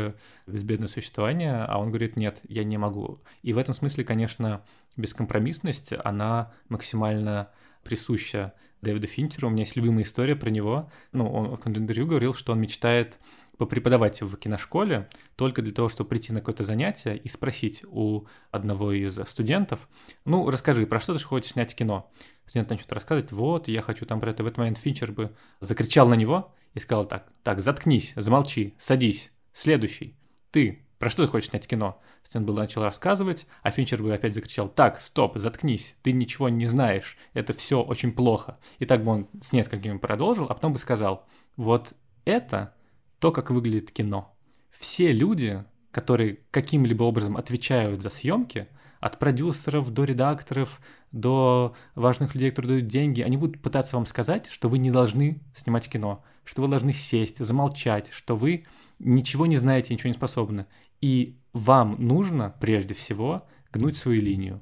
какое-никакое 0.02 0.16
безбедное 0.48 0.88
существование, 0.88 1.66
а 1.68 1.80
он 1.80 1.90
говорит, 1.90 2.16
нет, 2.16 2.40
я 2.48 2.64
не 2.64 2.78
могу. 2.78 3.22
И 3.44 3.54
в 3.54 3.58
этом 3.58 3.74
смысле, 3.74 4.04
конечно, 4.04 4.64
бескомпромиссность, 4.98 5.94
она 6.04 6.52
максимально 6.70 7.50
присуща 7.84 8.54
Дэвиду 8.82 9.08
Финчеру. 9.08 9.48
У 9.48 9.52
меня 9.52 9.64
есть 9.64 9.76
любимая 9.76 10.04
история 10.04 10.36
про 10.36 10.50
него. 10.50 10.92
Ну, 11.12 11.32
он 11.32 11.56
в 11.56 11.68
интервью 11.68 12.08
говорил, 12.08 12.34
что 12.34 12.52
он 12.52 12.60
мечтает 12.60 13.18
попреподавать 13.58 14.22
в 14.22 14.38
киношколе 14.38 15.08
только 15.36 15.62
для 15.62 15.72
того, 15.72 15.88
чтобы 15.88 16.10
прийти 16.10 16.34
на 16.34 16.40
какое-то 16.40 16.64
занятие 16.64 17.16
и 17.16 17.30
спросить 17.30 17.84
у 17.88 18.26
одного 18.50 18.92
из 18.92 19.20
студентов, 19.28 19.88
ну, 20.26 20.50
расскажи, 20.50 20.88
про 20.88 21.00
что 21.00 21.16
ты 21.16 21.24
хочешь 21.24 21.52
снять 21.52 21.76
кино? 21.76 22.12
Студент 22.48 22.72
начнет 22.72 22.92
рассказывать, 22.92 23.32
вот, 23.32 23.68
я 23.68 23.82
хочу 23.82 24.06
там 24.06 24.20
про 24.20 24.32
это. 24.32 24.44
В 24.44 24.48
этот 24.48 24.58
момент 24.58 24.80
Финчер 24.80 25.12
бы 25.12 25.36
закричал 25.60 26.08
на 26.10 26.16
него 26.16 26.56
и 26.74 26.80
сказал 26.80 27.06
так, 27.06 27.32
так, 27.44 27.62
заткнись, 27.62 28.14
замолчи, 28.16 28.76
садись, 28.80 29.32
следующий, 29.54 30.16
ты, 30.52 30.86
про 31.00 31.10
что 31.10 31.26
ты 31.26 31.32
хочешь 31.32 31.50
снять 31.50 31.68
кино? 31.68 32.02
Стэн 32.24 32.46
был 32.46 32.56
начал 32.56 32.84
рассказывать, 32.84 33.46
а 33.62 33.72
Финчер 33.72 34.02
бы 34.02 34.14
опять 34.14 34.34
закричал, 34.34 34.70
так, 34.70 35.02
стоп, 35.02 35.38
заткнись, 35.38 35.96
ты 36.02 36.14
ничего 36.14 36.48
не 36.48 36.66
знаешь, 36.66 37.18
это 37.34 37.52
все 37.52 37.82
очень 37.82 38.14
плохо. 38.14 38.58
И 38.80 38.86
так 38.86 39.04
бы 39.04 39.12
он 39.12 39.30
с 39.42 39.52
несколькими 39.52 39.98
продолжил, 39.98 40.46
а 40.46 40.54
потом 40.54 40.74
бы 40.74 40.80
сказал, 40.80 41.28
вот 41.58 41.94
это 42.24 42.74
то, 43.20 43.32
как 43.32 43.52
выглядит 43.52 43.92
кино. 43.92 44.34
Все 44.72 45.12
люди, 45.12 45.64
которые 45.92 46.40
каким-либо 46.52 47.04
образом 47.04 47.36
отвечают 47.36 48.02
за 48.02 48.10
съемки, 48.10 48.68
от 49.02 49.18
продюсеров 49.20 49.92
до 49.92 50.04
редакторов, 50.06 50.80
до 51.12 51.76
важных 51.96 52.36
людей, 52.36 52.52
которые 52.52 52.78
дают 52.80 52.88
деньги, 52.88 53.22
они 53.22 53.36
будут 53.36 53.62
пытаться 53.62 53.98
вам 53.98 54.06
сказать, 54.06 54.48
что 54.48 54.70
вы 54.70 54.78
не 54.78 54.92
должны 54.92 55.42
снимать 55.56 55.90
кино, 55.90 56.24
что 56.46 56.62
вы 56.62 56.68
должны 56.68 56.94
сесть, 56.94 57.44
замолчать, 57.44 58.10
что 58.12 58.36
вы 58.36 58.66
ничего 59.04 59.46
не 59.46 59.58
знаете, 59.58 59.94
ничего 59.94 60.10
не 60.10 60.14
способны. 60.14 60.66
И 61.02 61.38
вам 61.54 61.96
нужно, 62.00 62.56
прежде 62.60 62.94
всего, 62.94 63.48
гнуть 63.72 63.96
свою 63.96 64.22
линию 64.22 64.62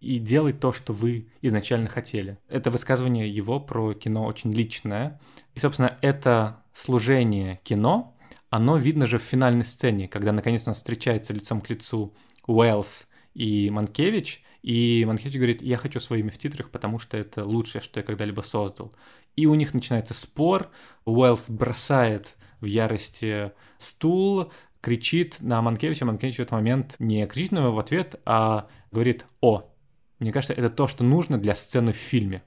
и 0.00 0.18
делать 0.18 0.60
то, 0.60 0.72
что 0.72 0.92
вы 0.92 1.28
изначально 1.42 1.88
хотели. 1.88 2.38
Это 2.48 2.70
высказывание 2.70 3.28
его 3.28 3.58
про 3.58 3.94
кино 3.94 4.24
очень 4.24 4.52
личное. 4.52 5.20
И, 5.54 5.58
собственно, 5.58 5.98
это 6.02 6.62
служение 6.72 7.60
кино, 7.64 8.16
оно 8.50 8.76
видно 8.76 9.06
же 9.06 9.18
в 9.18 9.22
финальной 9.22 9.64
сцене, 9.64 10.06
когда 10.08 10.32
наконец 10.32 10.62
у 10.66 10.70
нас 10.70 10.78
встречается 10.78 11.32
лицом 11.32 11.60
к 11.60 11.68
лицу 11.68 12.14
Уэллс 12.46 13.08
и 13.34 13.70
Манкевич, 13.70 14.42
и 14.62 15.04
Манкевич 15.04 15.36
говорит, 15.36 15.62
я 15.62 15.76
хочу 15.76 16.00
своими 16.00 16.30
в 16.30 16.38
титрах, 16.38 16.70
потому 16.70 16.98
что 16.98 17.16
это 17.16 17.44
лучшее, 17.44 17.82
что 17.82 18.00
я 18.00 18.04
когда-либо 18.04 18.40
создал. 18.42 18.94
И 19.36 19.46
у 19.46 19.54
них 19.54 19.74
начинается 19.74 20.14
спор, 20.14 20.70
Уэллс 21.04 21.48
бросает 21.48 22.36
в 22.60 22.64
ярости 22.66 23.52
стул, 23.78 24.52
кричит 24.80 25.36
на 25.40 25.60
Манкевича, 25.62 26.04
Манкевич 26.04 26.36
в 26.36 26.40
этот 26.40 26.52
момент 26.52 26.94
не 26.98 27.26
кричит 27.26 27.52
на 27.52 27.60
его 27.60 27.72
в 27.72 27.78
ответ, 27.78 28.20
а 28.24 28.68
говорит 28.90 29.26
«О». 29.40 29.70
Мне 30.18 30.32
кажется, 30.32 30.54
это 30.54 30.68
то, 30.68 30.88
что 30.88 31.04
нужно 31.04 31.38
для 31.38 31.54
сцены 31.54 31.92
в 31.92 31.96
фильме. 31.96 32.42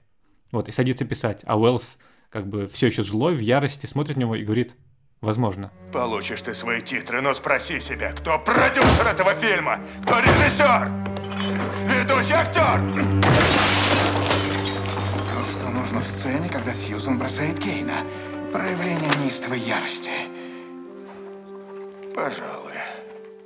Вот, 0.50 0.68
и 0.68 0.72
садится 0.72 1.04
писать, 1.04 1.40
а 1.46 1.58
Уэллс 1.58 1.98
как 2.28 2.46
бы 2.48 2.66
все 2.68 2.86
еще 2.88 3.02
злой, 3.02 3.34
в 3.34 3.40
ярости, 3.40 3.86
смотрит 3.86 4.16
на 4.16 4.20
него 4.20 4.36
и 4.36 4.44
говорит 4.44 4.74
«Возможно». 5.20 5.70
Получишь 5.92 6.42
ты 6.42 6.54
свои 6.54 6.80
титры, 6.80 7.20
но 7.20 7.32
спроси 7.34 7.78
себя, 7.78 8.12
кто 8.12 8.38
продюсер 8.38 9.06
этого 9.06 9.34
фильма, 9.34 9.80
кто 10.02 10.18
режиссер, 10.18 10.90
ведущий 11.86 12.32
актер. 12.32 12.80
То, 15.30 15.44
что 15.50 15.68
нужно 15.70 16.00
в 16.00 16.06
сцене, 16.06 16.48
когда 16.48 16.74
Сьюзан 16.74 17.18
бросает 17.18 17.58
Кейна. 17.58 18.04
Проявление 18.52 19.08
неистовой 19.24 19.60
ярости. 19.60 20.10
Пожалуй. 22.14 22.72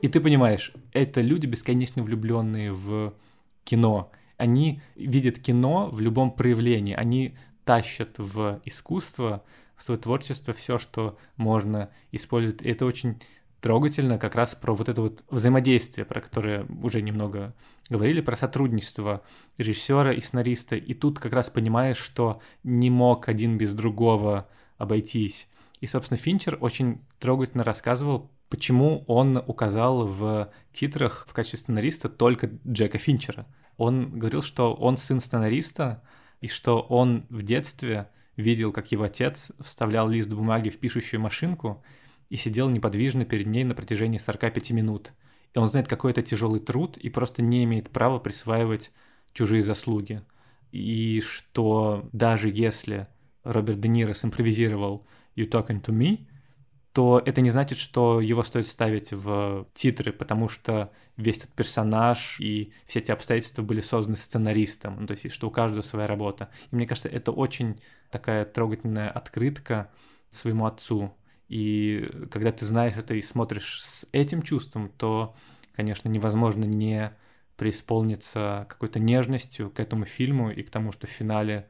И 0.02 0.08
ты 0.08 0.20
понимаешь, 0.20 0.72
это 0.92 1.20
люди 1.20 1.46
бесконечно 1.46 2.02
влюбленные 2.02 2.72
в 2.72 3.14
кино. 3.62 4.10
Они 4.36 4.82
видят 4.96 5.38
кино 5.38 5.88
в 5.90 6.00
любом 6.00 6.32
проявлении. 6.32 6.92
Они 6.92 7.36
тащат 7.64 8.18
в 8.18 8.60
искусство, 8.64 9.44
в 9.76 9.84
свое 9.84 10.00
творчество 10.00 10.52
все, 10.52 10.78
что 10.78 11.16
можно 11.36 11.90
использовать. 12.10 12.62
И 12.62 12.68
это 12.68 12.84
очень 12.84 13.20
трогательно 13.60 14.18
как 14.18 14.34
раз 14.34 14.56
про 14.56 14.74
вот 14.74 14.88
это 14.88 15.02
вот 15.02 15.22
взаимодействие, 15.30 16.04
про 16.04 16.20
которое 16.20 16.66
уже 16.82 17.00
немного 17.00 17.54
говорили, 17.88 18.20
про 18.20 18.36
сотрудничество 18.36 19.22
режиссера 19.56 20.12
и 20.12 20.20
сценариста. 20.20 20.74
И 20.74 20.94
тут 20.94 21.20
как 21.20 21.32
раз 21.32 21.48
понимаешь, 21.48 21.96
что 21.96 22.40
не 22.64 22.90
мог 22.90 23.28
один 23.28 23.56
без 23.56 23.72
другого 23.72 24.48
обойтись. 24.78 25.48
И, 25.80 25.86
собственно, 25.86 26.18
Финчер 26.18 26.58
очень 26.60 27.00
трогательно 27.18 27.64
рассказывал, 27.64 28.30
почему 28.48 29.04
он 29.06 29.42
указал 29.46 30.06
в 30.06 30.50
титрах 30.72 31.26
в 31.28 31.32
качестве 31.32 31.58
сценариста 31.58 32.08
только 32.08 32.50
Джека 32.66 32.98
Финчера. 32.98 33.46
Он 33.76 34.18
говорил, 34.18 34.42
что 34.42 34.74
он 34.74 34.96
сын 34.96 35.20
сценариста, 35.20 36.02
и 36.40 36.48
что 36.48 36.80
он 36.80 37.26
в 37.28 37.42
детстве 37.42 38.10
видел, 38.36 38.72
как 38.72 38.92
его 38.92 39.04
отец 39.04 39.50
вставлял 39.60 40.08
лист 40.08 40.28
бумаги 40.30 40.68
в 40.68 40.78
пишущую 40.78 41.20
машинку 41.20 41.82
и 42.28 42.36
сидел 42.36 42.68
неподвижно 42.68 43.24
перед 43.24 43.46
ней 43.46 43.64
на 43.64 43.74
протяжении 43.74 44.18
45 44.18 44.70
минут. 44.70 45.12
И 45.54 45.58
он 45.58 45.68
знает, 45.68 45.88
какой 45.88 46.10
это 46.10 46.22
тяжелый 46.22 46.60
труд, 46.60 46.98
и 46.98 47.08
просто 47.08 47.40
не 47.42 47.64
имеет 47.64 47.90
права 47.90 48.18
присваивать 48.18 48.92
чужие 49.32 49.62
заслуги. 49.62 50.22
И 50.70 51.22
что 51.24 52.08
даже 52.12 52.50
если 52.50 53.08
Роберт 53.46 53.80
Де 53.80 53.88
Ниро 53.88 54.14
симпровизировал 54.14 55.06
«You 55.36 55.48
talking 55.48 55.82
to 55.82 55.92
me», 55.92 56.26
то 56.92 57.22
это 57.24 57.42
не 57.42 57.50
значит, 57.50 57.76
что 57.76 58.22
его 58.22 58.42
стоит 58.42 58.66
ставить 58.66 59.12
в 59.12 59.66
титры, 59.74 60.12
потому 60.12 60.48
что 60.48 60.92
весь 61.18 61.36
этот 61.36 61.52
персонаж 61.52 62.40
и 62.40 62.72
все 62.86 63.00
эти 63.00 63.10
обстоятельства 63.10 63.60
были 63.62 63.82
созданы 63.82 64.16
сценаристом, 64.16 64.96
ну, 65.00 65.06
то 65.06 65.12
есть 65.12 65.30
что 65.30 65.48
у 65.48 65.50
каждого 65.50 65.82
своя 65.82 66.06
работа. 66.06 66.48
И 66.72 66.74
мне 66.76 66.86
кажется, 66.86 67.10
это 67.10 67.32
очень 67.32 67.78
такая 68.10 68.46
трогательная 68.46 69.10
открытка 69.10 69.90
своему 70.30 70.64
отцу. 70.64 71.14
И 71.48 72.10
когда 72.30 72.50
ты 72.50 72.64
знаешь 72.64 72.96
это 72.96 73.12
и 73.14 73.20
смотришь 73.20 73.82
с 73.82 74.08
этим 74.12 74.40
чувством, 74.40 74.88
то, 74.88 75.36
конечно, 75.74 76.08
невозможно 76.08 76.64
не 76.64 77.12
преисполниться 77.58 78.64
какой-то 78.70 79.00
нежностью 79.00 79.70
к 79.70 79.80
этому 79.80 80.06
фильму 80.06 80.50
и 80.50 80.62
к 80.62 80.70
тому, 80.70 80.92
что 80.92 81.06
в 81.06 81.10
финале 81.10 81.68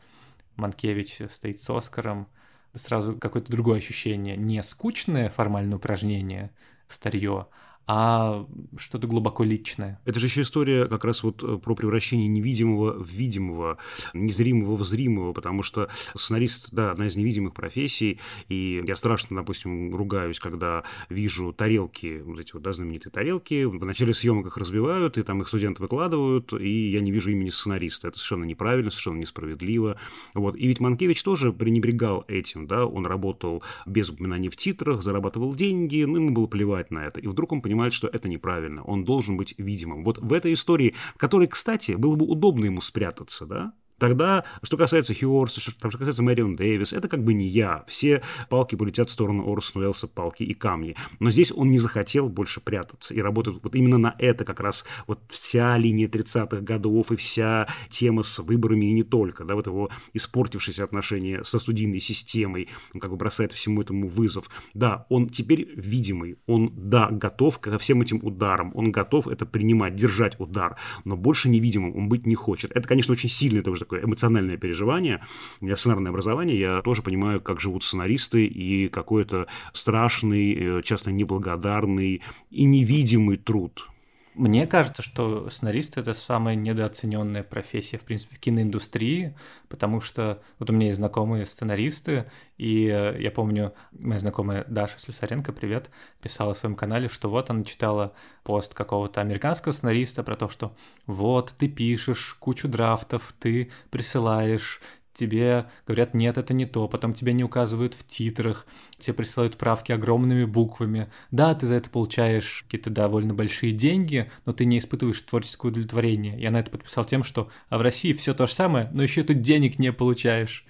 Манкевич 0.56 1.20
стоит 1.30 1.60
с 1.60 1.70
Оскаром, 1.70 2.28
сразу 2.74 3.16
какое-то 3.16 3.50
другое 3.50 3.78
ощущение. 3.78 4.36
Не 4.36 4.62
скучное 4.62 5.28
формальное 5.30 5.76
упражнение, 5.76 6.50
старье, 6.88 7.46
а 7.86 8.46
что-то 8.78 9.06
глубоко 9.06 9.44
личное. 9.44 10.00
Это 10.04 10.18
же 10.18 10.26
еще 10.26 10.42
история 10.42 10.86
как 10.86 11.04
раз 11.04 11.22
вот 11.22 11.42
э, 11.42 11.58
про 11.58 11.74
превращение 11.74 12.26
невидимого 12.26 12.92
в 12.92 13.08
видимого, 13.08 13.78
незримого 14.12 14.76
в 14.76 14.84
зримого, 14.84 15.32
потому 15.32 15.62
что 15.62 15.88
сценарист, 16.14 16.68
да, 16.72 16.90
одна 16.90 17.06
из 17.06 17.16
невидимых 17.16 17.54
профессий, 17.54 18.18
и 18.48 18.82
я 18.86 18.96
страшно, 18.96 19.36
допустим, 19.36 19.94
ругаюсь, 19.94 20.40
когда 20.40 20.82
вижу 21.08 21.52
тарелки, 21.52 22.20
вот 22.24 22.40
эти 22.40 22.52
вот, 22.52 22.62
да, 22.62 22.72
знаменитые 22.72 23.12
тарелки, 23.12 23.64
в 23.64 23.84
начале 23.84 24.14
съемок 24.14 24.46
их 24.46 24.56
разбивают, 24.56 25.16
и 25.18 25.22
там 25.22 25.42
их 25.42 25.48
студенты 25.48 25.82
выкладывают, 25.82 26.52
и 26.52 26.90
я 26.90 27.00
не 27.00 27.12
вижу 27.12 27.30
имени 27.30 27.50
сценариста. 27.50 28.08
Это 28.08 28.18
совершенно 28.18 28.44
неправильно, 28.44 28.90
совершенно 28.90 29.18
несправедливо. 29.18 29.96
Вот. 30.34 30.56
И 30.56 30.66
ведь 30.66 30.80
Манкевич 30.80 31.22
тоже 31.22 31.52
пренебрегал 31.52 32.24
этим, 32.28 32.66
да, 32.66 32.86
он 32.86 33.06
работал 33.06 33.62
без 33.86 34.10
упоминаний 34.10 34.48
в 34.48 34.56
титрах, 34.56 35.02
зарабатывал 35.02 35.54
деньги, 35.54 36.04
ну, 36.04 36.16
ему 36.16 36.30
было 36.32 36.46
плевать 36.46 36.90
на 36.90 37.06
это. 37.06 37.20
И 37.20 37.26
вдруг 37.26 37.52
он 37.52 37.62
понимает, 37.62 37.75
понимает, 37.76 37.92
что 37.92 38.08
это 38.08 38.28
неправильно. 38.28 38.82
Он 38.84 39.04
должен 39.04 39.36
быть 39.36 39.54
видимым. 39.58 40.02
Вот 40.04 40.18
в 40.18 40.32
этой 40.32 40.52
истории, 40.54 40.94
в 41.14 41.18
которой, 41.18 41.46
кстати, 41.46 41.92
было 41.92 42.16
бы 42.16 42.24
удобно 42.26 42.64
ему 42.64 42.80
спрятаться, 42.80 43.46
да, 43.46 43.72
Тогда, 43.98 44.44
что 44.62 44.76
касается 44.76 45.14
Хью 45.14 45.34
Орса, 45.40 45.60
что, 45.60 45.72
что 45.72 45.98
касается 45.98 46.22
Мэрион 46.22 46.56
Дэвис, 46.56 46.92
это 46.92 47.08
как 47.08 47.24
бы 47.24 47.34
не 47.34 47.46
я. 47.46 47.84
Все 47.88 48.22
палки 48.48 48.76
полетят 48.76 49.08
в 49.08 49.12
сторону 49.12 49.50
Орсона 49.50 49.84
Уэллса, 49.84 50.06
палки 50.06 50.42
и 50.42 50.54
камни. 50.54 50.96
Но 51.18 51.30
здесь 51.30 51.52
он 51.52 51.70
не 51.70 51.78
захотел 51.78 52.28
больше 52.28 52.60
прятаться. 52.60 53.14
И 53.14 53.20
работает 53.20 53.58
вот 53.62 53.74
именно 53.74 53.98
на 53.98 54.14
это 54.18 54.44
как 54.44 54.60
раз 54.60 54.84
вот 55.06 55.20
вся 55.28 55.76
линия 55.78 56.08
30-х 56.08 56.60
годов 56.60 57.10
и 57.12 57.16
вся 57.16 57.68
тема 57.88 58.22
с 58.22 58.38
выборами 58.38 58.86
и 58.86 58.92
не 58.92 59.02
только. 59.02 59.44
Да, 59.44 59.54
вот 59.54 59.66
его 59.66 59.90
испортившиеся 60.12 60.84
отношения 60.84 61.42
со 61.44 61.58
студийной 61.58 62.00
системой, 62.00 62.68
он 62.92 63.00
как 63.00 63.10
бы 63.10 63.16
бросает 63.16 63.52
всему 63.52 63.80
этому 63.80 64.08
вызов. 64.08 64.50
Да, 64.74 65.06
он 65.08 65.28
теперь 65.28 65.68
видимый, 65.74 66.36
он, 66.46 66.72
да, 66.76 67.08
готов 67.10 67.58
ко 67.60 67.78
всем 67.78 68.02
этим 68.02 68.20
ударам, 68.22 68.72
он 68.74 68.92
готов 68.92 69.26
это 69.26 69.46
принимать, 69.46 69.94
держать 69.94 70.38
удар, 70.38 70.76
но 71.04 71.16
больше 71.16 71.48
невидимым 71.48 71.96
он 71.96 72.08
быть 72.08 72.26
не 72.26 72.34
хочет. 72.34 72.72
Это, 72.72 72.86
конечно, 72.86 73.12
очень 73.12 73.30
сильный 73.30 73.62
тоже 73.62 73.85
такое 73.86 74.04
эмоциональное 74.04 74.56
переживание. 74.56 75.24
У 75.60 75.64
меня 75.64 75.76
сценарное 75.76 76.10
образование, 76.10 76.58
я 76.58 76.82
тоже 76.82 77.02
понимаю, 77.02 77.40
как 77.40 77.60
живут 77.60 77.84
сценаристы 77.84 78.44
и 78.44 78.88
какой-то 78.88 79.46
страшный, 79.72 80.54
э, 80.54 80.82
часто 80.82 81.12
неблагодарный 81.12 82.22
и 82.50 82.64
невидимый 82.64 83.36
труд 83.36 83.88
мне 84.36 84.66
кажется, 84.66 85.02
что 85.02 85.48
сценарист— 85.48 85.96
это 85.96 86.12
самая 86.12 86.54
недооцененная 86.54 87.42
профессия, 87.42 87.96
в 87.96 88.02
принципе, 88.02 88.36
в 88.36 88.38
киноиндустрии, 88.38 89.34
потому 89.68 90.00
что 90.02 90.42
вот 90.58 90.68
у 90.68 90.72
меня 90.74 90.86
есть 90.86 90.98
знакомые 90.98 91.46
сценаристы, 91.46 92.30
и 92.58 92.86
э, 92.86 93.16
я 93.20 93.30
помню, 93.30 93.72
моя 93.92 94.20
знакомая 94.20 94.64
Даша 94.68 94.98
Слюсаренко, 94.98 95.52
привет, 95.52 95.90
писала 96.20 96.52
в 96.52 96.58
своем 96.58 96.76
канале, 96.76 97.08
что 97.08 97.30
вот 97.30 97.48
она 97.48 97.64
читала 97.64 98.12
пост 98.44 98.74
какого-то 98.74 99.22
американского 99.22 99.72
сценариста 99.72 100.22
про 100.22 100.36
то, 100.36 100.48
что 100.50 100.76
вот 101.06 101.54
ты 101.56 101.68
пишешь 101.68 102.36
кучу 102.38 102.68
драфтов, 102.68 103.34
ты 103.38 103.70
присылаешь, 103.90 104.82
тебе 105.16 105.66
говорят, 105.86 106.14
нет, 106.14 106.38
это 106.38 106.54
не 106.54 106.66
то, 106.66 106.88
потом 106.88 107.14
тебя 107.14 107.32
не 107.32 107.44
указывают 107.44 107.94
в 107.94 108.06
титрах, 108.06 108.66
тебе 108.98 109.14
присылают 109.14 109.56
правки 109.56 109.92
огромными 109.92 110.44
буквами. 110.44 111.08
Да, 111.30 111.54
ты 111.54 111.66
за 111.66 111.76
это 111.76 111.90
получаешь 111.90 112.64
какие-то 112.64 112.90
довольно 112.90 113.34
большие 113.34 113.72
деньги, 113.72 114.30
но 114.44 114.52
ты 114.52 114.64
не 114.64 114.78
испытываешь 114.78 115.20
творческое 115.22 115.68
удовлетворение. 115.68 116.38
Я 116.38 116.50
на 116.50 116.60
это 116.60 116.70
подписал 116.70 117.04
тем, 117.04 117.24
что 117.24 117.48
а 117.68 117.78
в 117.78 117.82
России 117.82 118.12
все 118.12 118.34
то 118.34 118.46
же 118.46 118.52
самое, 118.52 118.90
но 118.92 119.02
еще 119.02 119.22
ты 119.22 119.34
денег 119.34 119.78
не 119.78 119.92
получаешь. 119.92 120.66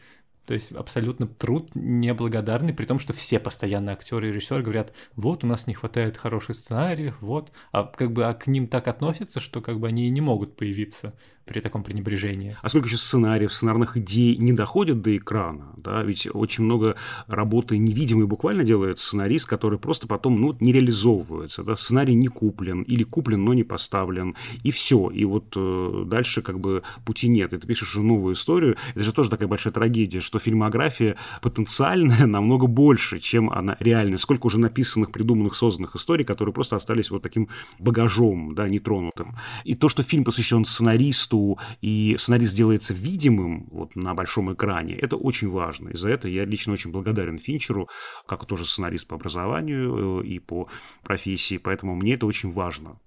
То 0.46 0.54
есть 0.54 0.70
абсолютно 0.70 1.26
труд 1.26 1.70
неблагодарный, 1.74 2.72
при 2.72 2.84
том, 2.84 3.00
что 3.00 3.12
все 3.12 3.40
постоянно 3.40 3.92
актеры 3.92 4.28
и 4.28 4.32
режиссеры 4.32 4.62
говорят, 4.62 4.92
вот, 5.16 5.42
у 5.42 5.46
нас 5.46 5.66
не 5.66 5.74
хватает 5.74 6.16
хороших 6.16 6.56
сценариев, 6.56 7.20
вот, 7.20 7.50
а 7.72 7.82
как 7.82 8.12
бы 8.12 8.24
а 8.24 8.32
к 8.32 8.46
ним 8.46 8.68
так 8.68 8.86
относятся, 8.86 9.40
что 9.40 9.60
как 9.60 9.80
бы 9.80 9.88
они 9.88 10.06
и 10.06 10.10
не 10.10 10.20
могут 10.20 10.56
появиться 10.56 11.14
при 11.46 11.60
таком 11.60 11.84
пренебрежении. 11.84 12.56
А 12.60 12.68
сколько 12.68 12.88
еще 12.88 12.96
сценариев, 12.96 13.52
сценарных 13.52 13.96
идей 13.96 14.36
не 14.36 14.52
доходят 14.52 15.00
до 15.00 15.16
экрана, 15.16 15.72
да, 15.76 16.02
ведь 16.02 16.28
очень 16.32 16.64
много 16.64 16.96
работы 17.28 17.78
невидимой 17.78 18.26
буквально 18.26 18.64
делает 18.64 18.98
сценарист, 18.98 19.46
который 19.46 19.78
просто 19.78 20.08
потом, 20.08 20.40
ну, 20.40 20.56
не 20.60 20.72
реализовывается, 20.72 21.62
да, 21.62 21.76
сценарий 21.76 22.14
не 22.14 22.26
куплен, 22.26 22.82
или 22.82 23.04
куплен, 23.04 23.44
но 23.44 23.54
не 23.54 23.62
поставлен, 23.62 24.34
и 24.64 24.72
все, 24.72 25.08
и 25.10 25.24
вот 25.24 25.54
э, 25.56 26.04
дальше 26.06 26.42
как 26.42 26.58
бы 26.58 26.82
пути 27.04 27.28
нет, 27.28 27.52
и 27.52 27.58
ты 27.58 27.66
пишешь 27.66 27.90
уже 27.90 28.02
новую 28.02 28.34
историю, 28.34 28.76
это 28.94 29.04
же 29.04 29.12
тоже 29.12 29.30
такая 29.30 29.48
большая 29.48 29.72
трагедия, 29.72 30.20
что 30.20 30.40
фильмография 30.40 31.16
потенциальная 31.42 32.26
намного 32.26 32.66
больше, 32.66 33.20
чем 33.20 33.50
она 33.50 33.76
реальная, 33.78 34.18
сколько 34.18 34.46
уже 34.46 34.58
написанных, 34.58 35.12
придуманных, 35.12 35.54
созданных 35.54 35.94
историй, 35.94 36.24
которые 36.24 36.52
просто 36.52 36.74
остались 36.74 37.10
вот 37.10 37.22
таким 37.22 37.48
багажом, 37.78 38.54
да, 38.56 38.68
нетронутым. 38.68 39.36
И 39.62 39.76
то, 39.76 39.88
что 39.88 40.02
фильм 40.02 40.24
посвящен 40.24 40.64
сценаристу, 40.64 41.35
и 41.80 42.16
сценарист 42.18 42.56
делается 42.56 42.94
видимым 42.94 43.68
вот 43.70 43.96
на 43.96 44.14
большом 44.14 44.52
экране, 44.52 44.94
это 44.94 45.16
очень 45.16 45.50
важно. 45.50 45.90
И 45.90 45.96
за 45.96 46.08
это 46.08 46.28
я 46.28 46.44
лично 46.44 46.72
очень 46.72 46.90
благодарен 46.90 47.38
Финчеру, 47.38 47.88
как 48.26 48.46
тоже 48.46 48.64
сценарист 48.64 49.06
по 49.06 49.16
образованию 49.16 50.22
э, 50.22 50.26
и 50.26 50.38
по 50.38 50.68
профессии, 51.02 51.58
поэтому 51.58 51.94
мне 51.94 52.14
это 52.14 52.26
очень 52.26 52.52
важно. 52.52 52.98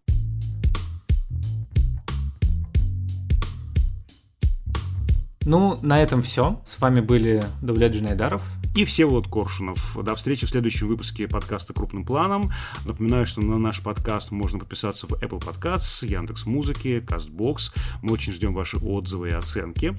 Ну, 5.46 5.80
на 5.82 6.02
этом 6.02 6.22
все. 6.22 6.62
С 6.68 6.80
вами 6.80 7.02
были 7.02 7.42
Давлет 7.62 7.94
Джинайдаров 7.94 8.59
и 8.76 8.86
Всеволод 8.86 9.28
Коршунов. 9.28 9.98
До 10.02 10.16
встречи 10.16 10.46
в 10.46 10.50
следующем 10.50 10.88
выпуске 10.88 11.28
подкаста 11.28 11.74
«Крупным 11.74 12.06
планом». 12.06 12.52
Напоминаю, 12.86 13.26
что 13.26 13.42
на 13.42 13.58
наш 13.58 13.82
подкаст 13.82 14.32
можно 14.32 14.60
подписаться 14.60 15.08
в 15.08 15.14
Apple 15.14 15.40
Podcasts, 15.40 16.06
Яндекс 16.06 16.46
Музыки, 16.46 17.04
Castbox. 17.06 17.72
Мы 18.04 18.14
очень 18.14 18.32
ждем 18.32 18.54
ваши 18.54 18.78
отзывы 18.78 19.30
и 19.30 19.34
оценки. 19.34 19.96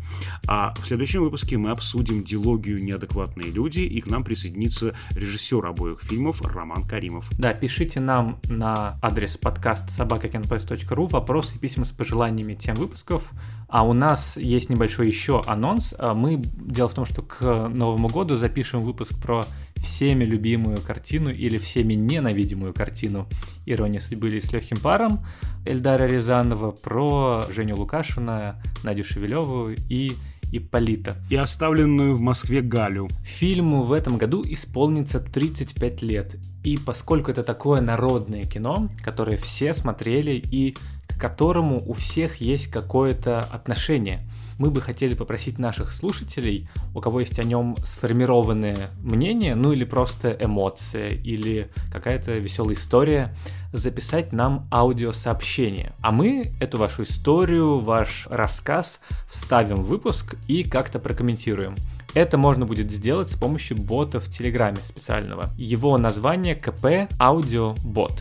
А 0.46 0.72
в 0.74 0.86
следующем 0.86 1.22
выпуске 1.22 1.58
мы 1.58 1.72
обсудим 1.72 2.22
дилогию 2.22 2.82
«Неадекватные 2.82 3.50
люди», 3.50 3.80
и 3.80 4.00
к 4.00 4.06
нам 4.06 4.22
присоединится 4.22 4.94
режиссер 5.16 5.66
обоих 5.66 6.00
фильмов 6.02 6.40
Роман 6.40 6.84
Каримов. 6.84 7.28
Да, 7.38 7.52
пишите 7.52 7.98
нам 7.98 8.38
на 8.48 8.98
адрес 9.02 9.36
подкаст 9.36 9.90
собакакенпс.ру 9.90 11.06
вопросы 11.06 11.56
и 11.56 11.58
письма 11.58 11.84
с 11.84 11.90
пожеланиями 11.90 12.54
тем 12.54 12.76
выпусков. 12.76 13.30
А 13.68 13.84
у 13.84 13.92
нас 13.92 14.36
есть 14.36 14.68
небольшой 14.68 15.06
еще 15.06 15.42
анонс. 15.46 15.94
А 15.96 16.14
мы, 16.14 16.36
дело 16.36 16.88
в 16.88 16.94
том, 16.94 17.04
что 17.04 17.22
к 17.22 17.68
Новому 17.68 18.08
году 18.08 18.34
запишем 18.34 18.59
запишем 18.60 18.82
выпуск 18.82 19.18
про 19.18 19.42
всеми 19.76 20.24
любимую 20.24 20.82
картину 20.82 21.30
или 21.30 21.56
всеми 21.56 21.94
ненавидимую 21.94 22.74
картину 22.74 23.26
«Ирония 23.64 24.00
судьбы» 24.00 24.28
или 24.28 24.38
«С 24.38 24.52
легким 24.52 24.76
паром» 24.76 25.24
Эльдара 25.64 26.06
Рязанова, 26.06 26.72
про 26.72 27.46
Женю 27.50 27.76
Лукашина, 27.76 28.62
Надю 28.84 29.02
Шевелеву 29.02 29.70
и 29.88 30.12
Ипполита. 30.52 31.16
И 31.30 31.36
оставленную 31.36 32.14
в 32.14 32.20
Москве 32.20 32.60
Галю. 32.60 33.08
Фильму 33.24 33.82
в 33.82 33.94
этом 33.94 34.18
году 34.18 34.44
исполнится 34.46 35.20
35 35.20 36.02
лет. 36.02 36.36
И 36.62 36.76
поскольку 36.76 37.30
это 37.30 37.42
такое 37.42 37.80
народное 37.80 38.42
кино, 38.42 38.90
которое 39.02 39.38
все 39.38 39.72
смотрели 39.72 40.32
и 40.32 40.76
к 41.08 41.18
которому 41.18 41.82
у 41.86 41.94
всех 41.94 42.42
есть 42.42 42.66
какое-то 42.66 43.40
отношение– 43.40 44.20
мы 44.60 44.70
бы 44.70 44.82
хотели 44.82 45.14
попросить 45.14 45.58
наших 45.58 45.90
слушателей, 45.90 46.68
у 46.94 47.00
кого 47.00 47.20
есть 47.20 47.38
о 47.38 47.44
нем 47.44 47.76
сформированное 47.78 48.90
мнение, 49.02 49.54
ну 49.54 49.72
или 49.72 49.84
просто 49.84 50.36
эмоция, 50.38 51.08
или 51.08 51.70
какая-то 51.90 52.32
веселая 52.32 52.74
история, 52.74 53.34
записать 53.72 54.34
нам 54.34 54.68
аудиосообщение. 54.70 55.94
А 56.02 56.10
мы 56.10 56.52
эту 56.60 56.76
вашу 56.76 57.04
историю, 57.04 57.78
ваш 57.78 58.26
рассказ 58.28 59.00
вставим 59.30 59.76
в 59.76 59.86
выпуск 59.86 60.36
и 60.46 60.62
как-то 60.62 60.98
прокомментируем. 60.98 61.74
Это 62.12 62.36
можно 62.36 62.66
будет 62.66 62.90
сделать 62.90 63.30
с 63.30 63.36
помощью 63.36 63.78
бота 63.78 64.20
в 64.20 64.28
Телеграме 64.28 64.76
специального. 64.84 65.48
Его 65.56 65.96
название 65.96 66.54
КП 66.54 67.10
Аудиобот. 67.18 68.12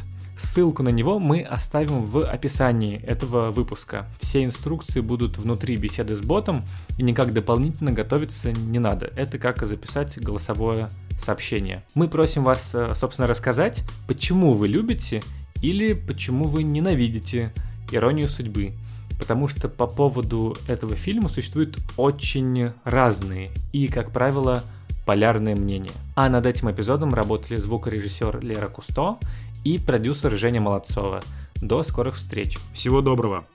Ссылку 0.42 0.84
на 0.84 0.90
него 0.90 1.20
мы 1.20 1.42
оставим 1.42 2.02
в 2.02 2.22
описании 2.22 3.02
этого 3.02 3.52
выпуска. 3.52 4.08
Все 4.20 4.44
инструкции 4.44 5.02
будут 5.02 5.38
внутри 5.38 5.78
беседы 5.78 6.16
с 6.16 6.22
ботом, 6.22 6.64
и 6.98 7.04
никак 7.04 7.34
дополнительно 7.34 7.92
готовиться 7.92 8.52
не 8.52 8.80
надо. 8.80 9.12
Это 9.16 9.38
как 9.38 9.66
записать 9.66 10.18
голосовое 10.18 10.90
сообщение. 11.24 11.84
Мы 11.94 12.08
просим 12.08 12.44
вас, 12.44 12.72
э, 12.74 12.94
собственно, 12.96 13.28
рассказать, 13.28 13.84
почему 14.08 14.54
вы 14.54 14.68
любите 14.68 15.22
или 15.62 15.94
почему 15.94 16.46
вы 16.46 16.64
ненавидите 16.64 17.54
иронию 17.92 18.30
судьбы. 18.30 18.74
Потому 19.20 19.50
что 19.50 19.68
по 19.68 19.86
поводу 19.86 20.56
этого 20.68 20.96
фильма 20.96 21.28
существуют 21.28 21.78
очень 21.98 22.72
разные 22.86 23.52
и, 23.74 23.88
как 23.88 24.12
правило, 24.12 24.64
полярные 25.06 25.56
мнения. 25.56 25.92
А 26.16 26.30
над 26.30 26.46
этим 26.46 26.72
эпизодом 26.72 27.14
работали 27.14 27.58
звукорежиссер 27.58 28.40
Лера 28.42 28.70
Кусто 28.70 29.18
и 29.64 29.78
продюсер 29.78 30.32
Женя 30.32 30.62
Молодцова. 30.62 31.22
До 31.62 31.84
скорых 31.84 32.16
встреч. 32.16 32.58
Всего 32.74 33.02
доброго. 33.02 33.46